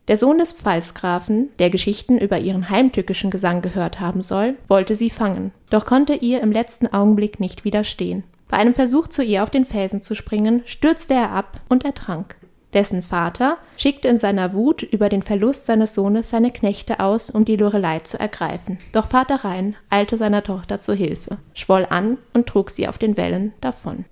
Der 0.09 0.17
Sohn 0.17 0.39
des 0.39 0.51
Pfalzgrafen, 0.51 1.51
der 1.61 1.71
Geschichten 1.71 2.19
über 2.19 2.41
ihren 2.41 2.69
heimtückischen 2.69 3.31
Gesang 3.31 3.63
gehört 3.63 4.01
haben 4.01 4.23
soll, 4.23 4.57
wollte 4.67 4.97
sie 4.97 5.09
fangen, 5.09 5.53
doch 5.71 5.87
konnte 5.87 6.15
ihr 6.15 6.41
im 6.41 6.51
letzten 6.51 6.93
Augenblick 6.93 7.39
nicht 7.39 7.65
widerstehen. 7.65 8.25
Bei 8.49 8.57
einem 8.57 8.75
Versuch, 8.75 9.07
zu 9.07 9.23
ihr 9.23 9.45
auf 9.45 9.51
den 9.51 9.67
Felsen 9.67 10.03
zu 10.03 10.17
springen, 10.17 10.63
stürzte 10.65 11.15
er 11.15 11.31
ab 11.31 11.61
und 11.69 11.85
ertrank. 11.85 12.35
Dessen 12.77 13.03
Vater 13.03 13.57
schickte 13.79 14.07
in 14.07 14.19
seiner 14.19 14.53
Wut 14.53 14.83
über 14.83 15.09
den 15.09 15.23
Verlust 15.23 15.65
seines 15.67 15.95
Sohnes 15.95 16.29
seine 16.31 16.51
Knechte 16.53 17.01
aus, 17.01 17.31
um 17.31 17.45
die 17.47 17.57
Lorelei 17.57 18.01
zu 18.01 18.21
ergreifen. 18.21 18.77
Doch 18.93 19.07
Vater 19.07 19.45
Rhein 19.45 19.75
eilte 19.91 20.17
seiner 20.19 20.43
Tochter 20.43 20.79
zu 20.81 20.93
Hilfe, 20.93 21.39
schwoll 21.55 21.87
an 21.89 22.19
und 22.35 22.47
trug 22.47 22.69
sie 22.71 22.87
auf 22.87 22.99
den 22.99 23.17
Wellen 23.17 23.55
davon. 23.63 24.05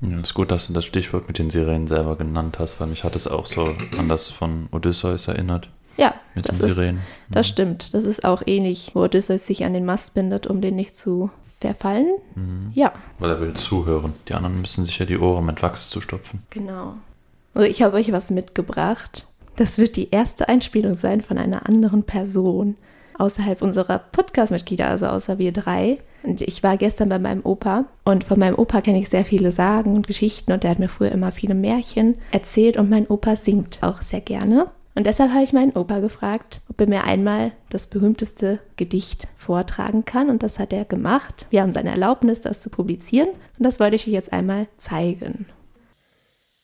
Ja, 0.00 0.20
ist 0.20 0.34
gut, 0.34 0.50
dass 0.52 0.68
du 0.68 0.72
das 0.72 0.84
Stichwort 0.84 1.26
mit 1.26 1.38
den 1.38 1.50
Sirenen 1.50 1.88
selber 1.88 2.16
genannt 2.16 2.58
hast, 2.60 2.80
weil 2.80 2.86
mich 2.86 3.02
hat 3.02 3.16
es 3.16 3.26
auch 3.26 3.44
so 3.46 3.74
an 3.98 4.08
das 4.08 4.30
von 4.30 4.68
Odysseus 4.70 5.26
erinnert. 5.26 5.68
Ja, 5.96 6.14
Mit 6.34 6.48
das, 6.48 6.58
den 6.58 6.66
ist, 6.68 6.74
Sirenen. 6.76 7.00
das 7.30 7.48
stimmt. 7.48 7.92
Das 7.94 8.04
ist 8.04 8.24
auch 8.24 8.42
ähnlich, 8.46 8.92
wo 8.94 9.00
Odysseus 9.04 9.46
sich 9.46 9.64
an 9.64 9.72
den 9.74 9.84
Mast 9.86 10.14
bindet, 10.14 10.46
um 10.46 10.60
den 10.60 10.76
nicht 10.76 10.94
zu 10.96 11.30
verfallen. 11.58 12.06
Ja, 12.74 12.92
Weil 13.18 13.30
er 13.30 13.40
will 13.40 13.54
zuhören. 13.54 14.12
Die 14.28 14.34
anderen 14.34 14.60
müssen 14.60 14.84
sich 14.84 14.98
ja 14.98 15.06
die 15.06 15.18
Ohren 15.18 15.46
mit 15.46 15.60
Wachs 15.62 15.88
zustopfen. 15.90 16.42
genau. 16.50 16.94
Also 17.56 17.70
ich 17.70 17.80
habe 17.80 17.96
euch 17.96 18.12
was 18.12 18.30
mitgebracht. 18.30 19.26
Das 19.56 19.78
wird 19.78 19.96
die 19.96 20.10
erste 20.10 20.50
Einspielung 20.50 20.92
sein 20.92 21.22
von 21.22 21.38
einer 21.38 21.66
anderen 21.66 22.02
Person 22.02 22.76
außerhalb 23.16 23.62
unserer 23.62 23.98
Podcast-Mitglieder, 23.98 24.86
also 24.86 25.06
außer 25.06 25.38
wir 25.38 25.52
drei. 25.52 25.96
Und 26.22 26.42
ich 26.42 26.62
war 26.62 26.76
gestern 26.76 27.08
bei 27.08 27.18
meinem 27.18 27.40
Opa 27.46 27.86
und 28.04 28.24
von 28.24 28.38
meinem 28.38 28.58
Opa 28.58 28.82
kenne 28.82 28.98
ich 28.98 29.08
sehr 29.08 29.24
viele 29.24 29.52
Sagen 29.52 29.96
und 29.96 30.06
Geschichten 30.06 30.52
und 30.52 30.64
der 30.64 30.70
hat 30.70 30.78
mir 30.78 30.90
früher 30.90 31.12
immer 31.12 31.32
viele 31.32 31.54
Märchen 31.54 32.16
erzählt 32.30 32.76
und 32.76 32.90
mein 32.90 33.06
Opa 33.06 33.36
singt 33.36 33.78
auch 33.80 34.02
sehr 34.02 34.20
gerne. 34.20 34.66
Und 34.94 35.06
deshalb 35.06 35.32
habe 35.32 35.44
ich 35.44 35.54
meinen 35.54 35.72
Opa 35.72 36.00
gefragt, 36.00 36.60
ob 36.68 36.78
er 36.82 36.88
mir 36.90 37.04
einmal 37.04 37.52
das 37.70 37.86
berühmteste 37.86 38.58
Gedicht 38.76 39.28
vortragen 39.34 40.04
kann. 40.04 40.28
Und 40.28 40.42
das 40.42 40.58
hat 40.58 40.74
er 40.74 40.84
gemacht. 40.84 41.46
Wir 41.48 41.62
haben 41.62 41.72
seine 41.72 41.90
Erlaubnis, 41.90 42.42
das 42.42 42.60
zu 42.60 42.68
publizieren. 42.68 43.28
Und 43.58 43.64
das 43.64 43.80
wollte 43.80 43.96
ich 43.96 44.06
euch 44.06 44.12
jetzt 44.12 44.32
einmal 44.34 44.66
zeigen. 44.76 45.46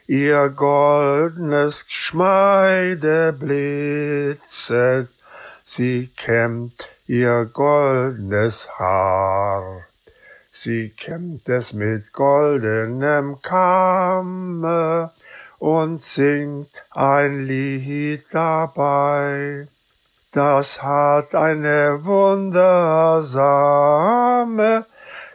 Ihr 0.08 0.49
goldnes 0.51 1.86
Geschmeide 1.86 3.34
blitzet, 3.34 5.10
sie 5.66 6.10
kämmt 6.16 6.88
ihr 7.06 7.43
goldnes 7.51 8.70
Haar. 8.80 9.86
Sie 10.49 10.91
kämmt 10.91 11.49
es 11.49 11.74
mit 11.74 12.14
goldenem 12.14 13.41
Kamme 13.41 15.12
und 15.64 16.01
singt 16.01 16.84
ein 16.91 17.45
Lied 17.45 18.26
dabei. 18.34 19.70
Das 20.34 20.84
hat 20.84 21.34
eine 21.36 22.03
wundersame, 22.03 22.66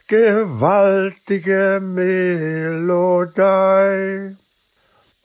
gewaltige 0.07 1.81
Melodie. 1.83 3.37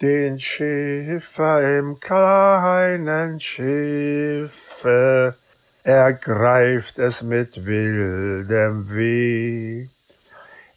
Den 0.02 0.40
Schiffer 0.40 1.80
im 1.80 2.00
kleinen 2.00 3.42
Schiffe 3.42 5.36
ergreift 5.84 6.98
es 6.98 7.24
mit 7.24 7.66
wildem 7.66 8.90
Weh. 8.90 9.90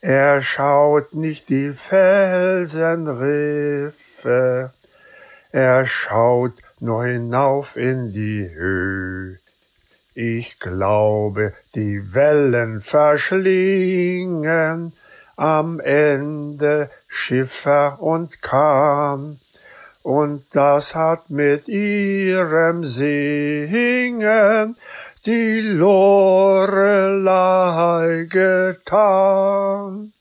Er 0.01 0.43
schaut 0.43 1.15
nicht 1.15 1.49
die 1.49 1.73
Felsenriffe, 1.73 4.73
er 5.53 5.87
schaut 5.87 6.53
nur 6.81 7.07
hinauf 7.07 7.77
in 7.77 8.13
die 8.13 8.51
Höhe. 8.53 9.39
Ich 10.15 10.59
glaube, 10.61 11.55
die 11.75 12.15
Wellen 12.15 12.81
verschlingen 12.81 14.95
am 15.37 15.81
Ende 15.81 16.91
Schiffer 17.07 18.01
und 18.01 18.41
Kahn. 18.41 19.41
Und 20.07 20.45
das 20.53 20.95
hat 20.95 21.31
mit 21.31 21.67
ihrem 21.67 22.85
Singen 22.85 24.77
die 25.27 25.61
Lorelei 25.63 27.09
getan. 28.31 30.13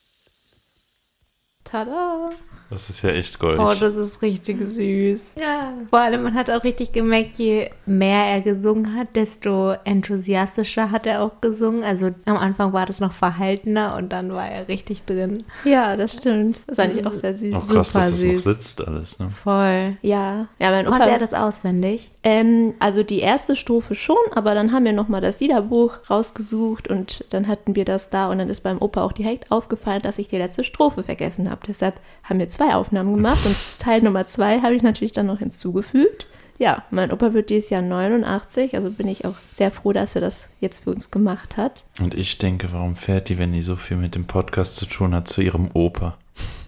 Tada! 1.64 2.32
Das 2.76 2.90
ist 2.90 3.04
ja 3.04 3.12
echt 3.12 3.40
goldig. 3.40 3.62
Oh, 3.62 3.74
das 3.80 3.96
ist 3.96 4.22
richtig 4.22 4.58
süß. 4.60 5.36
Ja. 5.42 5.72
Vor 5.90 6.00
allem, 6.00 6.24
man 6.24 6.34
hat 6.34 6.50
auch 6.50 6.66
richtig 6.66 6.92
gemerkt, 6.92 7.38
je 7.38 7.70
mehr 7.86 8.26
er 8.26 8.42
gesungen 8.42 8.96
hat, 8.98 9.16
desto 9.16 9.76
enthusiastischer 9.86 10.92
hat 10.92 11.08
er 11.08 11.22
auch 11.22 11.40
gesungen. 11.40 11.86
Also 11.86 12.12
am 12.26 12.36
Anfang 12.36 12.74
war 12.74 12.86
das 12.86 13.00
noch 13.00 13.14
verhaltener 13.14 13.96
und 13.96 14.10
dann 14.12 14.34
war 14.34 14.50
er 14.50 14.68
richtig 14.68 15.06
drin. 15.06 15.46
Ja, 15.64 15.96
das 15.96 16.18
stimmt. 16.18 16.60
Das 16.68 16.78
ist 16.78 16.84
eigentlich 16.84 17.04
Das 17.06 17.14
auch 17.14 17.20
sehr 17.20 17.38
süß. 17.38 17.54
Auch 17.56 17.68
krass, 17.68 17.94
super 17.94 18.00
dass 18.06 18.12
das 18.12 18.12
noch 18.12 18.18
süß. 18.32 18.44
sitzt 18.44 18.88
alles. 18.88 19.20
Ne? 19.20 19.30
Voll. 19.30 19.98
Ja, 20.02 20.48
ja, 20.60 20.70
mein 20.72 20.86
Opa, 20.88 20.98
Konnte 20.98 21.12
er 21.12 21.20
das 21.20 21.34
auswendig? 21.34 22.12
Ähm, 22.26 22.74
also 22.80 23.04
die 23.04 23.20
erste 23.20 23.56
Strophe 23.56 23.94
schon, 23.94 24.18
aber 24.34 24.56
dann 24.56 24.72
haben 24.72 24.84
wir 24.84 24.94
nochmal 24.94 25.22
das 25.22 25.40
Liederbuch 25.40 26.00
rausgesucht 26.10 26.88
und 26.88 27.24
dann 27.30 27.48
hatten 27.48 27.76
wir 27.76 27.86
das 27.86 28.10
da 28.10 28.32
und 28.32 28.40
dann 28.40 28.50
ist 28.50 28.62
beim 28.62 28.82
Opa 28.82 29.04
auch 29.04 29.12
direkt 29.12 29.52
aufgefallen, 29.52 30.02
dass 30.02 30.18
ich 30.18 30.28
die 30.28 30.40
letzte 30.40 30.64
Strophe 30.64 31.04
vergessen 31.04 31.52
habe. 31.52 31.62
Deshalb 31.68 32.00
haben 32.24 32.40
wir 32.40 32.50
zwei 32.50 32.74
Aufnahmen 32.74 33.14
gemacht 33.14 33.46
und 33.46 33.56
Teil 33.80 34.02
Nummer 34.02 34.26
zwei 34.26 34.62
habe 34.62 34.74
ich 34.74 34.82
natürlich 34.82 35.12
dann 35.12 35.28
noch 35.28 35.38
hinzugefügt. 35.38 36.26
Ja, 36.58 36.84
mein 36.90 37.12
Opa 37.12 37.34
wird 37.36 37.52
dieses 37.52 37.70
Jahr 37.70 37.84
89, 37.84 38.74
also 38.74 38.90
bin 38.90 39.08
ich 39.08 39.26
auch 39.26 39.36
sehr 39.54 39.70
froh, 39.70 39.94
dass 39.94 40.16
er 40.16 40.22
das 40.22 40.50
jetzt 40.60 40.84
für 40.84 40.90
uns 40.90 41.12
gemacht 41.12 41.58
hat. 41.58 41.84
Und 42.00 42.16
ich 42.16 42.40
denke, 42.40 42.70
warum 42.72 42.96
fährt 42.96 43.30
die, 43.30 43.38
wenn 43.38 43.54
die 43.54 43.62
so 43.62 43.76
viel 43.76 43.98
mit 43.98 44.16
dem 44.16 44.26
Podcast 44.26 44.78
zu 44.78 44.88
tun 44.88 45.14
hat, 45.14 45.28
zu 45.28 45.42
ihrem 45.42 45.70
Opa? 45.74 46.18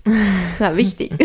Na, 0.60 0.76
wichtig. 0.76 1.14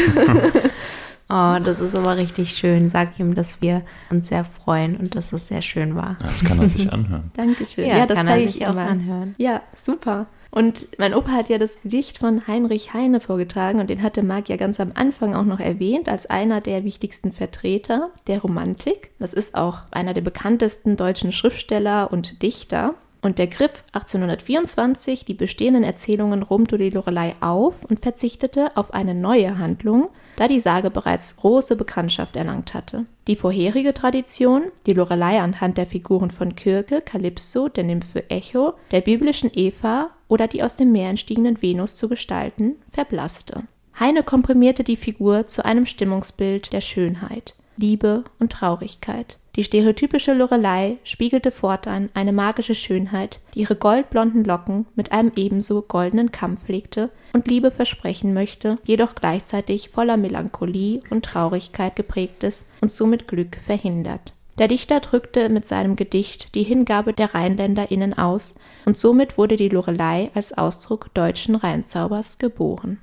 Oh, 1.32 1.58
das 1.64 1.80
ist 1.80 1.94
aber 1.94 2.18
richtig 2.18 2.52
schön. 2.54 2.90
Sag 2.90 3.18
ihm, 3.18 3.34
dass 3.34 3.62
wir 3.62 3.82
uns 4.10 4.28
sehr 4.28 4.44
freuen 4.44 4.98
und 4.98 5.14
dass 5.14 5.32
es 5.32 5.48
sehr 5.48 5.62
schön 5.62 5.96
war. 5.96 6.18
Ja, 6.20 6.26
das 6.26 6.44
kann 6.44 6.60
er 6.60 6.68
sich 6.68 6.92
anhören. 6.92 7.30
Dankeschön. 7.34 7.86
Ja, 7.86 8.04
das 8.04 8.16
kann 8.18 8.26
er 8.26 8.34
zeige 8.34 8.48
sich 8.48 8.60
ich 8.60 8.66
auch 8.66 8.72
immer. 8.72 8.82
anhören. 8.82 9.34
Ja, 9.38 9.62
super. 9.80 10.26
Und 10.50 10.86
mein 10.98 11.14
Opa 11.14 11.30
hat 11.32 11.48
ja 11.48 11.56
das 11.56 11.80
Gedicht 11.80 12.18
von 12.18 12.46
Heinrich 12.46 12.92
Heine 12.92 13.20
vorgetragen 13.20 13.80
und 13.80 13.88
den 13.88 14.02
hatte 14.02 14.22
Marc 14.22 14.50
ja 14.50 14.56
ganz 14.58 14.78
am 14.78 14.92
Anfang 14.94 15.34
auch 15.34 15.46
noch 15.46 15.60
erwähnt 15.60 16.10
als 16.10 16.26
einer 16.26 16.60
der 16.60 16.84
wichtigsten 16.84 17.32
Vertreter 17.32 18.10
der 18.26 18.42
Romantik. 18.42 19.12
Das 19.18 19.32
ist 19.32 19.54
auch 19.54 19.78
einer 19.90 20.12
der 20.12 20.20
bekanntesten 20.20 20.98
deutschen 20.98 21.32
Schriftsteller 21.32 22.12
und 22.12 22.42
Dichter. 22.42 22.94
Und 23.22 23.38
der 23.38 23.46
griff 23.46 23.84
1824 23.92 25.24
die 25.24 25.34
bestehenden 25.34 25.84
Erzählungen 25.84 26.42
rund 26.42 26.72
um 26.72 26.78
die 26.78 26.90
Lorelei 26.90 27.36
auf 27.40 27.84
und 27.84 28.00
verzichtete 28.00 28.76
auf 28.76 28.92
eine 28.92 29.14
neue 29.14 29.58
Handlung, 29.58 30.10
da 30.42 30.48
die 30.48 30.58
Sage 30.58 30.90
bereits 30.90 31.36
große 31.36 31.76
Bekanntschaft 31.76 32.34
erlangt 32.34 32.74
hatte. 32.74 33.06
Die 33.28 33.36
vorherige 33.36 33.94
Tradition, 33.94 34.64
die 34.86 34.92
Lorelei 34.92 35.40
anhand 35.40 35.78
der 35.78 35.86
Figuren 35.86 36.32
von 36.32 36.56
Kirke, 36.56 37.00
Kalypso, 37.00 37.68
der 37.68 37.84
Nymphe 37.84 38.28
Echo, 38.28 38.74
der 38.90 39.02
biblischen 39.02 39.52
Eva 39.54 40.10
oder 40.26 40.48
die 40.48 40.64
aus 40.64 40.74
dem 40.74 40.90
Meer 40.90 41.10
entstiegenen 41.10 41.62
Venus 41.62 41.94
zu 41.94 42.08
gestalten, 42.08 42.74
verblasste. 42.90 43.62
Heine 44.00 44.24
komprimierte 44.24 44.82
die 44.82 44.96
Figur 44.96 45.46
zu 45.46 45.64
einem 45.64 45.86
Stimmungsbild 45.86 46.72
der 46.72 46.80
Schönheit, 46.80 47.54
Liebe 47.76 48.24
und 48.40 48.50
Traurigkeit. 48.50 49.38
Die 49.56 49.64
stereotypische 49.64 50.32
Lorelei 50.32 50.96
spiegelte 51.04 51.50
fortan 51.50 52.08
eine 52.14 52.32
magische 52.32 52.74
Schönheit, 52.74 53.38
die 53.54 53.60
ihre 53.60 53.76
goldblonden 53.76 54.44
Locken 54.44 54.86
mit 54.94 55.12
einem 55.12 55.32
ebenso 55.36 55.82
goldenen 55.82 56.32
Kamm 56.32 56.56
pflegte 56.56 57.10
und 57.34 57.48
Liebe 57.48 57.70
versprechen 57.70 58.32
möchte, 58.32 58.78
jedoch 58.84 59.14
gleichzeitig 59.14 59.90
voller 59.90 60.16
Melancholie 60.16 61.02
und 61.10 61.26
Traurigkeit 61.26 61.96
geprägtes 61.96 62.70
und 62.80 62.90
somit 62.90 63.28
Glück 63.28 63.56
verhindert. 63.56 64.32
Der 64.58 64.68
Dichter 64.68 65.00
drückte 65.00 65.48
mit 65.50 65.66
seinem 65.66 65.96
Gedicht 65.96 66.54
die 66.54 66.62
Hingabe 66.62 67.12
der 67.12 67.34
RheinländerInnen 67.34 68.16
aus 68.16 68.58
und 68.86 68.96
somit 68.96 69.36
wurde 69.36 69.56
die 69.56 69.68
Lorelei 69.68 70.30
als 70.34 70.56
Ausdruck 70.56 71.12
deutschen 71.14 71.56
Rheinzaubers 71.56 72.38
geboren. 72.38 72.98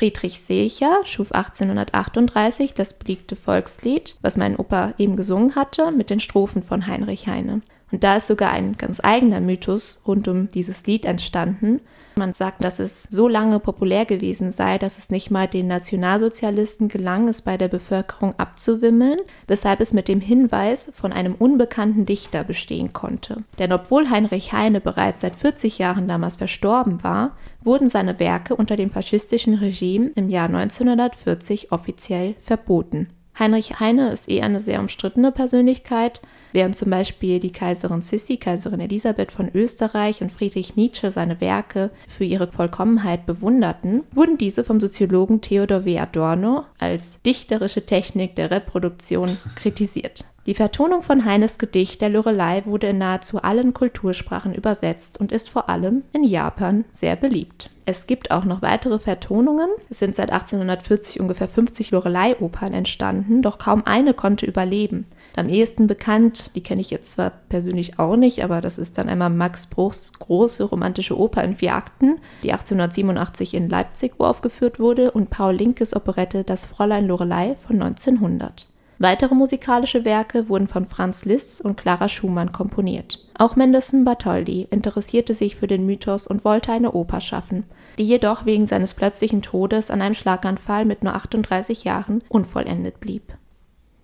Friedrich 0.00 0.40
Seecher 0.40 1.02
schuf 1.04 1.30
1838 1.32 2.72
das 2.72 2.98
beliebte 2.98 3.36
Volkslied, 3.36 4.16
was 4.22 4.38
mein 4.38 4.56
Opa 4.56 4.94
eben 4.96 5.14
gesungen 5.14 5.56
hatte, 5.56 5.92
mit 5.92 6.08
den 6.08 6.20
Strophen 6.20 6.62
von 6.62 6.86
Heinrich 6.86 7.26
Heine. 7.26 7.60
Und 7.92 8.02
da 8.02 8.16
ist 8.16 8.26
sogar 8.26 8.50
ein 8.50 8.78
ganz 8.78 9.00
eigener 9.04 9.40
Mythos 9.42 10.00
rund 10.06 10.26
um 10.26 10.50
dieses 10.52 10.86
Lied 10.86 11.04
entstanden. 11.04 11.82
Man 12.16 12.32
sagt, 12.32 12.62
dass 12.64 12.78
es 12.78 13.04
so 13.04 13.28
lange 13.28 13.60
populär 13.60 14.04
gewesen 14.04 14.50
sei, 14.50 14.78
dass 14.78 14.98
es 14.98 15.10
nicht 15.10 15.30
mal 15.30 15.46
den 15.46 15.68
Nationalsozialisten 15.68 16.88
gelang, 16.88 17.28
es 17.28 17.42
bei 17.42 17.56
der 17.56 17.68
Bevölkerung 17.68 18.34
abzuwimmeln, 18.38 19.18
weshalb 19.46 19.80
es 19.80 19.92
mit 19.92 20.08
dem 20.08 20.20
Hinweis 20.20 20.92
von 20.94 21.12
einem 21.12 21.34
unbekannten 21.34 22.06
Dichter 22.06 22.44
bestehen 22.44 22.92
konnte. 22.92 23.44
Denn 23.58 23.72
obwohl 23.72 24.10
Heinrich 24.10 24.52
Heine 24.52 24.80
bereits 24.80 25.20
seit 25.22 25.36
40 25.36 25.78
Jahren 25.78 26.08
damals 26.08 26.36
verstorben 26.36 27.02
war, 27.02 27.36
wurden 27.62 27.88
seine 27.88 28.18
Werke 28.18 28.56
unter 28.56 28.76
dem 28.76 28.90
faschistischen 28.90 29.54
Regime 29.54 30.10
im 30.14 30.28
Jahr 30.28 30.46
1940 30.46 31.72
offiziell 31.72 32.34
verboten. 32.40 33.08
Heinrich 33.38 33.80
Heine 33.80 34.10
ist 34.10 34.28
eh 34.28 34.42
eine 34.42 34.60
sehr 34.60 34.80
umstrittene 34.80 35.32
Persönlichkeit. 35.32 36.20
Während 36.52 36.76
zum 36.76 36.90
Beispiel 36.90 37.40
die 37.40 37.52
Kaiserin 37.52 38.02
Sissi, 38.02 38.36
Kaiserin 38.36 38.80
Elisabeth 38.80 39.32
von 39.32 39.50
Österreich 39.54 40.20
und 40.20 40.32
Friedrich 40.32 40.76
Nietzsche 40.76 41.10
seine 41.10 41.40
Werke 41.40 41.90
für 42.08 42.24
ihre 42.24 42.50
Vollkommenheit 42.50 43.26
bewunderten, 43.26 44.02
wurden 44.12 44.38
diese 44.38 44.64
vom 44.64 44.80
Soziologen 44.80 45.40
Theodor 45.40 45.84
W. 45.84 45.98
Adorno 45.98 46.64
als 46.78 47.22
dichterische 47.22 47.86
Technik 47.86 48.34
der 48.36 48.50
Reproduktion 48.50 49.36
kritisiert. 49.54 50.24
Die 50.46 50.54
Vertonung 50.54 51.02
von 51.02 51.26
Heines 51.26 51.58
Gedicht 51.58 52.00
Der 52.00 52.08
Lorelei 52.08 52.64
wurde 52.64 52.88
in 52.88 52.98
nahezu 52.98 53.42
allen 53.42 53.74
Kultursprachen 53.74 54.54
übersetzt 54.54 55.20
und 55.20 55.32
ist 55.32 55.50
vor 55.50 55.68
allem 55.68 56.02
in 56.12 56.24
Japan 56.24 56.86
sehr 56.92 57.14
beliebt. 57.14 57.70
Es 57.84 58.06
gibt 58.06 58.30
auch 58.30 58.44
noch 58.46 58.62
weitere 58.62 58.98
Vertonungen. 58.98 59.68
Es 59.90 59.98
sind 59.98 60.16
seit 60.16 60.32
1840 60.32 61.20
ungefähr 61.20 61.46
50 61.46 61.90
Lorelei-Opern 61.90 62.72
entstanden, 62.72 63.42
doch 63.42 63.58
kaum 63.58 63.84
eine 63.84 64.14
konnte 64.14 64.46
überleben. 64.46 65.04
Am 65.36 65.48
ehesten 65.48 65.86
bekannt, 65.86 66.52
die 66.54 66.62
kenne 66.62 66.80
ich 66.80 66.90
jetzt 66.90 67.12
zwar 67.12 67.30
persönlich 67.50 67.98
auch 67.98 68.16
nicht, 68.16 68.42
aber 68.42 68.62
das 68.62 68.78
ist 68.78 68.96
dann 68.96 69.10
einmal 69.10 69.30
Max 69.30 69.66
Bruchs 69.66 70.14
große 70.14 70.64
romantische 70.64 71.18
Oper 71.18 71.44
in 71.44 71.56
vier 71.56 71.74
Akten, 71.74 72.18
die 72.42 72.52
1887 72.52 73.54
in 73.54 73.68
Leipzig 73.68 74.14
uraufgeführt 74.18 74.80
wurde, 74.80 75.10
und 75.10 75.28
Paul 75.28 75.54
Linkes 75.54 75.94
Operette 75.94 76.44
Das 76.44 76.64
Fräulein 76.64 77.06
Lorelei 77.06 77.56
von 77.66 77.82
1900. 77.82 78.69
Weitere 79.02 79.34
musikalische 79.34 80.04
Werke 80.04 80.50
wurden 80.50 80.68
von 80.68 80.84
Franz 80.84 81.24
Liszt 81.24 81.64
und 81.64 81.78
Clara 81.78 82.06
Schumann 82.10 82.52
komponiert. 82.52 83.26
Auch 83.38 83.56
Mendelssohn 83.56 84.04
Bartholdy 84.04 84.68
interessierte 84.70 85.32
sich 85.32 85.56
für 85.56 85.66
den 85.66 85.86
Mythos 85.86 86.26
und 86.26 86.44
wollte 86.44 86.70
eine 86.70 86.92
Oper 86.92 87.22
schaffen, 87.22 87.64
die 87.96 88.04
jedoch 88.04 88.44
wegen 88.44 88.66
seines 88.66 88.92
plötzlichen 88.92 89.40
Todes 89.40 89.90
an 89.90 90.02
einem 90.02 90.14
Schlaganfall 90.14 90.84
mit 90.84 91.02
nur 91.02 91.14
38 91.14 91.82
Jahren 91.84 92.22
unvollendet 92.28 93.00
blieb. 93.00 93.22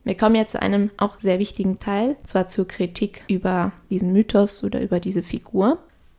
Wir 0.04 0.16
kommen 0.16 0.34
jetzt 0.34 0.52
zu 0.52 0.62
einem 0.62 0.90
auch 0.96 1.20
sehr 1.20 1.38
wichtigen 1.38 1.78
Teil, 1.78 2.16
zwar 2.24 2.46
zur 2.46 2.66
Kritik 2.66 3.22
über 3.28 3.72
diesen 3.90 4.14
Mythos 4.14 4.64
oder 4.64 4.80
über 4.80 4.98
diese 4.98 5.22
Figur. 5.22 5.76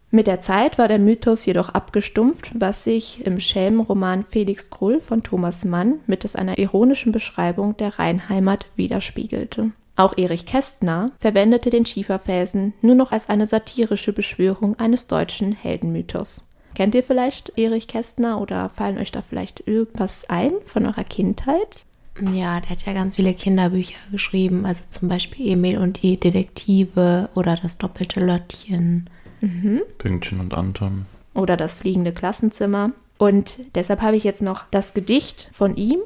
Mit 0.10 0.28
der 0.28 0.40
Zeit 0.40 0.78
war 0.78 0.88
der 0.88 1.00
Mythos 1.00 1.46
jedoch 1.46 1.70
abgestumpft, 1.70 2.52
was 2.54 2.86
sich 2.86 3.26
im 3.26 3.42
Schelmenroman 3.42 4.24
Felix 4.24 4.70
Krull 4.70 5.02
von 5.02 5.22
Thomas 5.22 5.66
Mann 5.66 6.00
mittels 6.08 6.36
einer 6.36 6.58
ironischen 6.58 7.12
Beschreibung 7.12 7.76
der 7.76 8.00
Rheinheimat 8.00 8.68
widerspiegelte. 8.78 9.72
Auch 9.98 10.18
Erich 10.18 10.46
Kästner 10.46 11.12
verwendete 11.18 11.72
den 11.72 11.86
Schieferfelsen 11.86 12.74
nur 12.82 12.96
noch 12.96 13.12
als 13.12 13.30
eine 13.30 13.46
satirische 13.46 14.14
Beschwörung 14.14 14.80
eines 14.80 15.08
deutschen 15.08 15.52
Heldenmythos. 15.52 16.48
Kennt 16.76 16.96
ihr 16.96 17.04
vielleicht 17.04 17.58
Erich 17.58 17.88
Kästner 17.88 18.40
oder 18.40 18.70
fallen 18.70 19.00
euch 19.00 19.12
da 19.12 19.24
vielleicht 19.28 19.68
irgendwas 19.68 20.30
ein 20.30 20.52
von 20.68 20.86
eurer 20.86 21.04
Kindheit? 21.04 21.86
Ja, 22.34 22.60
der 22.60 22.70
hat 22.70 22.86
ja 22.86 22.94
ganz 22.94 23.16
viele 23.16 23.34
Kinderbücher 23.34 23.98
geschrieben, 24.12 24.66
also 24.66 24.84
zum 24.88 25.08
Beispiel 25.10 25.52
Emil 25.52 25.78
und 25.78 26.02
die 26.02 26.18
Detektive 26.20 27.30
oder 27.36 27.56
das 27.56 27.78
doppelte 27.78 28.20
Lottchen. 28.20 29.10
Mhm. 29.42 29.82
Pünktchen 29.98 30.40
und 30.40 30.54
Anton. 30.54 31.06
Oder 31.34 31.58
das 31.58 31.76
fliegende 31.76 32.12
Klassenzimmer. 32.12 32.92
Und 33.18 33.60
deshalb 33.76 34.02
habe 34.02 34.16
ich 34.16 34.24
jetzt 34.24 34.42
noch 34.42 34.66
das 34.72 34.94
Gedicht 34.94 35.50
von 35.54 35.76
ihm 35.76 36.00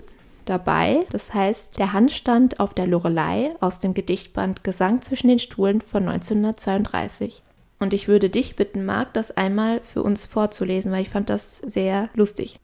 dabei. 0.45 1.05
Das 1.11 1.33
heißt, 1.33 1.77
der 1.77 1.93
Handstand 1.93 2.59
auf 2.59 2.73
der 2.73 2.87
Lorelei 2.87 3.55
aus 3.59 3.79
dem 3.79 3.93
Gedichtband 3.93 4.63
Gesang 4.63 5.01
zwischen 5.01 5.27
den 5.27 5.39
Stuhlen 5.39 5.81
von 5.81 6.07
1932. 6.07 7.43
Und 7.79 7.93
ich 7.93 8.07
würde 8.07 8.29
dich 8.29 8.55
bitten, 8.55 8.85
Marc, 8.85 9.13
das 9.13 9.35
einmal 9.35 9.81
für 9.81 10.03
uns 10.03 10.25
vorzulesen, 10.25 10.91
weil 10.91 11.01
ich 11.01 11.09
fand 11.09 11.29
das 11.29 11.57
sehr 11.57 12.09
lustig. 12.13 12.59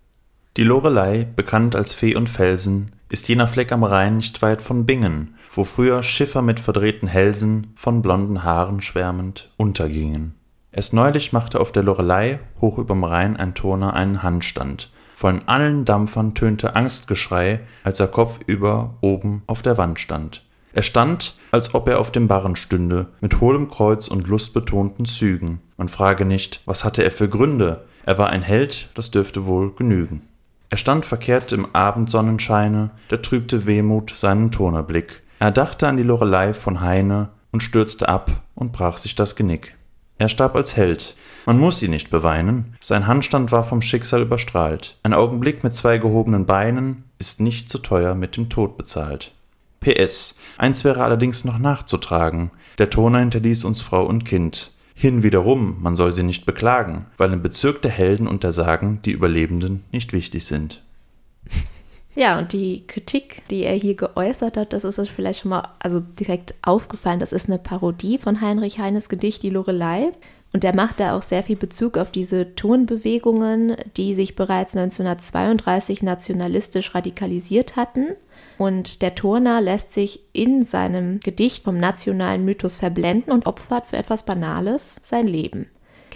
Die 0.57 0.63
Lorelei, 0.63 1.27
bekannt 1.35 1.75
als 1.75 1.93
Fee 1.93 2.15
und 2.15 2.29
Felsen, 2.29 2.91
ist 3.09 3.27
jener 3.27 3.47
Fleck 3.47 3.71
am 3.71 3.83
Rhein 3.83 4.17
nicht 4.17 4.41
weit 4.41 4.61
von 4.61 4.85
Bingen, 4.85 5.35
wo 5.51 5.63
früher 5.63 6.03
Schiffer 6.03 6.41
mit 6.41 6.59
verdrehten 6.59 7.07
Hälsen, 7.07 7.73
von 7.75 8.01
blonden 8.01 8.43
Haaren 8.43 8.81
schwärmend, 8.81 9.51
untergingen. 9.57 10.36
Erst 10.77 10.93
neulich 10.93 11.33
machte 11.33 11.59
auf 11.59 11.71
der 11.71 11.81
Lorelei 11.81 12.37
hoch 12.61 12.77
überm 12.77 13.03
Rhein 13.03 13.35
ein 13.35 13.55
Turner 13.55 13.95
einen 13.95 14.21
Handstand. 14.21 14.91
Von 15.15 15.41
allen 15.47 15.85
Dampfern 15.85 16.35
tönte 16.35 16.75
Angstgeschrei, 16.75 17.61
als 17.83 17.99
er 17.99 18.05
kopfüber 18.05 18.93
oben 19.01 19.41
auf 19.47 19.63
der 19.63 19.79
Wand 19.79 19.99
stand. 19.99 20.43
Er 20.73 20.83
stand, 20.83 21.35
als 21.49 21.73
ob 21.73 21.87
er 21.87 21.99
auf 21.99 22.11
dem 22.11 22.27
Barren 22.27 22.55
stünde, 22.55 23.07
mit 23.21 23.41
hohlem 23.41 23.71
Kreuz 23.71 24.07
und 24.07 24.27
lustbetonten 24.27 25.05
Zügen. 25.05 25.61
Man 25.77 25.89
frage 25.89 26.25
nicht, 26.25 26.61
was 26.67 26.83
hatte 26.85 27.03
er 27.03 27.09
für 27.09 27.27
Gründe, 27.27 27.85
er 28.05 28.19
war 28.19 28.29
ein 28.29 28.43
Held, 28.43 28.89
das 28.93 29.09
dürfte 29.09 29.47
wohl 29.47 29.73
genügen. 29.73 30.27
Er 30.69 30.77
stand 30.77 31.07
verkehrt 31.07 31.53
im 31.53 31.73
Abendsonnenscheine, 31.73 32.91
da 33.07 33.17
trübte 33.17 33.65
Wehmut 33.65 34.11
seinen 34.15 34.51
Turnerblick. 34.51 35.23
Er 35.39 35.49
dachte 35.49 35.87
an 35.87 35.97
die 35.97 36.03
Lorelei 36.03 36.53
von 36.53 36.81
Heine 36.81 37.29
und 37.51 37.63
stürzte 37.63 38.07
ab 38.07 38.43
und 38.53 38.73
brach 38.73 38.99
sich 38.99 39.15
das 39.15 39.35
Genick. 39.35 39.73
Er 40.17 40.29
starb 40.29 40.55
als 40.55 40.75
Held. 40.75 41.15
Man 41.45 41.59
muss 41.59 41.81
ihn 41.83 41.91
nicht 41.91 42.09
beweinen. 42.09 42.75
Sein 42.81 43.07
Handstand 43.07 43.51
war 43.51 43.63
vom 43.63 43.81
Schicksal 43.81 44.23
überstrahlt. 44.23 44.97
Ein 45.03 45.13
Augenblick 45.13 45.63
mit 45.63 45.73
zwei 45.73 45.97
gehobenen 45.97 46.45
Beinen 46.45 47.03
ist 47.19 47.39
nicht 47.39 47.69
zu 47.69 47.77
teuer 47.77 48.15
mit 48.15 48.35
dem 48.35 48.49
Tod 48.49 48.77
bezahlt. 48.77 49.31
PS. 49.79 50.35
Eins 50.57 50.83
wäre 50.83 51.03
allerdings 51.03 51.45
noch 51.45 51.59
nachzutragen. 51.59 52.51
Der 52.79 52.89
Turner 52.89 53.19
hinterließ 53.19 53.63
uns 53.63 53.79
Frau 53.79 54.05
und 54.05 54.25
Kind. 54.25 54.71
Hin 54.95 55.21
wiederum, 55.21 55.77
man 55.79 55.95
soll 55.95 56.11
sie 56.11 56.23
nicht 56.23 56.47
beklagen, 56.47 57.05
weil 57.17 57.31
im 57.31 57.43
Bezirk 57.43 57.83
der 57.83 57.91
Helden 57.91 58.27
und 58.27 58.43
der 58.43 58.51
Sagen 58.51 58.99
die 59.05 59.11
Überlebenden 59.11 59.83
nicht 59.91 60.11
wichtig 60.11 60.45
sind. 60.45 60.81
Ja, 62.17 62.39
und 62.39 62.51
die 62.51 62.87
Kritik, 62.87 63.43
die 63.51 63.61
er 63.61 63.75
hier 63.75 63.93
geäußert 63.93 64.57
hat, 64.57 64.73
das 64.73 64.83
ist 64.83 64.97
euch 64.97 65.11
vielleicht 65.11 65.41
schon 65.41 65.49
mal 65.49 65.69
also 65.77 65.99
direkt 65.99 66.55
aufgefallen. 66.63 67.19
Das 67.19 67.31
ist 67.31 67.47
eine 67.47 67.59
Parodie 67.59 68.17
von 68.17 68.41
Heinrich 68.41 68.79
Heines 68.79 69.07
Gedicht 69.07 69.43
Die 69.43 69.51
Lorelei. 69.51 70.11
Und 70.51 70.63
er 70.63 70.75
macht 70.75 70.99
da 70.99 71.15
auch 71.15 71.21
sehr 71.21 71.43
viel 71.43 71.57
Bezug 71.57 71.95
auf 71.95 72.09
diese 72.09 72.55
Tonbewegungen, 72.55 73.75
die 73.97 74.15
sich 74.15 74.35
bereits 74.35 74.75
1932 74.75 76.01
nationalistisch 76.01 76.95
radikalisiert 76.95 77.75
hatten 77.75 78.07
und 78.57 79.01
der 79.01 79.13
Turner 79.13 79.61
lässt 79.61 79.93
sich 79.93 80.21
in 80.33 80.63
seinem 80.63 81.19
Gedicht 81.19 81.63
vom 81.63 81.77
nationalen 81.77 82.43
Mythos 82.43 82.75
verblenden 82.75 83.31
und 83.31 83.45
opfert 83.45 83.85
für 83.85 83.97
etwas 83.97 84.25
Banales 84.25 84.95
sein 85.03 85.27
Leben. 85.27 85.67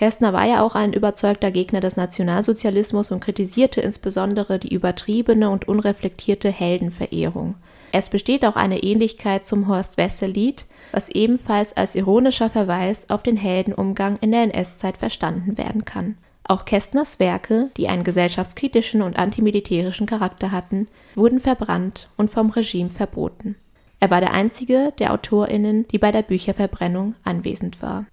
Kästner 0.01 0.33
war 0.33 0.47
ja 0.47 0.63
auch 0.63 0.73
ein 0.73 0.93
überzeugter 0.93 1.51
Gegner 1.51 1.79
des 1.79 1.95
Nationalsozialismus 1.95 3.11
und 3.11 3.19
kritisierte 3.19 3.81
insbesondere 3.81 4.57
die 4.57 4.73
übertriebene 4.73 5.47
und 5.51 5.67
unreflektierte 5.67 6.49
Heldenverehrung. 6.49 7.53
Es 7.91 8.09
besteht 8.09 8.43
auch 8.43 8.55
eine 8.55 8.81
Ähnlichkeit 8.81 9.45
zum 9.45 9.67
Horst 9.67 9.97
Wessel-Lied, 9.97 10.65
was 10.91 11.09
ebenfalls 11.09 11.77
als 11.77 11.93
ironischer 11.93 12.49
Verweis 12.49 13.11
auf 13.11 13.21
den 13.21 13.37
Heldenumgang 13.37 14.17
in 14.21 14.31
der 14.31 14.41
NS-Zeit 14.41 14.97
verstanden 14.97 15.59
werden 15.59 15.85
kann. 15.85 16.17
Auch 16.45 16.65
Kästners 16.65 17.19
Werke, 17.19 17.69
die 17.77 17.87
einen 17.87 18.03
gesellschaftskritischen 18.03 19.03
und 19.03 19.19
antimilitärischen 19.19 20.07
Charakter 20.07 20.51
hatten, 20.51 20.87
wurden 21.13 21.39
verbrannt 21.39 22.09
und 22.17 22.31
vom 22.31 22.49
Regime 22.49 22.89
verboten. 22.89 23.55
Er 23.99 24.09
war 24.09 24.19
der 24.19 24.33
einzige 24.33 24.93
der 24.97 25.13
AutorInnen, 25.13 25.87
die 25.89 25.99
bei 25.99 26.11
der 26.11 26.23
Bücherverbrennung 26.23 27.13
anwesend 27.23 27.83
war. 27.83 28.07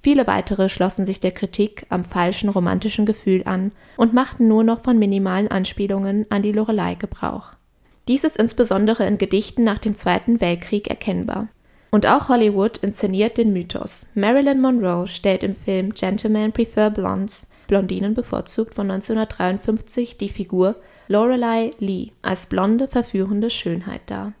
Viele 0.00 0.26
weitere 0.26 0.68
schlossen 0.68 1.04
sich 1.04 1.20
der 1.20 1.32
Kritik 1.32 1.86
am 1.88 2.04
falschen 2.04 2.48
romantischen 2.48 3.04
Gefühl 3.04 3.42
an 3.44 3.72
und 3.96 4.14
machten 4.14 4.46
nur 4.46 4.62
noch 4.62 4.84
von 4.84 4.98
minimalen 4.98 5.48
Anspielungen 5.48 6.26
an 6.30 6.42
die 6.42 6.52
Lorelei 6.52 6.94
Gebrauch. 6.94 7.54
Dies 8.06 8.24
ist 8.24 8.36
insbesondere 8.36 9.06
in 9.06 9.18
Gedichten 9.18 9.64
nach 9.64 9.78
dem 9.78 9.94
Zweiten 9.94 10.40
Weltkrieg 10.40 10.88
erkennbar. 10.88 11.48
Und 11.90 12.06
auch 12.06 12.28
Hollywood 12.28 12.78
inszeniert 12.78 13.38
den 13.38 13.52
Mythos. 13.52 14.12
Marilyn 14.14 14.60
Monroe 14.60 15.06
stellt 15.06 15.42
im 15.42 15.56
Film 15.56 15.94
Gentlemen 15.94 16.52
Prefer 16.52 16.90
Blondes 16.90 17.48
Blondinen 17.68 18.14
bevorzugt 18.14 18.74
von 18.74 18.90
1953 18.90 20.16
die 20.16 20.30
Figur 20.30 20.76
Lorelei 21.06 21.72
Lee 21.78 22.10
als 22.22 22.46
blonde, 22.46 22.88
verführende 22.88 23.50
Schönheit 23.50 24.02
dar. 24.06 24.32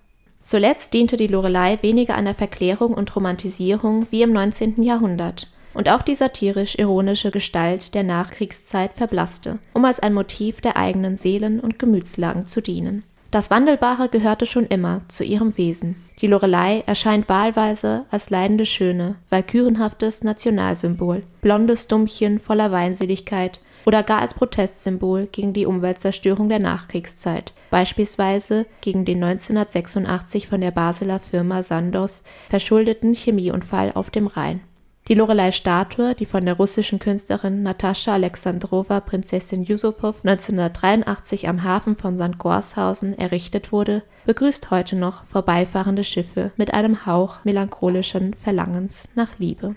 Zuletzt 0.48 0.94
diente 0.94 1.18
die 1.18 1.26
Lorelei 1.26 1.78
weniger 1.82 2.14
einer 2.14 2.32
Verklärung 2.32 2.94
und 2.94 3.14
Romantisierung 3.14 4.06
wie 4.10 4.22
im 4.22 4.32
19. 4.32 4.82
Jahrhundert, 4.82 5.46
und 5.74 5.90
auch 5.90 6.00
die 6.00 6.14
satirisch-ironische 6.14 7.30
Gestalt 7.30 7.92
der 7.92 8.02
Nachkriegszeit 8.02 8.94
verblasste, 8.94 9.58
um 9.74 9.84
als 9.84 10.00
ein 10.00 10.14
Motiv 10.14 10.62
der 10.62 10.78
eigenen 10.78 11.16
Seelen- 11.16 11.60
und 11.60 11.78
Gemütslagen 11.78 12.46
zu 12.46 12.62
dienen. 12.62 13.02
Das 13.30 13.50
Wandelbare 13.50 14.08
gehörte 14.08 14.46
schon 14.46 14.64
immer 14.64 15.02
zu 15.08 15.22
ihrem 15.22 15.58
Wesen. 15.58 15.96
Die 16.22 16.26
Lorelei 16.26 16.82
erscheint 16.86 17.28
wahlweise 17.28 18.06
als 18.10 18.30
leidende 18.30 18.64
Schöne, 18.64 19.16
walkürenhaftes 19.28 20.24
Nationalsymbol, 20.24 21.24
blondes 21.42 21.88
Dummchen 21.88 22.38
voller 22.38 22.72
Weinseligkeit 22.72 23.60
oder 23.88 24.02
gar 24.02 24.20
als 24.20 24.34
Protestsymbol 24.34 25.28
gegen 25.32 25.54
die 25.54 25.64
Umweltzerstörung 25.64 26.50
der 26.50 26.58
Nachkriegszeit, 26.58 27.54
beispielsweise 27.70 28.66
gegen 28.82 29.06
den 29.06 29.24
1986 29.24 30.46
von 30.46 30.60
der 30.60 30.72
Basler 30.72 31.18
Firma 31.18 31.62
Sandoz 31.62 32.22
verschuldeten 32.50 33.14
Chemieunfall 33.14 33.92
auf 33.94 34.10
dem 34.10 34.26
Rhein 34.26 34.60
die 35.08 35.14
Lorelei-Statue, 35.14 36.14
die 36.14 36.26
von 36.26 36.44
der 36.44 36.58
russischen 36.58 36.98
Künstlerin 36.98 37.62
Natascha 37.62 38.12
Alexandrowa 38.12 39.00
Prinzessin 39.00 39.62
Jusupow 39.62 40.14
1983 40.22 41.48
am 41.48 41.64
Hafen 41.64 41.96
von 41.96 42.18
St. 42.18 42.36
Gorshausen 42.36 43.18
errichtet 43.18 43.72
wurde, 43.72 44.02
begrüßt 44.26 44.70
heute 44.70 44.96
noch 44.96 45.24
vorbeifahrende 45.24 46.04
Schiffe 46.04 46.52
mit 46.58 46.74
einem 46.74 47.06
Hauch 47.06 47.42
melancholischen 47.44 48.34
Verlangens 48.34 49.08
nach 49.14 49.38
Liebe. 49.38 49.76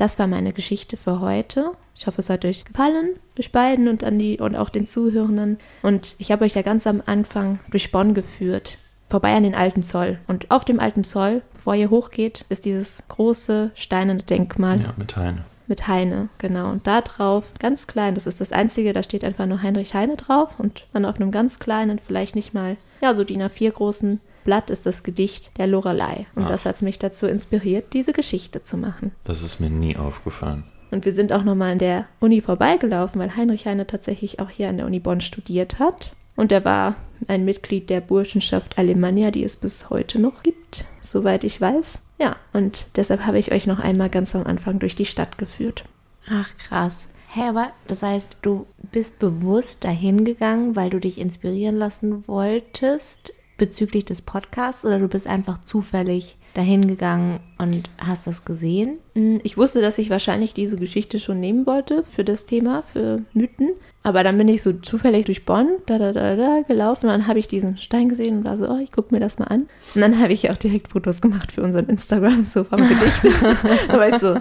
Das 0.00 0.18
war 0.18 0.26
meine 0.26 0.54
Geschichte 0.54 0.96
für 0.96 1.20
heute. 1.20 1.72
Ich 1.94 2.06
hoffe, 2.06 2.20
es 2.20 2.30
hat 2.30 2.46
euch 2.46 2.64
gefallen, 2.64 3.16
euch 3.38 3.52
beiden 3.52 3.86
und 3.86 4.02
an 4.02 4.18
die 4.18 4.38
und 4.40 4.56
auch 4.56 4.70
den 4.70 4.86
Zuhörenden. 4.86 5.58
Und 5.82 6.14
ich 6.16 6.32
habe 6.32 6.46
euch 6.46 6.54
ja 6.54 6.62
ganz 6.62 6.86
am 6.86 7.02
Anfang 7.04 7.58
durch 7.70 7.92
Bonn 7.92 8.14
geführt 8.14 8.78
vorbei 9.10 9.34
an 9.34 9.42
den 9.42 9.54
alten 9.54 9.82
Zoll. 9.82 10.18
Und 10.26 10.50
auf 10.50 10.64
dem 10.64 10.80
alten 10.80 11.04
Zoll, 11.04 11.42
bevor 11.52 11.74
ihr 11.74 11.90
hochgeht, 11.90 12.46
ist 12.48 12.64
dieses 12.64 13.02
große 13.08 13.72
steinerne 13.74 14.22
Denkmal. 14.22 14.80
Ja, 14.80 14.94
mit 14.96 15.16
Heine. 15.16 15.44
Mit 15.66 15.86
Heine, 15.86 16.30
genau. 16.38 16.70
Und 16.70 16.86
da 16.86 17.02
drauf, 17.02 17.44
ganz 17.58 17.86
klein, 17.86 18.14
das 18.14 18.26
ist 18.26 18.40
das 18.40 18.52
Einzige, 18.52 18.94
da 18.94 19.02
steht 19.02 19.22
einfach 19.22 19.44
nur 19.44 19.60
Heinrich 19.62 19.92
Heine 19.92 20.16
drauf. 20.16 20.58
Und 20.58 20.86
dann 20.94 21.04
auf 21.04 21.16
einem 21.16 21.30
ganz 21.30 21.58
kleinen, 21.58 21.98
vielleicht 21.98 22.34
nicht 22.34 22.54
mal, 22.54 22.78
ja, 23.02 23.12
so 23.12 23.22
DIN 23.22 23.42
A4 23.42 23.72
großen 23.72 24.20
Blatt 24.44 24.70
ist 24.70 24.86
das 24.86 25.02
Gedicht 25.02 25.50
der 25.58 25.66
Lorelei. 25.66 26.26
Und 26.34 26.44
Ach. 26.44 26.48
das 26.48 26.66
hat 26.66 26.80
mich 26.82 26.98
dazu 26.98 27.26
inspiriert, 27.26 27.92
diese 27.92 28.12
Geschichte 28.12 28.62
zu 28.62 28.76
machen. 28.76 29.12
Das 29.24 29.42
ist 29.42 29.60
mir 29.60 29.70
nie 29.70 29.96
aufgefallen. 29.96 30.64
Und 30.90 31.04
wir 31.04 31.12
sind 31.12 31.32
auch 31.32 31.44
nochmal 31.44 31.72
an 31.72 31.78
der 31.78 32.06
Uni 32.18 32.40
vorbeigelaufen, 32.40 33.20
weil 33.20 33.36
Heinrich 33.36 33.66
Heine 33.66 33.86
tatsächlich 33.86 34.40
auch 34.40 34.50
hier 34.50 34.68
an 34.68 34.76
der 34.76 34.86
Uni 34.86 34.98
Bonn 34.98 35.20
studiert 35.20 35.78
hat. 35.78 36.12
Und 36.36 36.52
er 36.52 36.64
war 36.64 36.96
ein 37.28 37.44
Mitglied 37.44 37.90
der 37.90 38.00
Burschenschaft 38.00 38.78
Alemannia, 38.78 39.30
die 39.30 39.44
es 39.44 39.56
bis 39.56 39.90
heute 39.90 40.18
noch 40.18 40.42
gibt, 40.42 40.84
soweit 41.02 41.44
ich 41.44 41.60
weiß. 41.60 42.00
Ja, 42.18 42.36
und 42.52 42.86
deshalb 42.96 43.26
habe 43.26 43.38
ich 43.38 43.52
euch 43.52 43.66
noch 43.66 43.78
einmal 43.78 44.10
ganz 44.10 44.34
am 44.34 44.46
Anfang 44.46 44.78
durch 44.78 44.94
die 44.94 45.06
Stadt 45.06 45.38
geführt. 45.38 45.84
Ach 46.28 46.50
krass. 46.56 47.08
Hä, 47.32 47.40
hey, 47.40 47.48
aber 47.50 47.70
das 47.86 48.02
heißt, 48.02 48.38
du 48.42 48.66
bist 48.90 49.20
bewusst 49.20 49.84
dahin 49.84 50.24
gegangen, 50.24 50.74
weil 50.74 50.90
du 50.90 50.98
dich 50.98 51.18
inspirieren 51.18 51.76
lassen 51.76 52.26
wolltest, 52.26 53.32
bezüglich 53.60 54.06
des 54.06 54.22
Podcasts 54.22 54.86
oder 54.86 54.98
du 54.98 55.06
bist 55.06 55.26
einfach 55.26 55.58
zufällig 55.58 56.38
dahin 56.54 56.88
gegangen 56.88 57.40
und 57.58 57.90
hast 57.98 58.26
das 58.26 58.46
gesehen? 58.46 58.98
Mm, 59.14 59.36
ich 59.44 59.58
wusste, 59.58 59.82
dass 59.82 59.98
ich 59.98 60.08
wahrscheinlich 60.08 60.54
diese 60.54 60.78
Geschichte 60.78 61.20
schon 61.20 61.38
nehmen 61.40 61.66
wollte 61.66 62.02
für 62.04 62.24
das 62.24 62.46
Thema, 62.46 62.82
für 62.92 63.22
Mythen. 63.34 63.72
Aber 64.02 64.24
dann 64.24 64.38
bin 64.38 64.48
ich 64.48 64.62
so 64.62 64.72
zufällig 64.72 65.26
durch 65.26 65.44
Bonn 65.44 65.68
da, 65.84 65.98
da, 65.98 66.12
da, 66.12 66.34
da 66.34 66.62
gelaufen 66.66 67.06
und 67.06 67.12
dann 67.12 67.26
habe 67.26 67.38
ich 67.38 67.48
diesen 67.48 67.76
Stein 67.76 68.08
gesehen 68.08 68.38
und 68.38 68.44
war 68.44 68.56
so, 68.56 68.66
oh, 68.66 68.78
ich 68.82 68.90
gucke 68.92 69.14
mir 69.14 69.20
das 69.20 69.38
mal 69.38 69.48
an. 69.48 69.68
Und 69.94 70.00
dann 70.00 70.18
habe 70.18 70.32
ich 70.32 70.50
auch 70.50 70.56
direkt 70.56 70.88
Fotos 70.88 71.20
gemacht 71.20 71.52
für 71.52 71.62
unseren 71.62 71.86
Instagram, 71.86 72.46
so 72.46 72.64
vom 72.64 72.80
Gedicht. 72.80 73.22
Ich 74.08 74.14
so, 74.16 74.36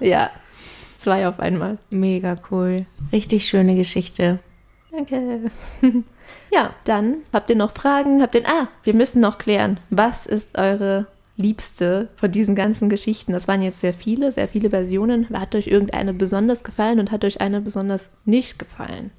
ja, 0.00 0.30
zwei 0.96 1.28
auf 1.28 1.38
einmal. 1.38 1.78
Mega 1.90 2.36
cool. 2.50 2.84
Richtig 3.12 3.46
schöne 3.46 3.76
Geschichte. 3.76 4.40
Danke. 4.90 5.50
Ja, 6.52 6.74
dann 6.84 7.18
habt 7.32 7.50
ihr 7.50 7.56
noch 7.56 7.72
Fragen? 7.74 8.22
Habt 8.22 8.34
ihr, 8.34 8.46
ah, 8.46 8.68
wir 8.82 8.94
müssen 8.94 9.20
noch 9.20 9.38
klären, 9.38 9.78
was 9.90 10.26
ist 10.26 10.58
eure 10.58 11.06
liebste 11.36 12.08
von 12.16 12.30
diesen 12.30 12.54
ganzen 12.54 12.88
Geschichten? 12.88 13.32
Das 13.32 13.48
waren 13.48 13.62
jetzt 13.62 13.80
sehr 13.80 13.94
viele, 13.94 14.32
sehr 14.32 14.48
viele 14.48 14.70
Versionen. 14.70 15.28
Hat 15.30 15.54
euch 15.54 15.66
irgendeine 15.66 16.12
besonders 16.12 16.64
gefallen 16.64 17.00
und 17.00 17.10
hat 17.10 17.24
euch 17.24 17.40
eine 17.40 17.60
besonders 17.60 18.12
nicht 18.24 18.58
gefallen? 18.58 19.10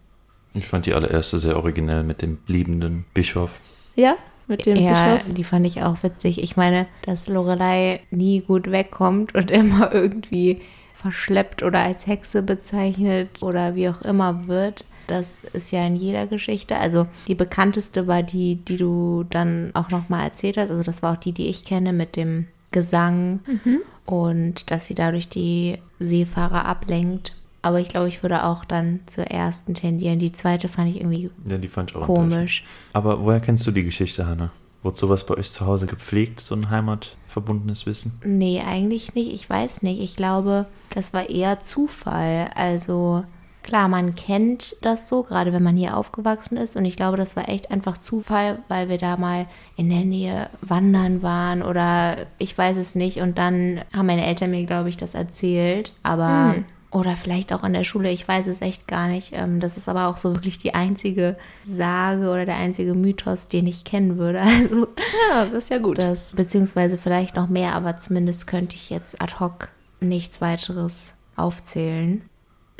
Ich 0.53 0.67
fand 0.67 0.85
die 0.85 0.93
allererste 0.93 1.39
sehr 1.39 1.57
originell 1.57 2.03
mit 2.03 2.21
dem 2.21 2.39
liebenden 2.47 3.05
Bischof. 3.13 3.59
Ja, 3.95 4.15
mit 4.47 4.65
dem 4.65 4.77
ja, 4.77 5.15
Bischof. 5.15 5.33
die 5.33 5.43
fand 5.43 5.65
ich 5.65 5.81
auch 5.81 6.03
witzig. 6.03 6.41
Ich 6.43 6.57
meine, 6.57 6.87
dass 7.03 7.27
Lorelei 7.27 8.01
nie 8.11 8.41
gut 8.41 8.69
wegkommt 8.69 9.33
und 9.33 9.49
immer 9.51 9.93
irgendwie 9.93 10.61
verschleppt 10.93 11.63
oder 11.63 11.79
als 11.79 12.05
Hexe 12.05 12.43
bezeichnet 12.43 13.41
oder 13.41 13.75
wie 13.75 13.89
auch 13.89 14.01
immer 14.01 14.47
wird. 14.47 14.85
Das 15.07 15.37
ist 15.53 15.71
ja 15.71 15.85
in 15.85 15.95
jeder 15.95 16.27
Geschichte. 16.27 16.77
Also 16.77 17.07
die 17.27 17.35
bekannteste 17.35 18.07
war 18.07 18.23
die, 18.23 18.55
die 18.55 18.77
du 18.77 19.25
dann 19.29 19.71
auch 19.73 19.89
nochmal 19.89 20.23
erzählt 20.25 20.57
hast. 20.57 20.71
Also 20.71 20.83
das 20.83 21.03
war 21.03 21.13
auch 21.13 21.19
die, 21.19 21.33
die 21.33 21.47
ich 21.47 21.65
kenne 21.65 21.93
mit 21.93 22.15
dem 22.15 22.47
Gesang 22.71 23.41
und 24.05 24.71
dass 24.71 24.85
sie 24.85 24.95
dadurch 24.95 25.29
die 25.29 25.77
Seefahrer 25.99 26.65
ablenkt. 26.65 27.35
Aber 27.61 27.79
ich 27.79 27.89
glaube, 27.89 28.07
ich 28.07 28.23
würde 28.23 28.43
auch 28.45 28.65
dann 28.65 29.01
zur 29.05 29.25
ersten 29.25 29.75
tendieren. 29.75 30.19
Die 30.19 30.31
zweite 30.31 30.67
fand 30.67 30.89
ich 30.89 31.01
irgendwie 31.01 31.29
Ja, 31.47 31.57
die 31.57 31.67
fand 31.67 31.91
ich 31.91 31.97
auch 31.97 32.05
komisch. 32.05 32.63
Aber 32.93 33.23
woher 33.23 33.39
kennst 33.39 33.67
du 33.67 33.71
die 33.71 33.83
Geschichte, 33.83 34.25
Hanna? 34.25 34.51
Wurde 34.83 34.97
sowas 34.97 35.27
bei 35.27 35.35
euch 35.35 35.51
zu 35.51 35.67
Hause 35.67 35.85
gepflegt, 35.85 36.39
so 36.39 36.55
ein 36.55 36.71
heimatverbundenes 36.71 37.85
Wissen? 37.85 38.13
Nee, 38.25 38.63
eigentlich 38.65 39.13
nicht. 39.13 39.31
Ich 39.31 39.47
weiß 39.47 39.83
nicht. 39.83 40.01
Ich 40.01 40.15
glaube, 40.15 40.65
das 40.89 41.13
war 41.13 41.29
eher 41.29 41.61
Zufall. 41.61 42.49
Also 42.55 43.23
klar, 43.63 43.87
man 43.87 44.15
kennt 44.15 44.75
das 44.81 45.07
so, 45.09 45.23
gerade 45.23 45.53
wenn 45.53 45.63
man 45.63 45.75
hier 45.77 45.97
aufgewachsen 45.97 46.57
ist. 46.57 46.75
Und 46.75 46.85
ich 46.85 46.95
glaube, 46.95 47.17
das 47.17 47.35
war 47.35 47.49
echt 47.49 47.71
einfach 47.71 47.97
Zufall, 47.97 48.59
weil 48.67 48.89
wir 48.89 48.97
da 48.97 49.17
mal 49.17 49.47
in 49.75 49.89
der 49.89 50.05
Nähe 50.05 50.49
wandern 50.61 51.21
waren 51.21 51.61
oder 51.63 52.17
ich 52.37 52.57
weiß 52.57 52.77
es 52.77 52.95
nicht. 52.95 53.17
Und 53.21 53.37
dann 53.37 53.81
haben 53.93 54.07
meine 54.07 54.25
Eltern 54.25 54.51
mir, 54.51 54.65
glaube 54.65 54.89
ich, 54.89 54.97
das 54.97 55.13
erzählt. 55.13 55.93
Aber. 56.03 56.53
Hm. 56.55 56.65
Oder 56.93 57.15
vielleicht 57.15 57.53
auch 57.53 57.63
in 57.63 57.71
der 57.71 57.85
Schule, 57.85 58.11
ich 58.11 58.27
weiß 58.27 58.47
es 58.47 58.59
echt 58.59 58.85
gar 58.85 59.07
nicht. 59.07 59.31
Ähm, 59.33 59.61
Das 59.61 59.77
ist 59.77 59.87
aber 59.87 60.07
auch 60.07 60.17
so 60.17 60.35
wirklich 60.35 60.57
die 60.57 60.73
einzige 60.73 61.37
Sage 61.63 62.29
oder 62.29 62.45
der 62.45 62.57
einzige 62.57 62.95
Mythos, 62.95 63.47
den 63.47 63.65
ich 63.65 63.85
kennen 63.85 64.17
würde. 64.17 64.41
Also 64.45 64.87
Ja, 65.29 65.45
das 65.45 65.53
ist 65.53 65.69
ja 65.69 65.77
gut. 65.77 65.99
das, 65.99 66.33
beziehungsweise 66.33 66.97
vielleicht 66.97 67.37
noch 67.37 67.47
mehr, 67.47 67.75
aber 67.75 67.95
zumindest 67.95 68.45
könnte 68.45 68.75
ich 68.75 68.89
jetzt 68.89 69.21
ad 69.21 69.35
hoc 69.39 69.69
nichts 70.01 70.41
weiteres 70.41 71.13
aufzählen. 71.37 72.23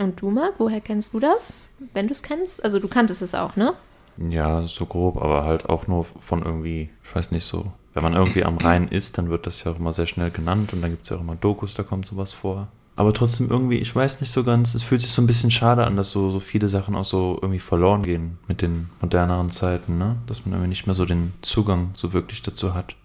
Und 0.01 0.21
du, 0.21 0.31
Marc, 0.31 0.55
woher 0.57 0.81
kennst 0.81 1.13
du 1.13 1.19
das? 1.19 1.53
Wenn 1.93 2.07
du 2.07 2.13
es 2.13 2.23
kennst? 2.23 2.63
Also 2.63 2.79
du 2.79 2.87
kanntest 2.87 3.21
es 3.21 3.35
auch, 3.35 3.55
ne? 3.55 3.73
Ja, 4.17 4.63
so 4.63 4.85
grob, 4.85 5.21
aber 5.21 5.45
halt 5.45 5.69
auch 5.69 5.87
nur 5.87 6.03
von 6.03 6.43
irgendwie, 6.43 6.89
ich 7.03 7.15
weiß 7.15 7.31
nicht 7.31 7.45
so. 7.45 7.71
Wenn 7.93 8.03
man 8.03 8.13
irgendwie 8.13 8.43
am 8.43 8.57
Rhein 8.57 8.87
ist, 8.89 9.17
dann 9.17 9.29
wird 9.29 9.45
das 9.47 9.63
ja 9.63 9.71
auch 9.71 9.79
immer 9.79 9.93
sehr 9.93 10.07
schnell 10.07 10.31
genannt 10.31 10.73
und 10.73 10.81
dann 10.81 10.91
gibt 10.91 11.03
es 11.03 11.09
ja 11.09 11.17
auch 11.17 11.21
immer 11.21 11.35
Dokus, 11.35 11.73
da 11.73 11.83
kommt 11.83 12.07
sowas 12.07 12.33
vor. 12.33 12.67
Aber 12.95 13.13
trotzdem 13.13 13.49
irgendwie, 13.49 13.77
ich 13.77 13.95
weiß 13.95 14.21
nicht 14.21 14.31
so 14.31 14.43
ganz, 14.43 14.75
es 14.75 14.83
fühlt 14.83 15.01
sich 15.01 15.11
so 15.11 15.21
ein 15.21 15.27
bisschen 15.27 15.49
schade 15.49 15.85
an, 15.85 15.95
dass 15.95 16.11
so, 16.11 16.29
so 16.29 16.39
viele 16.39 16.67
Sachen 16.67 16.95
auch 16.95 17.05
so 17.05 17.39
irgendwie 17.41 17.59
verloren 17.59 18.03
gehen 18.03 18.37
mit 18.47 18.61
den 18.61 18.89
moderneren 18.99 19.49
Zeiten, 19.49 19.97
ne? 19.97 20.17
Dass 20.27 20.45
man 20.45 20.53
irgendwie 20.53 20.69
nicht 20.69 20.87
mehr 20.87 20.95
so 20.95 21.05
den 21.05 21.33
Zugang 21.41 21.91
so 21.95 22.11
wirklich 22.11 22.41
dazu 22.41 22.73
hat. 22.73 22.95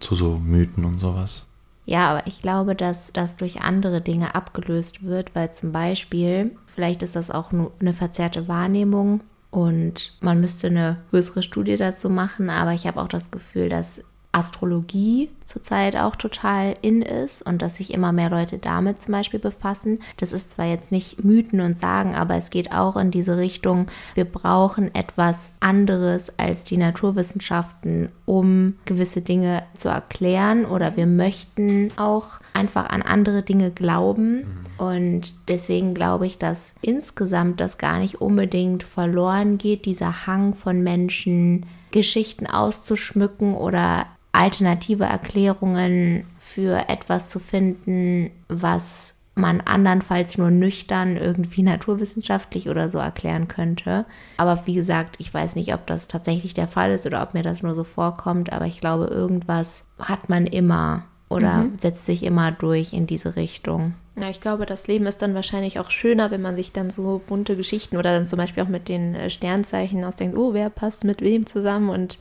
Zu 0.00 0.14
so 0.14 0.38
Mythen 0.38 0.84
und 0.84 0.98
sowas. 0.98 1.46
Ja, 1.84 2.10
aber 2.10 2.26
ich 2.26 2.42
glaube, 2.42 2.74
dass 2.74 3.12
das 3.12 3.36
durch 3.36 3.60
andere 3.60 4.00
Dinge 4.00 4.34
abgelöst 4.34 5.02
wird, 5.02 5.34
weil 5.34 5.52
zum 5.52 5.72
Beispiel, 5.72 6.56
vielleicht 6.66 7.02
ist 7.02 7.16
das 7.16 7.30
auch 7.30 7.50
nur 7.50 7.72
eine 7.80 7.92
verzerrte 7.92 8.46
Wahrnehmung 8.46 9.22
und 9.50 10.16
man 10.20 10.40
müsste 10.40 10.68
eine 10.68 10.98
größere 11.10 11.42
Studie 11.42 11.76
dazu 11.76 12.08
machen, 12.08 12.50
aber 12.50 12.72
ich 12.72 12.86
habe 12.86 13.00
auch 13.00 13.08
das 13.08 13.30
Gefühl, 13.30 13.68
dass 13.68 14.02
Astrologie 14.32 15.28
zurzeit 15.44 15.96
auch 15.96 16.16
total 16.16 16.74
in 16.80 17.02
ist 17.02 17.42
und 17.42 17.60
dass 17.60 17.76
sich 17.76 17.92
immer 17.92 18.12
mehr 18.12 18.30
Leute 18.30 18.56
damit 18.56 19.00
zum 19.00 19.12
Beispiel 19.12 19.38
befassen. 19.38 20.00
Das 20.16 20.32
ist 20.32 20.52
zwar 20.52 20.64
jetzt 20.64 20.90
nicht 20.90 21.22
Mythen 21.22 21.60
und 21.60 21.78
Sagen, 21.78 22.14
aber 22.14 22.36
es 22.36 22.48
geht 22.48 22.72
auch 22.72 22.96
in 22.96 23.10
diese 23.10 23.36
Richtung, 23.36 23.86
wir 24.14 24.24
brauchen 24.24 24.94
etwas 24.94 25.52
anderes 25.60 26.38
als 26.38 26.64
die 26.64 26.78
Naturwissenschaften, 26.78 28.08
um 28.24 28.76
gewisse 28.86 29.20
Dinge 29.20 29.64
zu 29.76 29.90
erklären 29.90 30.64
oder 30.64 30.96
wir 30.96 31.06
möchten 31.06 31.90
auch 31.96 32.40
einfach 32.54 32.88
an 32.88 33.02
andere 33.02 33.42
Dinge 33.42 33.70
glauben. 33.70 34.66
Und 34.78 35.48
deswegen 35.48 35.92
glaube 35.92 36.26
ich, 36.26 36.38
dass 36.38 36.74
insgesamt 36.80 37.60
das 37.60 37.76
gar 37.76 37.98
nicht 37.98 38.22
unbedingt 38.22 38.82
verloren 38.82 39.58
geht, 39.58 39.84
dieser 39.84 40.26
Hang 40.26 40.54
von 40.54 40.82
Menschen, 40.82 41.66
Geschichten 41.90 42.46
auszuschmücken 42.46 43.54
oder 43.54 44.06
alternative 44.32 45.04
Erklärungen 45.04 46.24
für 46.38 46.88
etwas 46.88 47.28
zu 47.28 47.38
finden, 47.38 48.30
was 48.48 49.14
man 49.34 49.60
andernfalls 49.62 50.36
nur 50.36 50.50
nüchtern 50.50 51.16
irgendwie 51.16 51.62
naturwissenschaftlich 51.62 52.68
oder 52.68 52.88
so 52.88 52.98
erklären 52.98 53.48
könnte. 53.48 54.04
Aber 54.36 54.62
wie 54.66 54.74
gesagt, 54.74 55.16
ich 55.18 55.32
weiß 55.32 55.54
nicht, 55.54 55.72
ob 55.74 55.86
das 55.86 56.08
tatsächlich 56.08 56.54
der 56.54 56.68
Fall 56.68 56.92
ist 56.92 57.06
oder 57.06 57.22
ob 57.22 57.34
mir 57.34 57.42
das 57.42 57.62
nur 57.62 57.74
so 57.74 57.84
vorkommt, 57.84 58.52
aber 58.52 58.66
ich 58.66 58.80
glaube, 58.80 59.06
irgendwas 59.06 59.84
hat 59.98 60.28
man 60.28 60.46
immer 60.46 61.04
oder 61.28 61.66
setzt 61.78 62.04
sich 62.04 62.24
immer 62.24 62.52
durch 62.52 62.92
in 62.92 63.06
diese 63.06 63.36
Richtung. 63.36 63.94
Ja, 64.20 64.28
ich 64.28 64.42
glaube, 64.42 64.66
das 64.66 64.86
Leben 64.88 65.06
ist 65.06 65.22
dann 65.22 65.34
wahrscheinlich 65.34 65.78
auch 65.78 65.90
schöner, 65.90 66.30
wenn 66.30 66.42
man 66.42 66.54
sich 66.54 66.72
dann 66.72 66.90
so 66.90 67.22
bunte 67.26 67.56
Geschichten 67.56 67.96
oder 67.96 68.10
dann 68.14 68.26
zum 68.26 68.36
Beispiel 68.36 68.62
auch 68.62 68.68
mit 68.68 68.88
den 68.88 69.14
äh, 69.14 69.30
Sternzeichen 69.30 70.04
ausdenkt, 70.04 70.36
oh, 70.36 70.52
wer 70.52 70.68
passt 70.68 71.04
mit 71.04 71.22
wem 71.22 71.46
zusammen 71.46 71.88
und 71.88 72.18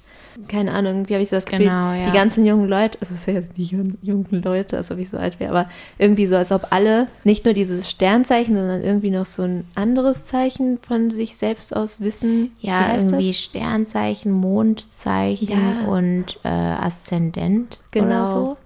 keine 0.48 0.72
Ahnung, 0.72 1.10
wie 1.10 1.14
habe 1.14 1.22
ich 1.24 1.30
so 1.30 1.36
das 1.36 1.46
Gefühl, 1.46 1.66
Genau, 1.66 1.92
ja. 1.92 2.06
die 2.06 2.12
ganzen 2.14 2.46
jungen 2.46 2.70
Leute, 2.70 2.98
also 3.02 3.32
ja 3.32 3.42
die 3.42 3.66
jungen, 4.02 4.42
Leute, 4.42 4.78
als 4.78 4.89
ob 4.89 5.00
ich 5.00 5.10
so 5.10 5.18
alt 5.18 5.38
wäre, 5.42 5.52
aber 5.52 5.70
irgendwie 5.98 6.28
so, 6.28 6.38
als 6.38 6.54
ob 6.54 6.72
alle 6.72 7.08
nicht 7.26 7.44
nur 7.44 7.54
dieses 7.54 7.89
Sternzeichen, 7.89 8.56
sondern 8.56 8.82
irgendwie 8.82 9.10
noch 9.10 9.26
so 9.26 9.44
ein 9.44 9.66
anderes 9.76 10.26
Zeichen 10.26 10.80
von 10.82 11.12
sich 11.12 11.36
selbst 11.36 11.76
aus 11.76 12.00
wissen. 12.00 12.52
Wie 12.62 12.68
Ja, 12.68 12.96
irgendwie 12.96 13.28
das? 13.28 13.38
Sternzeichen, 13.39 14.32
Mondzeichen 14.32 15.50
Ja. 15.50 15.88
und 15.88 16.39
äh, 16.44 16.48
Aszendent 16.48 17.80
Genau. 17.92 18.06
oder 18.06 18.26
so. 18.28 18.58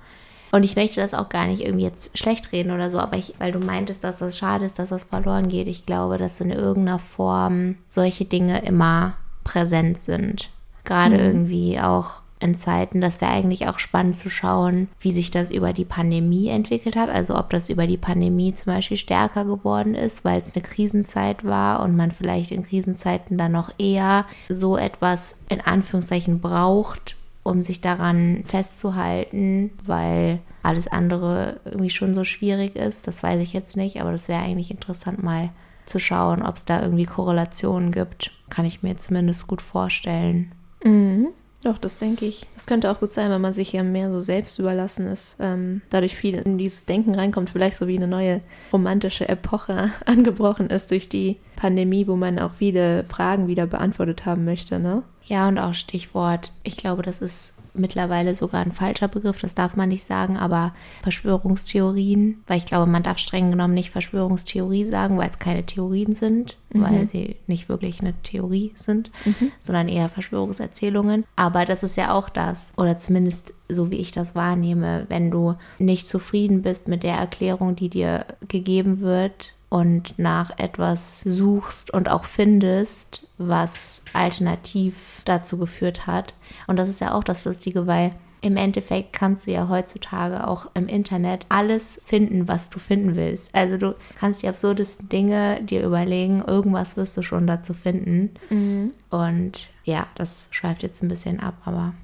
Und 0.55 0.63
ich 0.63 0.77
möchte 0.77 1.01
das 1.01 1.13
auch 1.13 1.27
gar 1.27 1.47
nicht 1.47 1.61
irgendwie 1.61 1.83
jetzt 1.83 2.17
schlecht 2.17 2.53
reden 2.53 2.71
oder 2.71 2.89
so, 2.89 2.97
aber 2.97 3.17
ich, 3.17 3.33
weil 3.39 3.51
du 3.51 3.59
meintest, 3.59 4.05
dass 4.05 4.19
das 4.19 4.37
schade 4.37 4.63
ist, 4.63 4.79
dass 4.79 4.87
das 4.87 5.03
verloren 5.03 5.49
geht. 5.49 5.67
Ich 5.67 5.85
glaube, 5.85 6.17
dass 6.17 6.39
in 6.39 6.49
irgendeiner 6.49 6.97
Form 6.97 7.75
solche 7.89 8.23
Dinge 8.23 8.63
immer 8.63 9.15
präsent 9.43 9.97
sind. 9.97 10.49
Gerade 10.85 11.17
irgendwie 11.17 11.77
auch 11.81 12.21
in 12.39 12.55
Zeiten, 12.55 13.01
das 13.01 13.19
wäre 13.19 13.33
eigentlich 13.33 13.67
auch 13.67 13.79
spannend 13.79 14.17
zu 14.17 14.29
schauen, 14.29 14.87
wie 15.01 15.11
sich 15.11 15.29
das 15.29 15.51
über 15.51 15.73
die 15.73 15.83
Pandemie 15.83 16.47
entwickelt 16.47 16.95
hat. 16.95 17.09
Also 17.09 17.37
ob 17.37 17.49
das 17.49 17.69
über 17.69 17.85
die 17.85 17.97
Pandemie 17.97 18.55
zum 18.55 18.71
Beispiel 18.71 18.95
stärker 18.95 19.43
geworden 19.43 19.93
ist, 19.93 20.23
weil 20.23 20.39
es 20.39 20.55
eine 20.55 20.63
Krisenzeit 20.63 21.43
war 21.43 21.83
und 21.83 21.97
man 21.97 22.11
vielleicht 22.11 22.51
in 22.51 22.65
Krisenzeiten 22.65 23.37
dann 23.37 23.51
noch 23.51 23.71
eher 23.77 24.25
so 24.47 24.77
etwas 24.77 25.35
in 25.49 25.59
Anführungszeichen 25.59 26.39
braucht, 26.39 27.17
um 27.45 27.61
sich 27.61 27.79
daran 27.79 28.43
festzuhalten, 28.45 29.69
weil 29.85 30.39
alles 30.63 30.87
andere 30.87 31.59
irgendwie 31.63 31.91
schon 31.91 32.15
so 32.15 32.23
schwierig 32.23 32.75
ist. 32.75 33.07
Das 33.07 33.21
weiß 33.21 33.39
ich 33.39 33.53
jetzt 33.53 33.77
nicht, 33.77 34.01
aber 34.01 34.11
das 34.11 34.27
wäre 34.27 34.41
eigentlich 34.41 34.71
interessant 34.71 35.21
mal 35.21 35.51
zu 35.85 35.99
schauen, 35.99 36.41
ob 36.41 36.55
es 36.55 36.65
da 36.65 36.81
irgendwie 36.81 37.05
Korrelationen 37.05 37.91
gibt. 37.91 38.31
Kann 38.49 38.65
ich 38.65 38.81
mir 38.81 38.97
zumindest 38.97 39.45
gut 39.45 39.61
vorstellen. 39.61 40.53
Mhm. 40.83 41.27
Doch, 41.65 41.79
das 41.79 41.97
denke 41.97 42.27
ich. 42.27 42.45
Das 42.53 42.67
könnte 42.67 42.91
auch 42.91 42.99
gut 42.99 43.09
sein, 43.09 43.31
wenn 43.31 43.41
man 43.41 43.51
sich 43.51 43.73
ja 43.73 43.81
mehr 43.81 44.11
so 44.11 44.19
selbst 44.19 44.59
überlassen 44.59 45.07
ist, 45.07 45.37
ähm, 45.39 45.81
dadurch 45.89 46.15
viel 46.15 46.35
in 46.35 46.59
dieses 46.59 46.85
Denken 46.85 47.15
reinkommt, 47.15 47.49
vielleicht 47.49 47.77
so 47.77 47.87
wie 47.87 47.97
eine 47.97 48.07
neue 48.07 48.41
romantische 48.71 49.27
Epoche 49.27 49.89
angebrochen 50.05 50.69
ist 50.69 50.91
durch 50.91 51.09
die 51.09 51.37
Pandemie, 51.55 52.05
wo 52.05 52.15
man 52.15 52.37
auch 52.37 52.53
viele 52.53 53.03
Fragen 53.05 53.47
wieder 53.47 53.65
beantwortet 53.65 54.27
haben 54.27 54.45
möchte, 54.45 54.77
ne? 54.77 55.01
Ja, 55.23 55.47
und 55.47 55.57
auch 55.57 55.73
Stichwort, 55.73 56.53
ich 56.61 56.77
glaube, 56.77 57.01
das 57.01 57.19
ist 57.19 57.54
mittlerweile 57.77 58.35
sogar 58.35 58.61
ein 58.61 58.71
falscher 58.71 59.07
Begriff, 59.07 59.39
das 59.39 59.55
darf 59.55 59.75
man 59.75 59.89
nicht 59.89 60.03
sagen, 60.03 60.37
aber 60.37 60.73
Verschwörungstheorien, 61.01 62.43
weil 62.47 62.57
ich 62.57 62.65
glaube, 62.65 62.89
man 62.89 63.03
darf 63.03 63.17
streng 63.17 63.51
genommen 63.51 63.73
nicht 63.73 63.89
Verschwörungstheorie 63.89 64.85
sagen, 64.85 65.17
weil 65.17 65.29
es 65.29 65.39
keine 65.39 65.65
Theorien 65.65 66.15
sind, 66.15 66.57
mhm. 66.71 66.81
weil 66.81 67.07
sie 67.07 67.35
nicht 67.47 67.69
wirklich 67.69 68.01
eine 68.01 68.13
Theorie 68.23 68.73
sind, 68.75 69.11
mhm. 69.25 69.51
sondern 69.59 69.87
eher 69.87 70.09
Verschwörungserzählungen. 70.09 71.25
Aber 71.35 71.65
das 71.65 71.83
ist 71.83 71.97
ja 71.97 72.13
auch 72.13 72.29
das, 72.29 72.71
oder 72.77 72.97
zumindest 72.97 73.53
so 73.67 73.89
wie 73.89 73.95
ich 73.95 74.11
das 74.11 74.35
wahrnehme, 74.35 75.05
wenn 75.09 75.31
du 75.31 75.55
nicht 75.79 76.07
zufrieden 76.07 76.61
bist 76.61 76.87
mit 76.87 77.03
der 77.03 77.15
Erklärung, 77.15 77.75
die 77.75 77.89
dir 77.89 78.25
gegeben 78.47 79.01
wird, 79.01 79.54
und 79.69 80.17
nach 80.17 80.57
etwas 80.57 81.21
suchst 81.21 81.91
und 81.91 82.09
auch 82.09 82.25
findest, 82.25 83.27
was 83.37 84.01
alternativ 84.13 85.21
dazu 85.25 85.57
geführt 85.57 86.07
hat. 86.07 86.33
Und 86.67 86.77
das 86.77 86.89
ist 86.89 87.01
ja 87.01 87.13
auch 87.13 87.23
das 87.23 87.45
Lustige, 87.45 87.87
weil 87.87 88.15
im 88.41 88.57
Endeffekt 88.57 89.11
kannst 89.11 89.47
du 89.47 89.51
ja 89.51 89.69
heutzutage 89.69 90.47
auch 90.47 90.67
im 90.75 90.87
Internet 90.87 91.47
alles 91.49 91.99
finden, 92.05 92.47
was 92.47 92.69
du 92.69 92.77
finden 92.77 93.15
willst. 93.15 93.49
Also 93.53 93.77
du 93.77 93.95
kannst 94.13 94.43
die 94.43 94.47
absurdesten 94.47 95.09
Dinge 95.09 95.61
dir 95.63 95.83
überlegen, 95.83 96.43
irgendwas 96.45 96.95
wirst 96.95 97.17
du 97.17 97.23
schon 97.23 97.47
dazu 97.47 97.73
finden. 97.73 98.35
Mhm. 98.51 98.93
Und 99.09 99.69
ja, 99.83 100.05
das 100.13 100.47
schweift 100.51 100.83
jetzt 100.83 101.01
ein 101.01 101.07
bisschen 101.07 101.39
ab, 101.39 101.55
aber 101.65 101.95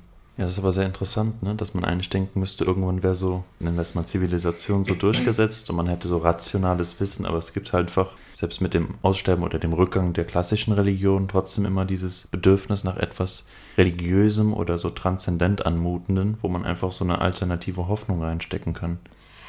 ja, 0.41 0.45
das 0.45 0.53
ist 0.53 0.59
aber 0.59 0.71
sehr 0.71 0.87
interessant, 0.87 1.43
ne? 1.43 1.53
dass 1.53 1.75
man 1.75 1.85
eigentlich 1.85 2.09
denken 2.09 2.39
müsste, 2.39 2.65
irgendwann 2.65 3.03
wäre 3.03 3.13
so, 3.13 3.43
nennen 3.59 3.75
wir 3.75 3.83
es 3.83 3.93
mal 3.93 4.07
Zivilisation 4.07 4.83
so 4.83 4.95
durchgesetzt 4.95 5.69
und 5.69 5.75
man 5.75 5.85
hätte 5.85 6.07
so 6.07 6.17
rationales 6.17 6.99
Wissen, 6.99 7.27
aber 7.27 7.37
es 7.37 7.53
gibt 7.53 7.73
halt 7.73 7.89
einfach, 7.89 8.13
selbst 8.33 8.59
mit 8.59 8.73
dem 8.73 8.95
Aussterben 9.03 9.43
oder 9.43 9.59
dem 9.59 9.71
Rückgang 9.71 10.13
der 10.13 10.25
klassischen 10.25 10.73
Religion, 10.73 11.27
trotzdem 11.27 11.65
immer 11.65 11.85
dieses 11.85 12.25
Bedürfnis 12.25 12.83
nach 12.83 12.97
etwas 12.97 13.45
Religiösem 13.77 14.51
oder 14.55 14.79
so 14.79 14.89
transzendent 14.89 15.67
anmutenden, 15.67 16.39
wo 16.41 16.49
man 16.49 16.65
einfach 16.65 16.91
so 16.91 17.03
eine 17.03 17.21
alternative 17.21 17.87
Hoffnung 17.87 18.23
reinstecken 18.23 18.73
kann. 18.73 18.97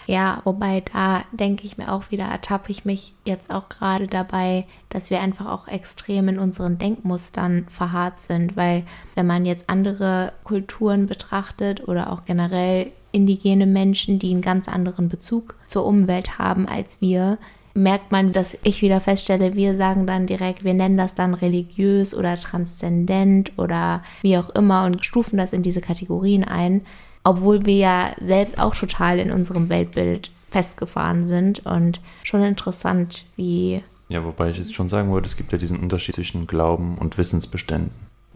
Ja, 0.06 0.40
wobei 0.44 0.82
da 0.92 1.24
denke 1.32 1.64
ich 1.64 1.78
mir 1.78 1.92
auch 1.92 2.10
wieder, 2.10 2.24
ertappe 2.24 2.70
ich 2.70 2.84
mich 2.84 3.14
jetzt 3.24 3.52
auch 3.52 3.68
gerade 3.68 4.06
dabei, 4.06 4.66
dass 4.88 5.10
wir 5.10 5.20
einfach 5.20 5.46
auch 5.46 5.68
extrem 5.68 6.28
in 6.28 6.38
unseren 6.38 6.78
Denkmustern 6.78 7.66
verharrt 7.68 8.20
sind, 8.20 8.56
weil 8.56 8.84
wenn 9.14 9.26
man 9.26 9.46
jetzt 9.46 9.68
andere 9.68 10.32
Kulturen 10.44 11.06
betrachtet 11.06 11.86
oder 11.86 12.12
auch 12.12 12.24
generell 12.24 12.92
indigene 13.12 13.66
Menschen, 13.66 14.18
die 14.18 14.30
einen 14.30 14.42
ganz 14.42 14.68
anderen 14.68 15.08
Bezug 15.08 15.54
zur 15.66 15.84
Umwelt 15.84 16.38
haben 16.38 16.66
als 16.66 17.00
wir, 17.00 17.38
merkt 17.74 18.12
man, 18.12 18.32
dass 18.32 18.58
ich 18.64 18.82
wieder 18.82 19.00
feststelle, 19.00 19.54
wir 19.54 19.76
sagen 19.76 20.06
dann 20.06 20.26
direkt, 20.26 20.64
wir 20.64 20.74
nennen 20.74 20.96
das 20.96 21.14
dann 21.14 21.34
religiös 21.34 22.14
oder 22.14 22.36
transzendent 22.36 23.52
oder 23.56 24.02
wie 24.22 24.36
auch 24.36 24.50
immer 24.50 24.84
und 24.84 25.04
stufen 25.04 25.38
das 25.38 25.52
in 25.52 25.62
diese 25.62 25.80
Kategorien 25.80 26.44
ein 26.44 26.82
obwohl 27.24 27.66
wir 27.66 27.76
ja 27.76 28.16
selbst 28.20 28.58
auch 28.58 28.74
total 28.74 29.18
in 29.18 29.30
unserem 29.30 29.68
Weltbild 29.68 30.30
festgefahren 30.50 31.26
sind 31.26 31.64
und 31.66 32.00
schon 32.22 32.42
interessant, 32.42 33.24
wie. 33.36 33.82
Ja, 34.08 34.24
wobei 34.24 34.50
ich 34.50 34.58
jetzt 34.58 34.74
schon 34.74 34.88
sagen 34.88 35.12
würde, 35.12 35.26
es 35.26 35.36
gibt 35.36 35.52
ja 35.52 35.58
diesen 35.58 35.80
Unterschied 35.80 36.14
zwischen 36.14 36.46
Glauben 36.46 36.98
und 36.98 37.18
Wissensbeständen. 37.18 37.92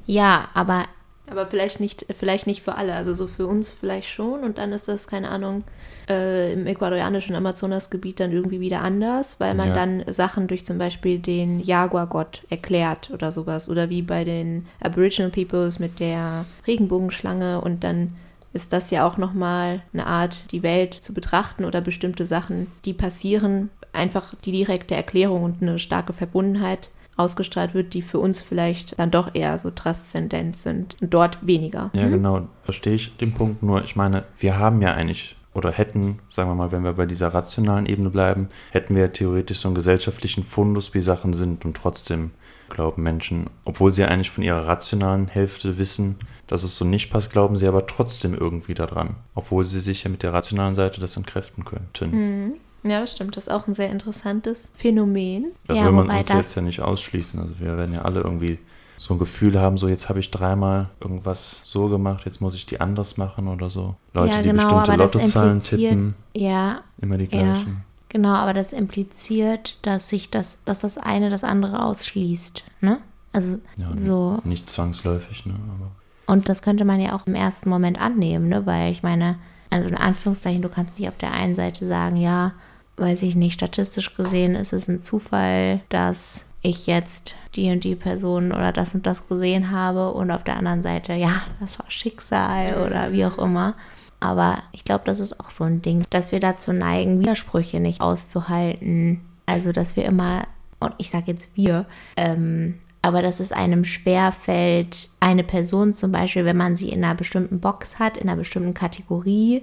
Ja, 0.07 0.49
aber. 0.55 0.87
Aber 1.29 1.49
vielleicht 1.49 1.81
nicht, 1.81 2.07
vielleicht 2.17 2.47
nicht 2.47 2.63
für 2.63 2.77
alle. 2.77 2.95
Also 2.95 3.13
so 3.13 3.27
für 3.27 3.49
uns 3.49 3.69
vielleicht 3.69 4.09
schon. 4.09 4.45
Und 4.45 4.59
dann 4.59 4.71
ist 4.71 4.87
das, 4.87 5.09
keine 5.09 5.29
Ahnung, 5.29 5.65
äh, 6.09 6.53
im 6.53 6.69
ecuadorianischen 6.69 7.35
Amazonasgebiet 7.35 8.21
dann 8.21 8.31
irgendwie 8.31 8.61
wieder 8.61 8.81
anders, 8.81 9.41
weil 9.41 9.55
man 9.55 9.69
ja. 9.71 9.75
dann 9.75 10.05
Sachen 10.07 10.47
durch 10.47 10.65
zum 10.65 10.79
Beispiel 10.79 11.19
den 11.19 11.59
Jaguar-Gott 11.59 12.43
erklärt 12.49 13.11
oder 13.11 13.33
sowas. 13.33 13.69
Oder 13.69 13.91
wie 13.91 14.03
bei 14.03 14.23
den 14.23 14.69
Aboriginal 14.81 15.33
Peoples 15.33 15.81
mit 15.81 15.99
der 15.99 16.45
Regenbogenschlange 16.65 17.61
und 17.61 17.83
dann 17.83 18.15
ist 18.57 18.73
das 18.73 18.91
ja 18.91 19.07
auch 19.07 19.19
nochmal 19.19 19.83
eine 19.93 20.07
Art, 20.07 20.51
die 20.51 20.63
Welt 20.63 20.95
zu 20.95 21.15
betrachten 21.15 21.65
oder 21.65 21.81
bestimmte 21.81 22.27
Sachen, 22.27 22.67
die 22.85 22.95
passieren, 22.95 23.71
einfach 23.93 24.35
die 24.45 24.53
direkte 24.53 24.95
Erklärung 24.95 25.45
und 25.45 25.63
eine 25.63 25.79
starke 25.79 26.13
Verbundenheit 26.13 26.91
ausgestrahlt 27.17 27.75
wird, 27.75 27.95
die 27.95 28.03
für 28.03 28.19
uns 28.19 28.41
vielleicht 28.41 28.99
dann 28.99 29.11
doch 29.11 29.35
eher 29.35 29.59
so 29.59 29.71
transzendent 29.71 30.57
sind 30.57 30.97
und 31.01 31.15
dort 31.15 31.47
weniger. 31.47 31.91
Ja, 31.95 32.07
mhm. 32.07 32.13
genau, 32.13 32.49
verstehe 32.63 32.95
ich 32.95 33.17
den 33.19 33.33
Punkt. 33.33 33.63
Nur, 33.63 33.85
ich 33.85 33.95
meine, 33.95 34.25
wir 34.39 34.59
haben 34.59 34.83
ja 34.83 34.93
eigentlich 34.95 35.37
oder 35.55 35.73
hätten, 35.73 36.19
sagen 36.29 36.51
wir 36.51 36.55
mal, 36.55 36.71
wenn 36.71 36.85
wir 36.85 36.93
bei 36.93 37.07
dieser 37.07 37.29
rationalen 37.29 37.87
Ebene 37.87 38.11
bleiben, 38.11 38.51
hätten 38.73 38.95
wir 38.95 39.13
theoretisch 39.13 39.61
so 39.61 39.69
einen 39.69 39.75
gesellschaftlichen 39.75 40.45
Fundus, 40.45 40.93
wie 40.93 41.01
Sachen 41.01 41.33
sind 41.33 41.65
und 41.65 41.77
trotzdem 41.79 42.33
glauben 42.69 43.03
Menschen, 43.03 43.47
obwohl 43.65 43.95
sie 43.95 44.05
eigentlich 44.05 44.31
von 44.31 44.45
ihrer 44.45 44.67
rationalen 44.67 45.29
Hälfte 45.29 45.79
wissen, 45.79 46.17
dass 46.47 46.63
es 46.63 46.77
so 46.77 46.85
nicht 46.85 47.11
passt, 47.11 47.31
glauben 47.31 47.57
sie 47.57 47.67
aber 47.67 47.87
trotzdem 47.87 48.35
irgendwie 48.35 48.75
daran, 48.75 49.17
obwohl 49.35 49.65
sie 49.67 49.81
sich 49.81 50.05
ja 50.05 50.11
mit 50.11 50.23
der 50.23 50.33
rationalen 50.33 50.75
Seite 50.75 51.01
das 51.01 51.17
entkräften 51.17 51.65
könnten. 51.65 52.11
Mhm. 52.11 52.53
Ja, 52.83 53.01
das 53.01 53.13
stimmt. 53.13 53.37
Das 53.37 53.49
ist 53.49 53.53
auch 53.53 53.67
ein 53.67 53.75
sehr 53.75 53.91
interessantes 53.91 54.71
Phänomen. 54.75 55.47
Da 55.67 55.75
ja, 55.75 55.85
will 55.85 55.93
man 55.93 56.09
uns 56.09 56.29
jetzt 56.29 56.55
ja 56.55 56.63
nicht 56.63 56.81
ausschließen. 56.81 57.41
Also 57.41 57.55
wir 57.59 57.77
werden 57.77 57.95
ja 57.95 58.03
alle 58.03 58.21
irgendwie 58.21 58.59
so 58.97 59.15
ein 59.15 59.19
Gefühl 59.19 59.61
haben, 59.61 59.77
so 59.77 59.89
jetzt 59.89 60.09
habe 60.09 60.21
ich 60.21 60.31
dreimal 60.31 60.89
irgendwas 61.01 61.63
so 61.67 61.89
gemacht, 61.89 62.25
jetzt 62.25 62.41
muss 62.41 62.55
ich 62.55 62.65
die 62.65 62.81
anders 62.81 63.17
machen 63.17 63.49
oder 63.49 63.69
so. 63.69 63.97
Leute, 64.15 64.37
ja, 64.37 64.43
genau, 64.43 64.69
die 64.69 64.75
bestimmte 64.75 64.97
Lottozahlen 64.97 65.61
tippen, 65.61 66.15
ja, 66.35 66.81
immer 67.01 67.19
die 67.19 67.27
gleichen. 67.27 67.69
Ja, 67.69 67.85
genau, 68.09 68.35
aber 68.35 68.55
das 68.55 68.73
impliziert, 68.73 69.79
dass 69.83 70.09
sich 70.09 70.31
das, 70.31 70.59
dass 70.65 70.81
das 70.81 70.97
eine 70.97 71.29
das 71.29 71.45
andere 71.45 71.83
ausschließt, 71.85 72.65
ne? 72.81 72.99
Also 73.33 73.59
ja, 73.77 73.91
so. 73.99 74.39
Nicht 74.45 74.71
zwangsläufig, 74.71 75.45
ne? 75.45 75.55
Aber 75.79 75.91
und 76.27 76.49
das 76.49 76.63
könnte 76.63 76.85
man 76.85 77.01
ja 77.01 77.15
auch 77.15 77.27
im 77.27 77.35
ersten 77.35 77.69
Moment 77.69 78.01
annehmen, 78.01 78.49
ne? 78.49 78.67
weil 78.67 78.91
ich 78.91 79.03
meine, 79.03 79.37
also 79.71 79.89
in 79.89 79.97
Anführungszeichen, 79.97 80.63
du 80.63 80.69
kannst 80.69 80.99
nicht 80.99 81.09
auf 81.09 81.19
der 81.19 81.33
einen 81.33 81.55
Seite 81.55 81.87
sagen, 81.87 82.17
ja, 82.17 82.53
weiß 82.97 83.23
ich 83.23 83.37
nicht, 83.37 83.55
statistisch 83.55 84.17
gesehen 84.17 84.55
ist 84.55 84.73
es 84.73 84.89
ein 84.89 84.99
Zufall, 84.99 85.81
dass 85.89 86.45
ich 86.63 86.87
jetzt 86.87 87.35
die 87.55 87.71
und 87.71 87.85
die 87.85 87.95
Person 87.95 88.53
oder 88.53 88.73
das 88.73 88.95
und 88.95 89.07
das 89.07 89.29
gesehen 89.29 89.71
habe 89.71 90.13
und 90.13 90.31
auf 90.31 90.43
der 90.43 90.57
anderen 90.57 90.83
Seite, 90.83 91.13
ja, 91.15 91.43
das 91.61 91.79
war 91.79 91.91
Schicksal 91.91 92.87
oder 92.87 93.13
wie 93.13 93.25
auch 93.25 93.39
immer. 93.39 93.75
Aber 94.19 94.63
ich 94.73 94.85
glaube, 94.85 95.05
das 95.05 95.21
ist 95.21 95.39
auch 95.39 95.51
so 95.51 95.65
ein 95.65 95.83
Ding, 95.83 96.05
dass 96.11 96.33
wir 96.33 96.41
dazu 96.41 96.73
neigen, 96.73 97.21
Widersprüche 97.21 97.81
nicht 97.81 98.01
auszuhalten. 98.01 99.21
Also, 99.45 99.73
dass 99.73 99.95
wir 99.95 100.07
immer, 100.07 100.47
und 100.81 100.95
ich 100.99 101.11
sage 101.11 101.31
jetzt 101.31 101.55
wir, 101.55 101.87
ähm, 102.17 102.79
aber 103.07 103.23
dass 103.23 103.39
es 103.39 103.53
einem 103.53 103.85
schwer 103.85 104.33
fällt, 104.33 105.11
eine 105.21 105.45
Person 105.45 105.95
zum 105.95 106.11
Beispiel, 106.11 106.45
wenn 106.45 106.57
man 106.57 106.75
sie 106.75 106.89
in 106.89 107.05
einer 107.05 107.15
bestimmten 107.15 107.61
Box 107.61 108.01
hat, 108.01 108.17
in 108.17 108.29
einer 108.29 108.37
bestimmten 108.37 108.75
Kategorie, 108.75 109.63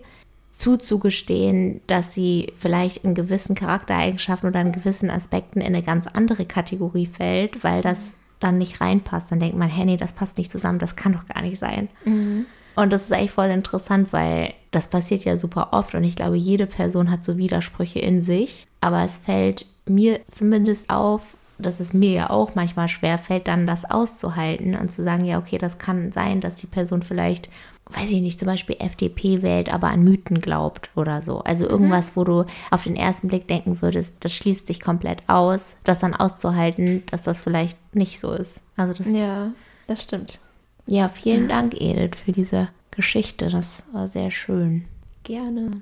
zuzugestehen, 0.50 1.82
dass 1.88 2.14
sie 2.14 2.54
vielleicht 2.58 3.04
in 3.04 3.16
gewissen 3.16 3.54
Charaktereigenschaften 3.54 4.48
oder 4.48 4.62
in 4.62 4.72
gewissen 4.72 5.10
Aspekten 5.10 5.60
in 5.60 5.68
eine 5.68 5.84
ganz 5.84 6.08
andere 6.08 6.46
Kategorie 6.46 7.08
fällt, 7.08 7.66
weil 7.66 7.82
das 7.82 8.14
dann 8.40 8.60
nicht 8.60 8.80
reinpasst. 8.80 9.30
Dann 9.32 9.42
denkt 9.42 9.58
man, 9.58 9.68
hey, 9.68 9.84
nee, 9.84 9.98
das 9.98 10.14
passt 10.14 10.38
nicht 10.38 10.52
zusammen, 10.52 10.80
das 10.80 10.96
kann 10.96 11.12
doch 11.12 11.26
gar 11.26 11.42
nicht 11.42 11.60
sein. 11.60 11.90
Mhm. 12.06 12.46
Und 12.76 12.94
das 12.94 13.04
ist 13.04 13.12
eigentlich 13.12 13.32
voll 13.32 13.50
interessant, 13.50 14.14
weil 14.14 14.54
das 14.72 14.88
passiert 14.88 15.26
ja 15.26 15.36
super 15.36 15.70
oft 15.74 15.96
und 15.96 16.06
ich 16.06 16.16
glaube, 16.16 16.38
jede 16.38 16.66
Person 16.66 17.12
hat 17.12 17.26
so 17.26 17.38
Widersprüche 17.38 18.00
in 18.00 18.22
sich. 18.22 18.68
Aber 18.80 19.04
es 19.04 19.18
fällt 19.18 19.66
mir 19.86 20.22
zumindest 20.32 20.90
auf, 20.90 21.36
dass 21.64 21.80
es 21.80 21.94
mir 21.94 22.12
ja 22.12 22.30
auch 22.30 22.56
manchmal 22.56 22.88
schwer 22.88 23.18
fällt, 23.18 23.48
dann 23.48 23.66
das 23.66 23.90
auszuhalten 23.90 24.76
und 24.76 24.92
zu 24.92 25.04
sagen, 25.04 25.26
ja, 25.26 25.40
okay, 25.40 25.58
das 25.58 25.78
kann 25.78 26.12
sein, 26.12 26.42
dass 26.42 26.56
die 26.56 26.68
Person 26.68 27.02
vielleicht, 27.02 27.50
weiß 27.86 28.12
ich 28.12 28.22
nicht, 28.22 28.38
zum 28.38 28.48
Beispiel 28.48 28.76
FDP 28.80 29.42
wählt, 29.42 29.74
aber 29.74 29.88
an 29.88 30.04
Mythen 30.04 30.42
glaubt 30.42 30.90
oder 30.96 31.22
so. 31.22 31.40
Also 31.40 31.66
mhm. 31.66 31.72
irgendwas, 31.72 32.12
mhm. 32.12 32.16
wo 32.16 32.24
du 32.24 32.46
auf 32.70 32.84
den 32.84 32.96
ersten 32.96 33.28
Blick 33.28 33.48
denken 33.48 33.82
würdest, 33.82 34.16
das 34.20 34.34
schließt 34.34 34.68
sich 34.68 34.82
komplett 34.82 35.24
aus, 35.28 35.76
das 35.84 36.00
dann 36.00 36.14
auszuhalten, 36.14 37.04
dass 37.10 37.24
das 37.24 37.42
vielleicht 37.42 37.78
nicht 37.96 38.20
so 38.20 38.32
ist. 38.34 38.62
Also 38.78 38.94
das, 38.94 39.12
ja, 39.12 39.52
das 39.88 40.04
stimmt. 40.04 40.40
Ja, 40.86 41.10
vielen 41.10 41.48
Dank, 41.48 41.80
Edith, 41.80 42.18
für 42.24 42.34
diese 42.34 42.68
Geschichte. 42.92 43.50
Das 43.50 43.84
war 43.92 44.08
sehr 44.08 44.32
schön. 44.32 44.86
Gerne. 45.24 45.82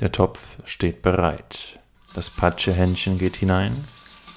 Der 0.00 0.10
Topf 0.10 0.56
steht 0.64 1.02
bereit. 1.02 1.78
Das 2.14 2.30
Patschehändchen 2.30 3.18
geht 3.18 3.36
hinein 3.36 3.84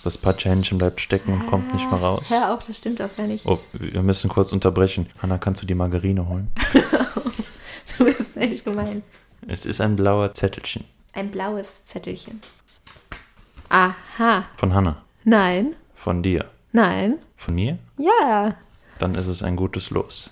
das 0.04 0.18
Patschehändchen 0.18 0.78
bleibt 0.78 1.00
stecken 1.02 1.34
und 1.34 1.48
kommt 1.48 1.74
nicht 1.74 1.90
mehr 1.90 2.00
raus. 2.00 2.24
Hör 2.28 2.54
auf, 2.54 2.66
das 2.68 2.78
stimmt 2.78 3.02
auch 3.02 3.16
gar 3.16 3.28
nicht. 3.28 3.46
Oh, 3.46 3.60
wir 3.74 4.02
müssen 4.02 4.30
kurz 4.30 4.52
unterbrechen. 4.52 5.10
Hanna, 5.22 5.38
kannst 5.38 5.62
du 5.62 5.66
die 5.66 5.76
Margarine 5.76 6.28
holen? 6.28 6.52
du 7.98 8.06
bist 8.06 8.36
echt 8.36 8.66
gemein. 8.66 9.04
Es 9.48 9.66
ist 9.66 9.82
ein 9.82 9.96
blauer 9.96 10.34
Zettelchen. 10.34 10.86
Ein 11.14 11.32
blaues 11.32 11.86
Zettelchen. 11.86 12.42
Aha. 13.70 14.46
Von 14.58 14.74
Hanna. 14.74 15.04
Nein. 15.24 15.76
Von 15.96 16.22
dir. 16.22 16.50
Nein. 16.72 17.20
Von 17.38 17.56
mir? 17.56 17.78
Ja. 17.98 18.56
Dann 19.00 19.16
ist 19.16 19.28
es 19.28 19.42
ein 19.44 19.56
gutes 19.56 19.90
Los. 19.90 20.32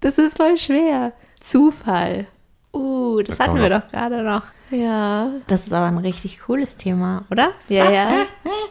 Das 0.00 0.18
ist 0.18 0.36
voll 0.36 0.58
schwer. 0.58 1.12
Zufall. 1.40 2.26
Uh, 2.72 3.22
das 3.22 3.38
da 3.38 3.44
hatten 3.44 3.60
wir 3.60 3.70
doch 3.70 3.88
gerade 3.88 4.22
noch. 4.22 4.44
Ja. 4.70 5.30
Das 5.46 5.66
ist 5.66 5.72
aber 5.72 5.86
ein 5.86 5.98
richtig 5.98 6.40
cooles 6.40 6.76
Thema, 6.76 7.24
oder? 7.30 7.52
Ja, 7.68 7.90
ja. 7.90 8.26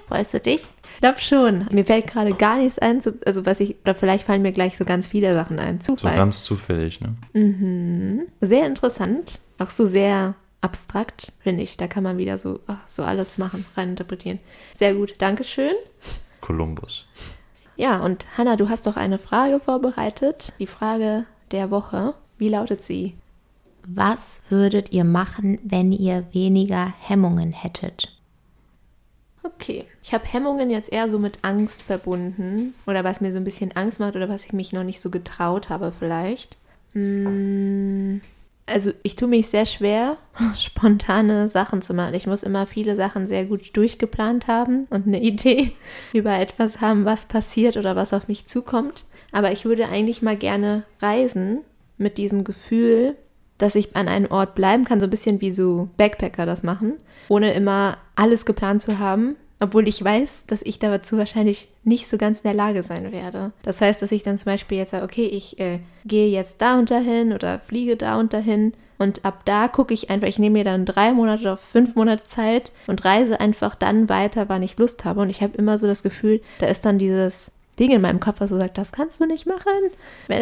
Freust 0.07 0.33
du 0.33 0.39
dich? 0.39 0.65
glaube 1.01 1.19
schon. 1.19 1.67
Mir 1.71 1.83
fällt 1.83 2.07
gerade 2.07 2.33
gar 2.33 2.57
nichts 2.57 2.79
ein, 2.79 3.01
also 3.25 3.45
was 3.45 3.59
ich, 3.59 3.75
oder 3.81 3.93
vielleicht 3.95 4.25
fallen 4.25 4.41
mir 4.41 4.53
gleich 4.53 4.77
so 4.77 4.85
ganz 4.85 5.07
viele 5.07 5.33
Sachen 5.33 5.59
ein. 5.59 5.81
Zufall. 5.81 6.13
So 6.13 6.17
ganz 6.17 6.43
zufällig, 6.43 7.01
ne? 7.01 7.15
Mhm. 7.33 8.27
Sehr 8.39 8.65
interessant. 8.67 9.39
Auch 9.57 9.71
so 9.71 9.85
sehr 9.85 10.35
abstrakt, 10.61 11.33
finde 11.41 11.63
ich. 11.63 11.75
Da 11.75 11.87
kann 11.87 12.03
man 12.03 12.17
wieder 12.17 12.37
so, 12.37 12.59
ach, 12.67 12.77
so 12.87 13.03
alles 13.03 13.37
machen, 13.37 13.65
reininterpretieren. 13.75 14.39
Sehr 14.73 14.93
gut, 14.93 15.15
Dankeschön. 15.17 15.71
Kolumbus. 16.39 17.05
Ja, 17.75 17.99
und 17.99 18.25
Hanna, 18.37 18.55
du 18.55 18.69
hast 18.69 18.85
doch 18.85 18.95
eine 18.95 19.17
Frage 19.17 19.59
vorbereitet. 19.59 20.53
Die 20.59 20.67
Frage 20.67 21.25
der 21.51 21.71
Woche. 21.71 22.13
Wie 22.37 22.49
lautet 22.49 22.83
sie? 22.83 23.15
Was 23.85 24.41
würdet 24.49 24.91
ihr 24.91 25.03
machen, 25.03 25.59
wenn 25.63 25.91
ihr 25.91 26.25
weniger 26.31 26.93
Hemmungen 26.99 27.51
hättet? 27.51 28.17
Okay. 29.43 29.85
Ich 30.03 30.13
habe 30.13 30.25
Hemmungen 30.25 30.69
jetzt 30.69 30.91
eher 30.91 31.09
so 31.09 31.19
mit 31.19 31.39
Angst 31.41 31.81
verbunden. 31.81 32.73
Oder 32.85 33.03
was 33.03 33.21
mir 33.21 33.31
so 33.31 33.37
ein 33.37 33.43
bisschen 33.43 33.71
Angst 33.73 33.99
macht 33.99 34.15
oder 34.15 34.29
was 34.29 34.45
ich 34.45 34.53
mich 34.53 34.73
noch 34.73 34.83
nicht 34.83 35.01
so 35.01 35.09
getraut 35.09 35.69
habe, 35.69 35.93
vielleicht. 35.97 36.57
Hm, 36.93 38.21
also 38.65 38.91
ich 39.03 39.15
tue 39.15 39.27
mich 39.27 39.47
sehr 39.47 39.65
schwer, 39.65 40.17
spontane 40.57 41.47
Sachen 41.47 41.81
zu 41.81 41.93
machen. 41.93 42.13
Ich 42.13 42.27
muss 42.27 42.43
immer 42.43 42.65
viele 42.67 42.95
Sachen 42.95 43.27
sehr 43.27 43.45
gut 43.45 43.75
durchgeplant 43.75 44.47
haben 44.47 44.85
und 44.89 45.07
eine 45.07 45.21
Idee 45.21 45.73
über 46.13 46.37
etwas 46.37 46.81
haben, 46.81 47.05
was 47.05 47.25
passiert 47.25 47.77
oder 47.77 47.95
was 47.95 48.13
auf 48.13 48.27
mich 48.27 48.45
zukommt. 48.45 49.05
Aber 49.31 49.51
ich 49.51 49.65
würde 49.65 49.87
eigentlich 49.87 50.21
mal 50.21 50.37
gerne 50.37 50.83
reisen 51.01 51.59
mit 51.97 52.17
diesem 52.17 52.43
Gefühl, 52.43 53.15
dass 53.61 53.75
ich 53.75 53.95
an 53.95 54.07
einem 54.07 54.31
Ort 54.31 54.55
bleiben 54.55 54.85
kann, 54.85 54.99
so 54.99 55.05
ein 55.05 55.11
bisschen 55.11 55.41
wie 55.41 55.51
so 55.51 55.89
Backpacker 55.97 56.45
das 56.45 56.63
machen, 56.63 56.93
ohne 57.27 57.53
immer 57.53 57.97
alles 58.15 58.45
geplant 58.45 58.81
zu 58.81 58.99
haben, 58.99 59.35
obwohl 59.59 59.87
ich 59.87 60.03
weiß, 60.03 60.47
dass 60.47 60.63
ich 60.63 60.79
dazu 60.79 61.17
wahrscheinlich 61.17 61.69
nicht 61.83 62.07
so 62.07 62.17
ganz 62.17 62.39
in 62.39 62.47
der 62.49 62.55
Lage 62.55 62.81
sein 62.81 63.11
werde. 63.11 63.51
Das 63.61 63.79
heißt, 63.79 64.01
dass 64.01 64.11
ich 64.11 64.23
dann 64.23 64.37
zum 64.37 64.45
Beispiel 64.45 64.79
jetzt 64.79 64.91
sage, 64.91 65.05
okay, 65.05 65.25
ich 65.25 65.59
äh, 65.59 65.79
gehe 66.05 66.29
jetzt 66.29 66.61
da 66.61 66.79
und 66.79 66.89
dahin 66.89 67.33
oder 67.33 67.59
fliege 67.59 67.95
da 67.95 68.19
und 68.19 68.33
dahin 68.33 68.73
und 68.97 69.25
ab 69.25 69.41
da 69.45 69.67
gucke 69.67 69.93
ich 69.93 70.09
einfach, 70.09 70.27
ich 70.27 70.39
nehme 70.39 70.59
mir 70.59 70.63
dann 70.63 70.85
drei 70.85 71.11
Monate 71.11 71.41
oder 71.41 71.57
fünf 71.57 71.95
Monate 71.95 72.23
Zeit 72.23 72.71
und 72.87 73.03
reise 73.03 73.39
einfach 73.39 73.75
dann 73.75 74.09
weiter, 74.09 74.47
wann 74.47 74.61
ich 74.61 74.77
Lust 74.77 75.05
habe. 75.05 75.21
Und 75.21 75.29
ich 75.29 75.41
habe 75.41 75.57
immer 75.57 75.79
so 75.79 75.87
das 75.87 76.03
Gefühl, 76.03 76.39
da 76.59 76.67
ist 76.67 76.85
dann 76.85 76.99
dieses 76.99 77.51
Ding 77.79 77.91
in 77.91 78.01
meinem 78.01 78.19
Kopf, 78.19 78.41
was 78.41 78.49
so 78.49 78.57
sagt, 78.57 78.77
das 78.77 78.91
kannst 78.91 79.19
du 79.19 79.25
nicht 79.25 79.47
machen. 79.47 79.71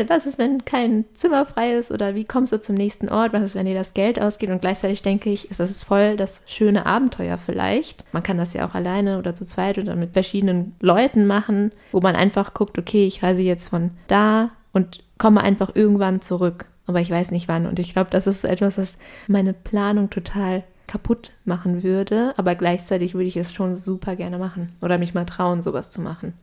Was 0.07 0.25
ist, 0.25 0.37
wenn 0.37 0.65
kein 0.65 1.05
Zimmer 1.13 1.45
frei 1.45 1.73
ist? 1.73 1.91
Oder 1.91 2.15
wie 2.15 2.25
kommst 2.25 2.51
du 2.51 2.59
zum 2.59 2.75
nächsten 2.75 3.07
Ort? 3.07 3.33
Was 3.33 3.43
ist, 3.43 3.55
wenn 3.55 3.65
dir 3.65 3.75
das 3.75 3.93
Geld 3.93 4.19
ausgeht? 4.19 4.49
Und 4.49 4.61
gleichzeitig 4.61 5.03
denke 5.03 5.29
ich, 5.29 5.47
das 5.49 5.59
ist 5.59 5.83
voll 5.83 6.17
das 6.17 6.43
schöne 6.47 6.85
Abenteuer 6.85 7.37
vielleicht. 7.37 8.03
Man 8.13 8.23
kann 8.23 8.37
das 8.37 8.53
ja 8.53 8.67
auch 8.67 8.73
alleine 8.73 9.19
oder 9.19 9.35
zu 9.35 9.45
zweit 9.45 9.77
oder 9.77 9.95
mit 9.95 10.13
verschiedenen 10.13 10.75
Leuten 10.81 11.27
machen, 11.27 11.71
wo 11.91 12.01
man 12.01 12.15
einfach 12.15 12.53
guckt, 12.53 12.77
okay, 12.77 13.05
ich 13.05 13.23
reise 13.23 13.43
jetzt 13.43 13.69
von 13.69 13.91
da 14.07 14.51
und 14.73 15.03
komme 15.17 15.41
einfach 15.41 15.75
irgendwann 15.75 16.21
zurück. 16.21 16.65
Aber 16.87 16.99
ich 16.99 17.11
weiß 17.11 17.31
nicht 17.31 17.47
wann. 17.47 17.67
Und 17.67 17.77
ich 17.77 17.93
glaube, 17.93 18.09
das 18.11 18.25
ist 18.25 18.43
etwas, 18.43 18.79
was 18.79 18.97
meine 19.27 19.53
Planung 19.53 20.09
total 20.09 20.63
kaputt 20.87 21.33
machen 21.45 21.83
würde. 21.83 22.33
Aber 22.35 22.55
gleichzeitig 22.55 23.13
würde 23.13 23.27
ich 23.27 23.37
es 23.37 23.53
schon 23.53 23.75
super 23.75 24.15
gerne 24.15 24.39
machen. 24.39 24.73
Oder 24.81 24.97
mich 24.97 25.13
mal 25.13 25.25
trauen, 25.25 25.61
sowas 25.61 25.91
zu 25.91 26.01
machen. 26.01 26.33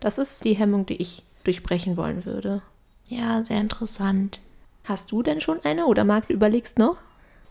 Das 0.00 0.18
ist 0.18 0.44
die 0.44 0.54
Hemmung, 0.54 0.86
die 0.86 1.00
ich 1.00 1.22
durchbrechen 1.44 1.96
wollen 1.96 2.24
würde. 2.24 2.62
Ja, 3.06 3.44
sehr 3.44 3.60
interessant. 3.60 4.40
Hast 4.84 5.12
du 5.12 5.22
denn 5.22 5.40
schon 5.40 5.60
eine 5.64 5.86
oder 5.86 6.04
Marc, 6.04 6.30
überlegst 6.30 6.78
noch? 6.78 6.96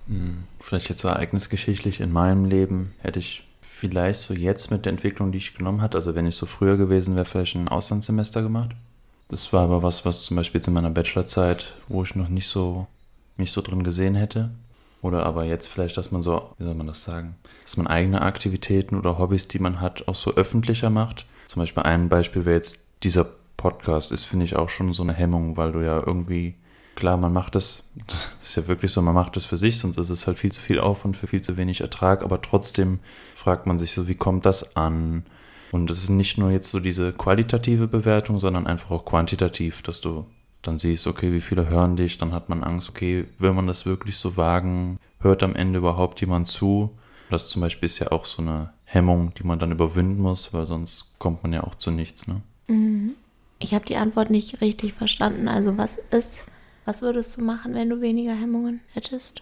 Hm, 0.08 0.44
vielleicht 0.60 0.90
jetzt 0.90 1.02
so 1.02 1.08
ereignisgeschichtlich 1.08 2.00
in 2.00 2.12
meinem 2.12 2.46
Leben 2.46 2.94
hätte 3.00 3.20
ich 3.20 3.48
vielleicht 3.62 4.22
so 4.22 4.34
jetzt 4.34 4.72
mit 4.72 4.86
der 4.86 4.92
Entwicklung, 4.94 5.32
die 5.32 5.40
ich 5.40 5.56
genommen 5.56 5.82
habe, 5.82 5.98
also 5.98 6.16
wenn 6.16 6.28
ich 6.28 6.36
so 6.36 6.46
früher 6.46 6.78
gewesen 6.78 7.16
wäre, 7.16 7.26
vielleicht 7.26 7.56
ein 7.56 7.68
Auslandssemester 7.68 8.42
gemacht. 8.42 8.72
Das 9.30 9.52
war 9.52 9.64
aber 9.64 9.82
was, 9.84 10.06
was 10.06 10.24
zum 10.24 10.38
Beispiel 10.38 10.60
jetzt 10.60 10.68
in 10.68 10.74
meiner 10.74 10.90
Bachelorzeit, 10.90 11.74
wo 11.88 12.04
ich 12.04 12.16
noch 12.16 12.30
nicht 12.30 12.48
so 12.48 12.88
mich 13.38 13.52
so 13.52 13.62
drin 13.62 13.84
gesehen 13.84 14.16
hätte. 14.16 14.52
Oder 15.02 15.26
aber 15.26 15.44
jetzt 15.44 15.68
vielleicht, 15.68 15.98
dass 15.98 16.12
man 16.12 16.22
so, 16.22 16.54
wie 16.58 16.64
soll 16.64 16.76
man 16.76 16.88
das 16.88 17.04
sagen, 17.04 17.36
dass 17.66 17.78
man 17.78 17.88
eigene 17.88 18.22
Aktivitäten 18.22 18.96
oder 18.96 19.18
Hobbys, 19.18 19.48
die 19.48 19.60
man 19.60 19.82
hat, 19.82 20.08
auch 20.08 20.16
so 20.16 20.34
öffentlicher 20.36 20.90
macht. 20.90 21.26
Zum 21.48 21.62
Beispiel 21.62 21.84
ein 21.84 22.10
Beispiel 22.10 22.46
wäre 22.46 22.56
jetzt 22.56 22.84
dieser 23.04 23.26
Podcast, 23.58 24.12
ist, 24.12 24.24
finde 24.24 24.46
ich, 24.46 24.56
auch 24.56 24.70
schon 24.70 24.94
so 24.94 25.04
eine 25.04 25.14
Hemmung, 25.14 25.58
weil 25.58 25.72
du 25.72 25.80
ja 25.80 26.02
irgendwie, 26.06 26.56
klar, 26.96 27.18
man 27.18 27.34
macht 27.34 27.56
das, 27.56 27.90
das 28.08 28.30
ist 28.44 28.56
ja 28.56 28.68
wirklich 28.68 28.92
so, 28.92 29.02
man 29.02 29.14
macht 29.14 29.36
das 29.36 29.46
für 29.46 29.58
sich, 29.58 29.80
sonst 29.80 29.98
ist 29.98 30.10
es 30.10 30.28
halt 30.28 30.38
viel 30.38 30.52
zu 30.52 30.62
viel 30.62 30.80
Aufwand 30.80 31.16
für 31.16 31.28
viel 31.28 31.42
zu 31.42 31.58
wenig 31.58 31.82
Ertrag, 31.82 32.24
aber 32.24 32.42
trotzdem 32.42 33.00
fragt 33.36 33.66
man 33.66 33.80
sich 33.80 33.94
so, 33.94 34.08
wie 34.08 34.16
kommt 34.16 34.46
das 34.46 34.76
an? 34.76 35.26
Und 35.72 35.90
es 35.90 36.04
ist 36.04 36.10
nicht 36.10 36.38
nur 36.38 36.52
jetzt 36.52 36.70
so 36.70 36.80
diese 36.80 37.14
qualitative 37.14 37.88
Bewertung, 37.88 38.40
sondern 38.40 38.68
einfach 38.68 38.92
auch 38.92 39.06
quantitativ, 39.06 39.82
dass 39.82 40.02
du 40.02 40.26
dann 40.62 40.78
siehst, 40.78 41.08
okay, 41.08 41.32
wie 41.34 41.42
viele 41.42 41.68
hören 41.68 41.96
dich, 41.96 42.18
dann 42.18 42.32
hat 42.32 42.50
man 42.50 42.64
Angst, 42.64 42.90
okay, 42.90 43.26
will 43.38 43.54
man 43.54 43.68
das 43.68 43.86
wirklich 43.86 44.18
so 44.18 44.38
wagen? 44.38 45.00
Hört 45.20 45.44
am 45.44 45.56
Ende 45.56 45.80
überhaupt 45.80 46.22
jemand 46.22 46.48
zu? 46.48 46.98
Das 47.34 47.50
zum 47.50 47.64
Beispiel 47.64 47.88
ist 47.88 47.98
ja 47.98 48.12
auch 48.12 48.26
so 48.26 48.44
eine 48.44 48.74
Hemmung, 48.84 49.34
die 49.34 49.44
man 49.44 49.58
dann 49.58 49.72
überwinden 49.72 50.22
muss, 50.22 50.54
weil 50.54 50.68
sonst 50.68 51.16
kommt 51.18 51.42
man 51.42 51.52
ja 51.52 51.64
auch 51.64 51.74
zu 51.74 51.90
nichts. 51.90 52.28
Ne? 52.28 52.42
Mhm. 52.68 53.16
Ich 53.58 53.74
habe 53.74 53.86
die 53.86 53.96
Antwort 53.96 54.30
nicht 54.30 54.62
richtig 54.62 54.94
verstanden. 54.94 55.48
Also 55.48 55.76
was 55.76 55.98
ist, 56.12 56.44
was 56.86 57.02
würdest 57.02 57.36
du 57.36 57.42
machen, 57.42 57.74
wenn 57.74 57.90
du 57.90 58.02
weniger 58.02 58.36
Hemmungen 58.36 58.82
hättest? 58.94 59.42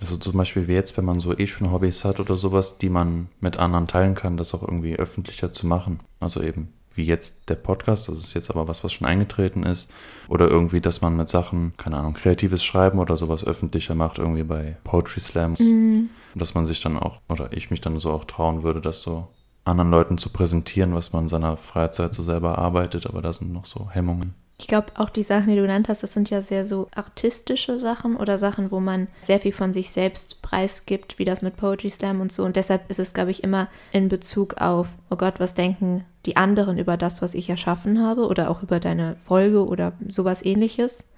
Also 0.00 0.18
zum 0.18 0.34
Beispiel 0.34 0.68
wie 0.68 0.74
jetzt, 0.74 0.96
wenn 0.96 1.04
man 1.04 1.18
so 1.18 1.36
eh 1.36 1.48
schon 1.48 1.72
Hobbys 1.72 2.04
hat 2.04 2.20
oder 2.20 2.36
sowas, 2.36 2.78
die 2.78 2.90
man 2.90 3.26
mit 3.40 3.56
anderen 3.56 3.88
teilen 3.88 4.14
kann, 4.14 4.36
das 4.36 4.54
auch 4.54 4.62
irgendwie 4.62 4.94
öffentlicher 4.94 5.50
zu 5.50 5.66
machen. 5.66 5.98
Also 6.20 6.44
eben 6.44 6.72
wie 6.94 7.06
jetzt 7.06 7.48
der 7.48 7.56
Podcast, 7.56 8.08
das 8.08 8.18
ist 8.18 8.34
jetzt 8.34 8.50
aber 8.50 8.68
was, 8.68 8.84
was 8.84 8.92
schon 8.92 9.08
eingetreten 9.08 9.64
ist. 9.64 9.90
Oder 10.28 10.48
irgendwie, 10.48 10.80
dass 10.80 11.00
man 11.00 11.16
mit 11.16 11.28
Sachen, 11.28 11.72
keine 11.76 11.96
Ahnung, 11.96 12.14
kreatives 12.14 12.62
Schreiben 12.62 13.00
oder 13.00 13.16
sowas 13.16 13.44
öffentlicher 13.44 13.96
macht, 13.96 14.18
irgendwie 14.18 14.44
bei 14.44 14.76
Poetry 14.84 15.20
Slams. 15.20 15.58
Mhm. 15.58 16.10
Dass 16.34 16.54
man 16.54 16.66
sich 16.66 16.80
dann 16.80 16.98
auch, 16.98 17.18
oder 17.28 17.52
ich 17.52 17.70
mich 17.70 17.80
dann 17.80 17.98
so 17.98 18.10
auch 18.10 18.24
trauen 18.24 18.62
würde, 18.62 18.80
das 18.80 19.02
so 19.02 19.28
anderen 19.64 19.90
Leuten 19.90 20.18
zu 20.18 20.30
präsentieren, 20.30 20.94
was 20.94 21.12
man 21.12 21.24
in 21.24 21.28
seiner 21.28 21.56
Freizeit 21.56 22.14
so 22.14 22.22
selber 22.22 22.58
arbeitet, 22.58 23.06
aber 23.06 23.22
da 23.22 23.32
sind 23.32 23.52
noch 23.52 23.64
so 23.64 23.88
Hemmungen. 23.90 24.34
Ich 24.58 24.68
glaube, 24.68 24.92
auch 24.94 25.10
die 25.10 25.24
Sachen, 25.24 25.48
die 25.48 25.56
du 25.56 25.62
genannt 25.62 25.88
hast, 25.88 26.04
das 26.04 26.12
sind 26.12 26.30
ja 26.30 26.40
sehr 26.40 26.64
so 26.64 26.88
artistische 26.94 27.80
Sachen 27.80 28.16
oder 28.16 28.38
Sachen, 28.38 28.70
wo 28.70 28.78
man 28.78 29.08
sehr 29.20 29.40
viel 29.40 29.52
von 29.52 29.72
sich 29.72 29.90
selbst 29.90 30.40
preisgibt, 30.40 31.18
wie 31.18 31.24
das 31.24 31.42
mit 31.42 31.56
Poetry 31.56 31.90
Slam 31.90 32.20
und 32.20 32.30
so. 32.30 32.44
Und 32.44 32.54
deshalb 32.54 32.88
ist 32.88 33.00
es, 33.00 33.12
glaube 33.12 33.32
ich, 33.32 33.42
immer 33.42 33.66
in 33.90 34.08
Bezug 34.08 34.54
auf, 34.58 34.94
oh 35.10 35.16
Gott, 35.16 35.40
was 35.40 35.54
denken 35.54 36.04
die 36.26 36.36
anderen 36.36 36.78
über 36.78 36.96
das, 36.96 37.22
was 37.22 37.34
ich 37.34 37.50
erschaffen 37.50 38.00
habe 38.00 38.28
oder 38.28 38.50
auch 38.50 38.62
über 38.62 38.78
deine 38.78 39.16
Folge 39.26 39.66
oder 39.66 39.94
sowas 40.08 40.44
ähnliches. 40.44 41.12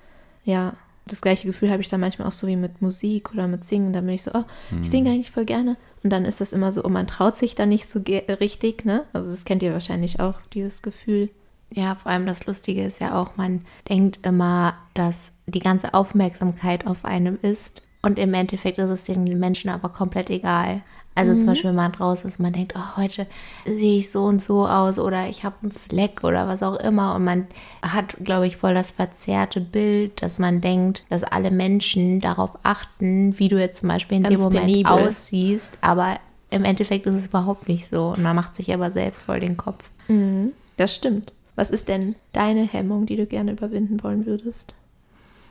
Ja, 0.45 0.73
das 1.07 1.21
gleiche 1.21 1.47
Gefühl 1.47 1.71
habe 1.71 1.83
ich 1.83 1.89
da 1.89 1.99
manchmal 1.99 2.29
auch 2.29 2.33
so 2.33 2.47
wie 2.47 2.57
mit 2.57 2.81
Musik 2.81 3.33
oder 3.33 3.47
mit 3.47 3.65
Singen. 3.65 3.93
Da 3.93 4.01
bin 4.01 4.11
ich 4.11 4.23
so, 4.23 4.31
oh, 4.33 4.45
ich 4.81 4.91
singe 4.91 5.11
hm. 5.11 5.17
eigentlich 5.17 5.31
voll 5.31 5.45
gerne. 5.45 5.77
Und 6.03 6.11
dann 6.11 6.25
ist 6.25 6.41
das 6.41 6.53
immer 6.53 6.73
so, 6.73 6.85
oh, 6.85 6.89
man 6.89 7.07
traut 7.07 7.37
sich 7.37 7.55
da 7.55 7.67
nicht 7.67 7.89
so 7.89 8.01
richtig, 8.01 8.85
ne? 8.85 9.05
Also 9.13 9.31
das 9.31 9.45
kennt 9.45 9.63
ihr 9.63 9.73
wahrscheinlich 9.73 10.21
auch, 10.21 10.41
dieses 10.53 10.83
Gefühl. 10.83 11.31
Ja, 11.71 11.95
vor 11.95 12.13
allem 12.13 12.27
das 12.27 12.47
Lustige 12.47 12.85
ist 12.85 13.01
ja 13.01 13.21
auch, 13.21 13.37
man 13.37 13.65
denkt 13.89 14.25
immer, 14.25 14.77
dass 14.95 15.33
die 15.47 15.61
ganze 15.61 15.93
Aufmerksamkeit 15.93 16.87
auf 16.87 17.05
einem 17.05 17.39
ist. 17.43 17.83
Und 18.03 18.19
im 18.19 18.35
Endeffekt 18.35 18.79
ist 18.79 18.91
es 18.91 19.05
den 19.05 19.25
Menschen 19.39 19.71
aber 19.71 19.89
komplett 19.89 20.31
egal. 20.31 20.83
Also 21.15 21.33
mhm. 21.33 21.39
zum 21.39 21.47
Beispiel, 21.47 21.71
wenn 21.71 21.77
man 21.77 21.93
draußen 21.93 22.29
ist, 22.29 22.41
man 22.41 22.53
denkt, 22.53 22.75
oh, 22.77 22.97
heute 22.97 23.27
sehe 23.65 23.99
ich 23.99 24.11
so 24.11 24.25
und 24.25 24.43
so 24.43 24.67
aus 24.67 24.99
oder 24.99 25.29
ich 25.29 25.45
habe 25.45 25.55
einen 25.63 25.71
Fleck 25.71 26.25
oder 26.25 26.49
was 26.49 26.63
auch 26.63 26.77
immer. 26.77 27.15
Und 27.15 27.25
man 27.25 27.47
hat, 27.83 28.17
glaube 28.25 28.47
ich, 28.47 28.57
voll 28.57 28.75
das 28.75 28.91
verzerrte 28.91 29.61
Bild, 29.61 30.23
dass 30.23 30.39
man 30.39 30.61
denkt, 30.61 31.05
dass 31.11 31.23
alle 31.23 31.51
Menschen 31.51 32.21
darauf 32.21 32.59
achten, 32.65 33.39
wie 33.39 33.49
du 33.49 33.61
jetzt 33.61 33.81
zum 33.81 33.89
Beispiel 33.89 34.19
in 34.19 34.23
Ganz 34.25 34.35
dem 34.35 34.43
Moment 34.43 34.67
penibel. 34.67 34.93
aussiehst. 34.93 35.79
Aber 35.81 36.19
im 36.51 36.65
Endeffekt 36.65 37.07
ist 37.07 37.15
es 37.15 37.27
überhaupt 37.27 37.69
nicht 37.69 37.89
so. 37.89 38.09
Und 38.09 38.23
man 38.23 38.35
macht 38.35 38.57
sich 38.57 38.73
aber 38.75 38.91
selbst 38.91 39.25
voll 39.25 39.41
den 39.41 39.57
Kopf. 39.57 39.89
Mhm. 40.09 40.53
Das 40.77 40.95
stimmt. 40.95 41.33
Was 41.55 41.71
ist 41.71 41.89
denn 41.89 42.17
deine 42.33 42.65
Hemmung, 42.65 43.07
die 43.07 43.17
du 43.17 43.27
gerne 43.27 43.53
überwinden 43.53 44.03
wollen 44.03 44.27
würdest? 44.27 44.75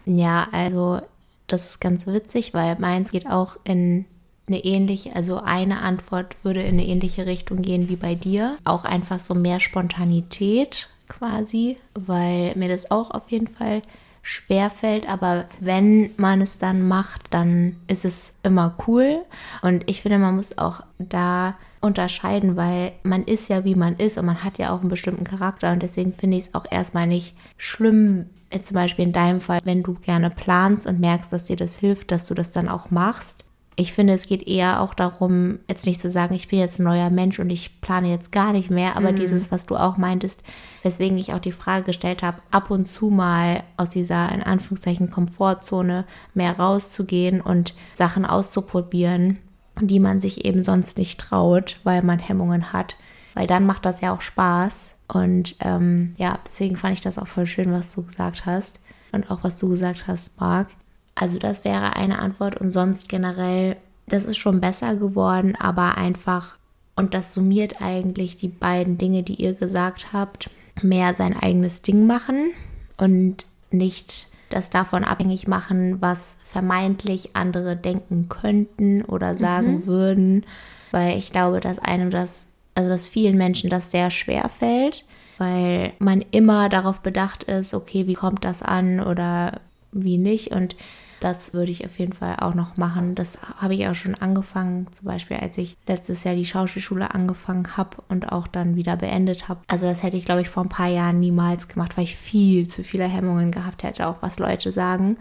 Ja, 0.05 0.47
also 0.51 0.99
das 1.47 1.69
ist 1.69 1.79
ganz 1.79 2.05
witzig, 2.05 2.53
weil 2.53 2.77
meins 2.79 3.11
geht 3.11 3.27
auch 3.27 3.57
in 3.63 4.05
eine 4.47 4.63
ähnliche, 4.63 5.15
also 5.15 5.37
eine 5.37 5.81
Antwort 5.81 6.43
würde 6.43 6.61
in 6.61 6.73
eine 6.73 6.85
ähnliche 6.85 7.25
Richtung 7.25 7.61
gehen 7.61 7.89
wie 7.89 7.95
bei 7.95 8.15
dir. 8.15 8.57
Auch 8.65 8.83
einfach 8.83 9.19
so 9.19 9.33
mehr 9.33 9.59
Spontanität 9.59 10.89
quasi, 11.07 11.77
weil 11.93 12.53
mir 12.55 12.67
das 12.67 12.91
auch 12.91 13.11
auf 13.11 13.29
jeden 13.29 13.47
Fall 13.47 13.81
schwer 14.21 14.69
fällt, 14.69 15.07
aber 15.07 15.45
wenn 15.59 16.11
man 16.15 16.41
es 16.41 16.57
dann 16.57 16.87
macht, 16.87 17.21
dann 17.29 17.75
ist 17.87 18.05
es 18.05 18.33
immer 18.41 18.75
cool. 18.87 19.19
Und 19.61 19.83
ich 19.89 20.01
finde, 20.01 20.17
man 20.17 20.37
muss 20.37 20.57
auch 20.57 20.81
da 20.97 21.55
unterscheiden, 21.81 22.55
weil 22.55 22.93
man 23.03 23.25
ist 23.25 23.49
ja 23.49 23.65
wie 23.65 23.75
man 23.75 23.97
ist 23.97 24.17
und 24.17 24.25
man 24.25 24.43
hat 24.43 24.57
ja 24.57 24.73
auch 24.73 24.79
einen 24.79 24.89
bestimmten 24.89 25.25
Charakter 25.25 25.73
und 25.73 25.83
deswegen 25.83 26.13
finde 26.13 26.37
ich 26.37 26.45
es 26.45 26.55
auch 26.55 26.65
erstmal 26.69 27.05
nicht 27.05 27.35
schlimm, 27.57 28.27
zum 28.61 28.75
Beispiel 28.75 29.05
in 29.05 29.13
deinem 29.13 29.41
Fall, 29.41 29.59
wenn 29.63 29.83
du 29.83 29.95
gerne 29.95 30.29
planst 30.29 30.87
und 30.87 30.99
merkst, 30.99 31.33
dass 31.33 31.45
dir 31.45 31.55
das 31.57 31.77
hilft, 31.77 32.11
dass 32.11 32.27
du 32.27 32.33
das 32.33 32.51
dann 32.51 32.69
auch 32.69 32.91
machst. 32.91 33.43
Ich 33.75 33.93
finde, 33.93 34.13
es 34.13 34.27
geht 34.27 34.47
eher 34.47 34.81
auch 34.81 34.93
darum, 34.93 35.59
jetzt 35.67 35.85
nicht 35.85 35.99
zu 35.99 36.09
sagen, 36.09 36.35
ich 36.35 36.47
bin 36.47 36.59
jetzt 36.59 36.79
ein 36.79 36.83
neuer 36.83 37.09
Mensch 37.09 37.39
und 37.39 37.49
ich 37.49 37.81
plane 37.81 38.09
jetzt 38.09 38.31
gar 38.31 38.51
nicht 38.51 38.69
mehr, 38.69 38.95
aber 38.95 39.11
mhm. 39.11 39.15
dieses, 39.15 39.51
was 39.51 39.65
du 39.65 39.75
auch 39.75 39.97
meintest, 39.97 40.43
weswegen 40.83 41.17
ich 41.17 41.33
auch 41.33 41.39
die 41.39 41.51
Frage 41.51 41.85
gestellt 41.85 42.21
habe, 42.21 42.41
ab 42.51 42.69
und 42.69 42.87
zu 42.87 43.09
mal 43.09 43.63
aus 43.77 43.89
dieser, 43.89 44.31
in 44.31 44.43
Anführungszeichen, 44.43 45.09
Komfortzone 45.09 46.05
mehr 46.33 46.59
rauszugehen 46.59 47.41
und 47.41 47.73
Sachen 47.93 48.25
auszuprobieren, 48.25 49.39
die 49.81 49.99
man 49.99 50.21
sich 50.21 50.45
eben 50.45 50.61
sonst 50.61 50.97
nicht 50.97 51.19
traut, 51.19 51.79
weil 51.83 52.03
man 52.03 52.19
Hemmungen 52.19 52.73
hat. 52.73 52.95
Weil 53.33 53.47
dann 53.47 53.65
macht 53.65 53.85
das 53.85 54.01
ja 54.01 54.13
auch 54.13 54.21
Spaß. 54.21 54.93
Und 55.07 55.55
ähm, 55.59 56.13
ja, 56.17 56.39
deswegen 56.47 56.77
fand 56.77 56.93
ich 56.93 57.01
das 57.01 57.17
auch 57.17 57.27
voll 57.27 57.47
schön, 57.47 57.71
was 57.71 57.93
du 57.93 58.03
gesagt 58.05 58.45
hast. 58.45 58.79
Und 59.11 59.31
auch 59.31 59.43
was 59.43 59.57
du 59.57 59.69
gesagt 59.69 60.05
hast, 60.05 60.39
Marc. 60.39 60.67
Also 61.15 61.39
das 61.39 61.63
wäre 61.63 61.95
eine 61.95 62.19
Antwort. 62.19 62.57
Und 62.57 62.69
sonst 62.69 63.09
generell, 63.09 63.77
das 64.07 64.25
ist 64.25 64.37
schon 64.37 64.61
besser 64.61 64.95
geworden, 64.95 65.55
aber 65.55 65.97
einfach, 65.97 66.57
und 66.95 67.13
das 67.13 67.33
summiert 67.33 67.81
eigentlich 67.81 68.37
die 68.37 68.47
beiden 68.49 68.97
Dinge, 68.97 69.23
die 69.23 69.35
ihr 69.35 69.53
gesagt 69.53 70.13
habt, 70.13 70.49
mehr 70.81 71.13
sein 71.13 71.37
eigenes 71.37 71.81
Ding 71.81 72.07
machen 72.07 72.51
und 72.97 73.45
nicht 73.71 74.27
das 74.49 74.69
davon 74.69 75.03
abhängig 75.03 75.47
machen, 75.47 76.01
was 76.01 76.37
vermeintlich 76.45 77.35
andere 77.35 77.75
denken 77.75 78.29
könnten 78.29 79.03
oder 79.03 79.35
sagen 79.35 79.73
mhm. 79.73 79.85
würden, 79.85 80.45
weil 80.91 81.17
ich 81.17 81.31
glaube, 81.31 81.59
dass 81.59 81.79
einem 81.79 82.11
das, 82.11 82.45
also 82.75 82.89
dass 82.89 83.07
vielen 83.07 83.37
Menschen 83.37 83.69
das 83.69 83.91
sehr 83.91 84.11
schwer 84.11 84.49
fällt, 84.49 85.05
weil 85.39 85.93
man 85.97 86.23
immer 86.31 86.69
darauf 86.69 87.01
bedacht 87.01 87.43
ist, 87.43 87.73
okay, 87.73 88.05
wie 88.07 88.13
kommt 88.13 88.45
das 88.45 88.61
an 88.61 88.99
oder 88.99 89.59
wie 89.91 90.17
nicht? 90.17 90.51
Und 90.51 90.75
das 91.23 91.53
würde 91.53 91.71
ich 91.71 91.85
auf 91.85 91.99
jeden 91.99 92.11
Fall 92.11 92.35
auch 92.41 92.53
noch 92.53 92.75
machen. 92.75 93.15
Das 93.15 93.37
habe 93.57 93.75
ich 93.75 93.87
auch 93.87 93.95
schon 93.95 94.15
angefangen, 94.15 94.87
zum 94.91 95.07
Beispiel 95.07 95.37
als 95.37 95.57
ich 95.57 95.77
letztes 95.87 96.25
Jahr 96.25 96.35
die 96.35 96.45
Schauspielschule 96.45 97.13
angefangen 97.13 97.77
habe 97.77 97.97
und 98.09 98.33
auch 98.33 98.45
dann 98.45 98.75
wieder 98.75 98.97
beendet 98.97 99.47
habe. 99.47 99.61
Also 99.67 99.85
das 99.85 100.03
hätte 100.03 100.17
ich, 100.17 100.25
glaube 100.25 100.41
ich, 100.41 100.49
vor 100.49 100.63
ein 100.63 100.69
paar 100.69 100.89
Jahren 100.89 101.19
niemals 101.19 101.69
gemacht, 101.69 101.95
weil 101.95 102.03
ich 102.03 102.17
viel 102.17 102.67
zu 102.67 102.83
viele 102.83 103.05
Hemmungen 103.05 103.51
gehabt 103.51 103.83
hätte, 103.83 104.07
auch 104.07 104.17
was 104.21 104.37
Leute 104.37 104.73
sagen. 104.73 105.17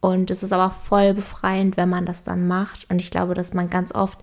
Und 0.00 0.30
es 0.30 0.42
ist 0.42 0.52
aber 0.52 0.72
voll 0.72 1.14
befreiend, 1.14 1.78
wenn 1.78 1.88
man 1.88 2.04
das 2.04 2.22
dann 2.22 2.46
macht. 2.46 2.86
Und 2.90 3.00
ich 3.00 3.10
glaube, 3.10 3.32
dass 3.32 3.54
man 3.54 3.70
ganz 3.70 3.94
oft 3.94 4.18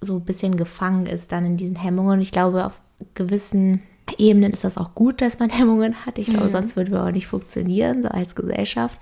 so 0.00 0.16
ein 0.16 0.24
bisschen 0.24 0.56
gefangen 0.56 1.04
ist 1.04 1.30
dann 1.30 1.44
in 1.44 1.56
diesen 1.58 1.76
Hemmungen. 1.76 2.14
Und 2.14 2.22
ich 2.22 2.32
glaube, 2.32 2.64
auf 2.64 2.80
gewissen 3.12 3.82
Ebenen 4.16 4.50
ist 4.50 4.64
das 4.64 4.78
auch 4.78 4.94
gut, 4.94 5.20
dass 5.20 5.38
man 5.40 5.50
Hemmungen 5.50 6.06
hat. 6.06 6.18
Ich 6.18 6.28
glaube, 6.28 6.46
mhm. 6.46 6.50
sonst 6.50 6.76
würden 6.76 6.94
wir 6.94 7.04
auch 7.04 7.10
nicht 7.10 7.26
funktionieren, 7.26 8.02
so 8.02 8.08
als 8.08 8.34
Gesellschaft. 8.34 8.98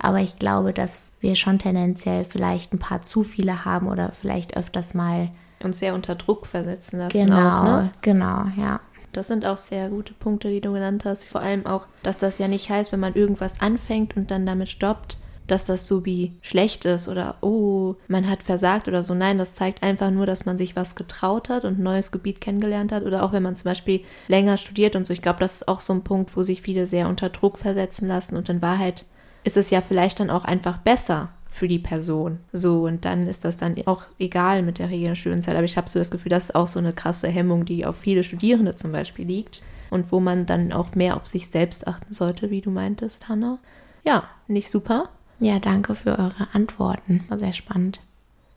Aber 0.00 0.18
ich 0.18 0.36
glaube, 0.40 0.72
dass 0.72 1.00
wir 1.20 1.36
schon 1.36 1.58
tendenziell 1.58 2.24
vielleicht 2.24 2.72
ein 2.72 2.78
paar 2.78 3.02
zu 3.02 3.22
viele 3.22 3.64
haben 3.64 3.88
oder 3.88 4.12
vielleicht 4.12 4.56
öfters 4.56 4.94
mal 4.94 5.30
uns 5.62 5.78
sehr 5.78 5.94
unter 5.94 6.14
Druck 6.14 6.46
versetzen 6.46 6.98
lassen. 6.98 7.26
Genau, 7.26 7.60
auch, 7.60 7.64
ne? 7.64 7.90
genau, 8.00 8.46
ja. 8.56 8.80
Das 9.12 9.28
sind 9.28 9.44
auch 9.44 9.58
sehr 9.58 9.90
gute 9.90 10.14
Punkte, 10.14 10.48
die 10.48 10.60
du 10.60 10.72
genannt 10.72 11.04
hast. 11.04 11.24
Vor 11.24 11.40
allem 11.40 11.66
auch, 11.66 11.86
dass 12.02 12.18
das 12.18 12.38
ja 12.38 12.48
nicht 12.48 12.70
heißt, 12.70 12.92
wenn 12.92 13.00
man 13.00 13.14
irgendwas 13.14 13.60
anfängt 13.60 14.16
und 14.16 14.30
dann 14.30 14.46
damit 14.46 14.68
stoppt, 14.68 15.16
dass 15.48 15.64
das 15.64 15.88
so 15.88 16.04
wie 16.04 16.36
schlecht 16.42 16.84
ist 16.84 17.08
oder 17.08 17.36
oh, 17.40 17.96
man 18.06 18.30
hat 18.30 18.44
versagt 18.44 18.86
oder 18.86 19.02
so. 19.02 19.14
Nein, 19.14 19.36
das 19.36 19.56
zeigt 19.56 19.82
einfach 19.82 20.12
nur, 20.12 20.26
dass 20.26 20.46
man 20.46 20.56
sich 20.56 20.76
was 20.76 20.94
getraut 20.94 21.48
hat 21.48 21.64
und 21.64 21.80
ein 21.80 21.82
neues 21.82 22.12
Gebiet 22.12 22.40
kennengelernt 22.40 22.92
hat. 22.92 23.02
Oder 23.02 23.24
auch 23.24 23.32
wenn 23.32 23.42
man 23.42 23.56
zum 23.56 23.64
Beispiel 23.64 24.02
länger 24.28 24.58
studiert 24.58 24.94
und 24.94 25.06
so. 25.06 25.12
Ich 25.12 25.22
glaube, 25.22 25.40
das 25.40 25.56
ist 25.56 25.68
auch 25.68 25.80
so 25.80 25.92
ein 25.92 26.04
Punkt, 26.04 26.36
wo 26.36 26.44
sich 26.44 26.62
viele 26.62 26.86
sehr 26.86 27.08
unter 27.08 27.30
Druck 27.30 27.58
versetzen 27.58 28.06
lassen 28.06 28.36
und 28.36 28.48
in 28.48 28.62
Wahrheit 28.62 29.04
ist 29.44 29.56
es 29.56 29.70
ja 29.70 29.80
vielleicht 29.80 30.20
dann 30.20 30.30
auch 30.30 30.44
einfach 30.44 30.78
besser 30.78 31.30
für 31.50 31.68
die 31.68 31.78
Person. 31.78 32.38
So, 32.52 32.84
und 32.84 33.04
dann 33.04 33.26
ist 33.26 33.44
das 33.44 33.56
dann 33.56 33.76
auch 33.86 34.04
egal 34.18 34.62
mit 34.62 34.78
der 34.78 34.88
Regel 34.88 35.16
Studienzeit. 35.16 35.56
Aber 35.56 35.64
ich 35.64 35.76
habe 35.76 35.88
so 35.88 35.98
das 35.98 36.10
Gefühl, 36.10 36.30
das 36.30 36.44
ist 36.44 36.54
auch 36.54 36.68
so 36.68 36.78
eine 36.78 36.92
krasse 36.92 37.28
Hemmung, 37.28 37.64
die 37.64 37.84
auf 37.84 37.96
viele 37.96 38.24
Studierende 38.24 38.76
zum 38.76 38.92
Beispiel 38.92 39.26
liegt. 39.26 39.62
Und 39.90 40.12
wo 40.12 40.20
man 40.20 40.46
dann 40.46 40.72
auch 40.72 40.94
mehr 40.94 41.16
auf 41.16 41.26
sich 41.26 41.48
selbst 41.48 41.88
achten 41.88 42.14
sollte, 42.14 42.50
wie 42.50 42.60
du 42.60 42.70
meintest, 42.70 43.28
Hanna. 43.28 43.58
Ja, 44.04 44.24
nicht 44.46 44.70
super. 44.70 45.08
Ja, 45.40 45.58
danke 45.58 45.94
für 45.94 46.18
eure 46.18 46.48
Antworten. 46.52 47.24
War 47.28 47.38
sehr 47.38 47.52
spannend. 47.52 47.98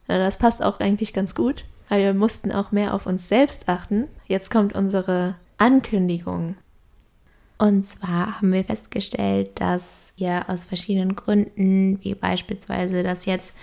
Ja, 0.07 0.17
das 0.17 0.37
passt 0.37 0.63
auch 0.63 0.79
eigentlich 0.79 1.11
ganz 1.11 1.33
gut, 1.33 1.65
weil 1.89 2.03
wir 2.03 2.13
mussten 2.13 2.51
auch 2.51 2.71
mehr 2.71 2.93
auf 2.93 3.07
uns 3.07 3.27
selbst 3.29 3.67
achten. 3.67 4.07
Jetzt 4.27 4.51
kommt 4.51 4.75
unsere 4.75 5.35
Ankündigung. 5.57 6.55
Und 7.63 7.85
zwar 7.85 8.41
haben 8.41 8.51
wir 8.51 8.65
festgestellt, 8.65 9.61
dass 9.61 10.11
wir 10.17 10.49
aus 10.49 10.65
verschiedenen 10.65 11.15
Gründen, 11.15 11.97
wie 12.03 12.13
beispielsweise, 12.13 13.03
dass 13.03 13.25
jetzt 13.25 13.53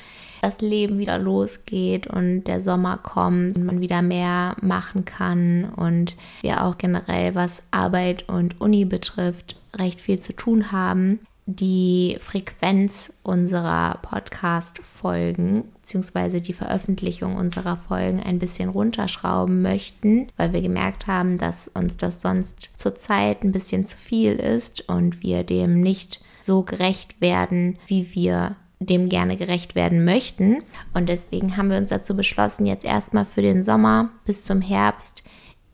das 0.41 0.63
Leben 0.63 0.99
wieder 0.99 1.19
losgeht 1.19 2.07
und 2.07 2.45
der 2.45 2.63
Sommer 2.63 2.97
kommt 2.97 3.59
und 3.59 3.67
man 3.67 3.83
wieder 3.83 4.01
mehr 4.01 4.57
machen 4.63 5.05
kann 5.05 5.67
und 5.77 6.17
wir 6.41 6.65
auch 6.65 6.79
generell, 6.79 7.35
was 7.35 7.65
Arbeit 7.73 8.27
und 8.27 8.59
Uni 8.59 8.87
betrifft, 8.87 9.57
recht 9.77 10.01
viel 10.01 10.19
zu 10.19 10.33
tun 10.33 10.73
haben, 10.73 11.21
die 11.57 12.19
Frequenz 12.21 13.19
unserer 13.23 13.99
Podcast-Folgen 14.03 15.65
bzw. 15.83 16.41
die 16.41 16.53
Veröffentlichung 16.53 17.37
unserer 17.37 17.77
Folgen 17.77 18.21
ein 18.21 18.39
bisschen 18.39 18.69
runterschrauben 18.69 19.63
möchten, 19.63 20.29
weil 20.37 20.53
wir 20.53 20.63
gemerkt 20.63 21.07
haben, 21.07 21.39
dass 21.39 21.69
uns 21.69 21.97
das 21.97 22.21
sonst 22.21 22.71
zurzeit 22.77 23.43
ein 23.43 23.53
bisschen 23.53 23.85
zu 23.85 23.97
viel 23.97 24.35
ist 24.35 24.89
und 24.89 25.23
wir 25.23 25.45
dem 25.45 25.81
nicht 25.81 26.23
so 26.41 26.63
gerecht 26.63 27.21
werden, 27.21 27.79
wie 27.87 28.15
wir 28.15 28.57
dem 28.79 29.09
gerne 29.09 29.37
gerecht 29.37 29.75
werden 29.75 30.05
möchten. 30.05 30.63
Und 30.95 31.09
deswegen 31.09 31.57
haben 31.57 31.71
wir 31.71 31.77
uns 31.77 31.91
dazu 31.91 32.17
beschlossen, 32.17 32.65
jetzt 32.65 32.85
erstmal 32.85 33.27
für 33.27 33.43
den 33.43 33.63
Sommer 33.63 34.11
bis 34.25 34.45
zum 34.45 34.63
Herbst 34.63 35.23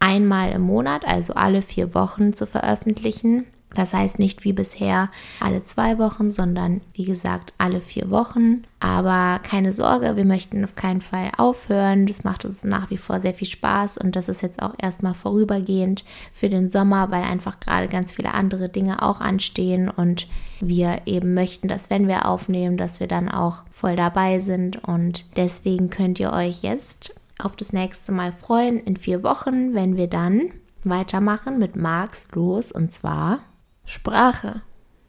einmal 0.00 0.52
im 0.52 0.62
Monat, 0.62 1.06
also 1.06 1.34
alle 1.34 1.62
vier 1.62 1.94
Wochen 1.94 2.32
zu 2.32 2.46
veröffentlichen. 2.46 3.46
Das 3.76 3.92
heißt 3.92 4.18
nicht 4.18 4.42
wie 4.44 4.54
bisher 4.54 5.10
alle 5.38 5.62
zwei 5.62 5.98
Wochen, 5.98 6.30
sondern 6.30 6.80
wie 6.94 7.04
gesagt 7.04 7.52
alle 7.58 7.82
vier 7.82 8.10
Wochen. 8.10 8.62
Aber 8.80 9.38
keine 9.42 9.74
Sorge, 9.74 10.16
wir 10.16 10.24
möchten 10.24 10.64
auf 10.64 10.76
keinen 10.76 11.02
Fall 11.02 11.30
aufhören. 11.36 12.06
Das 12.06 12.24
macht 12.24 12.46
uns 12.46 12.64
nach 12.64 12.88
wie 12.88 12.96
vor 12.96 13.20
sehr 13.20 13.34
viel 13.34 13.46
Spaß 13.46 13.98
und 13.98 14.16
das 14.16 14.30
ist 14.30 14.40
jetzt 14.40 14.62
auch 14.62 14.74
erstmal 14.78 15.12
vorübergehend 15.12 16.04
für 16.32 16.48
den 16.48 16.70
Sommer, 16.70 17.10
weil 17.10 17.22
einfach 17.22 17.60
gerade 17.60 17.88
ganz 17.88 18.12
viele 18.12 18.32
andere 18.32 18.70
Dinge 18.70 19.02
auch 19.02 19.20
anstehen 19.20 19.90
und 19.90 20.26
wir 20.60 21.02
eben 21.04 21.34
möchten, 21.34 21.68
dass 21.68 21.90
wenn 21.90 22.08
wir 22.08 22.24
aufnehmen, 22.24 22.78
dass 22.78 22.98
wir 22.98 23.08
dann 23.08 23.28
auch 23.28 23.64
voll 23.70 23.94
dabei 23.94 24.38
sind 24.38 24.82
und 24.82 25.26
deswegen 25.36 25.90
könnt 25.90 26.18
ihr 26.18 26.32
euch 26.32 26.62
jetzt 26.62 27.14
auf 27.38 27.56
das 27.56 27.74
nächste 27.74 28.10
Mal 28.10 28.32
freuen 28.32 28.80
in 28.80 28.96
vier 28.96 29.22
Wochen, 29.22 29.74
wenn 29.74 29.98
wir 29.98 30.06
dann 30.06 30.50
weitermachen 30.82 31.58
mit 31.58 31.76
Marx 31.76 32.26
los 32.32 32.72
und 32.72 32.90
zwar 32.90 33.40
Sprache. 33.87 34.62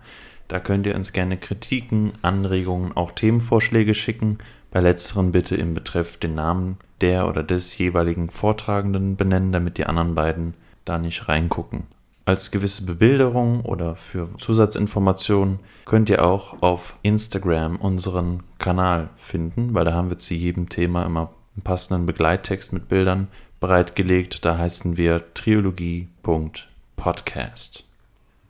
Da 0.47 0.59
könnt 0.61 0.87
ihr 0.87 0.95
uns 0.95 1.11
gerne 1.11 1.35
Kritiken, 1.37 2.13
Anregungen, 2.21 2.95
auch 2.95 3.11
Themenvorschläge 3.11 3.93
schicken 3.93 4.37
letzteren 4.81 5.31
bitte 5.31 5.55
im 5.55 5.73
Betreff 5.73 6.17
den 6.17 6.35
Namen 6.35 6.77
der 7.01 7.27
oder 7.27 7.43
des 7.43 7.77
jeweiligen 7.77 8.29
Vortragenden 8.29 9.15
benennen, 9.15 9.51
damit 9.51 9.77
die 9.77 9.85
anderen 9.85 10.15
beiden 10.15 10.53
da 10.85 10.97
nicht 10.97 11.27
reingucken. 11.27 11.83
Als 12.25 12.51
gewisse 12.51 12.85
Bebilderung 12.85 13.61
oder 13.61 13.95
für 13.95 14.29
Zusatzinformationen 14.37 15.59
könnt 15.85 16.09
ihr 16.09 16.25
auch 16.25 16.61
auf 16.61 16.95
Instagram 17.01 17.77
unseren 17.77 18.43
Kanal 18.57 19.09
finden, 19.15 19.73
weil 19.73 19.85
da 19.85 19.93
haben 19.93 20.09
wir 20.09 20.17
zu 20.17 20.33
jedem 20.33 20.67
Thema 20.67 21.05
immer 21.05 21.31
einen 21.55 21.63
passenden 21.63 22.05
Begleittext 22.05 22.73
mit 22.73 22.89
Bildern 22.89 23.29
bereitgelegt. 23.61 24.43
Da 24.43 24.57
heißen 24.57 24.97
wir 24.97 25.33
triologie.podcast. 25.33 27.85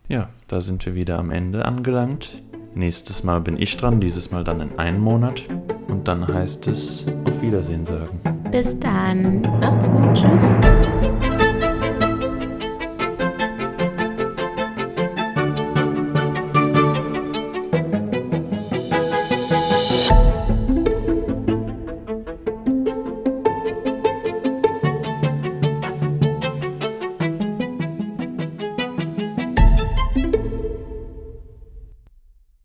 Ja, 0.08 0.30
da 0.48 0.62
sind 0.62 0.86
wir 0.86 0.96
wieder 0.96 1.20
am 1.20 1.32
Ende 1.32 1.66
angelangt. 1.66 2.42
Nächstes 2.78 3.24
Mal 3.24 3.42
bin 3.42 3.60
ich 3.60 3.76
dran, 3.76 4.00
dieses 4.00 4.30
Mal 4.30 4.44
dann 4.44 4.62
in 4.62 4.78
einem 4.78 5.02
Monat. 5.02 5.44
Und 5.88 6.08
dann 6.08 6.28
heißt 6.28 6.68
es 6.68 7.08
auf 7.26 7.42
Wiedersehen 7.42 7.84
sagen. 7.84 8.20
Bis 8.52 8.80
dann. 8.80 9.42
Macht's 9.60 9.90
gut. 9.90 10.14
Tschüss. 10.14 11.37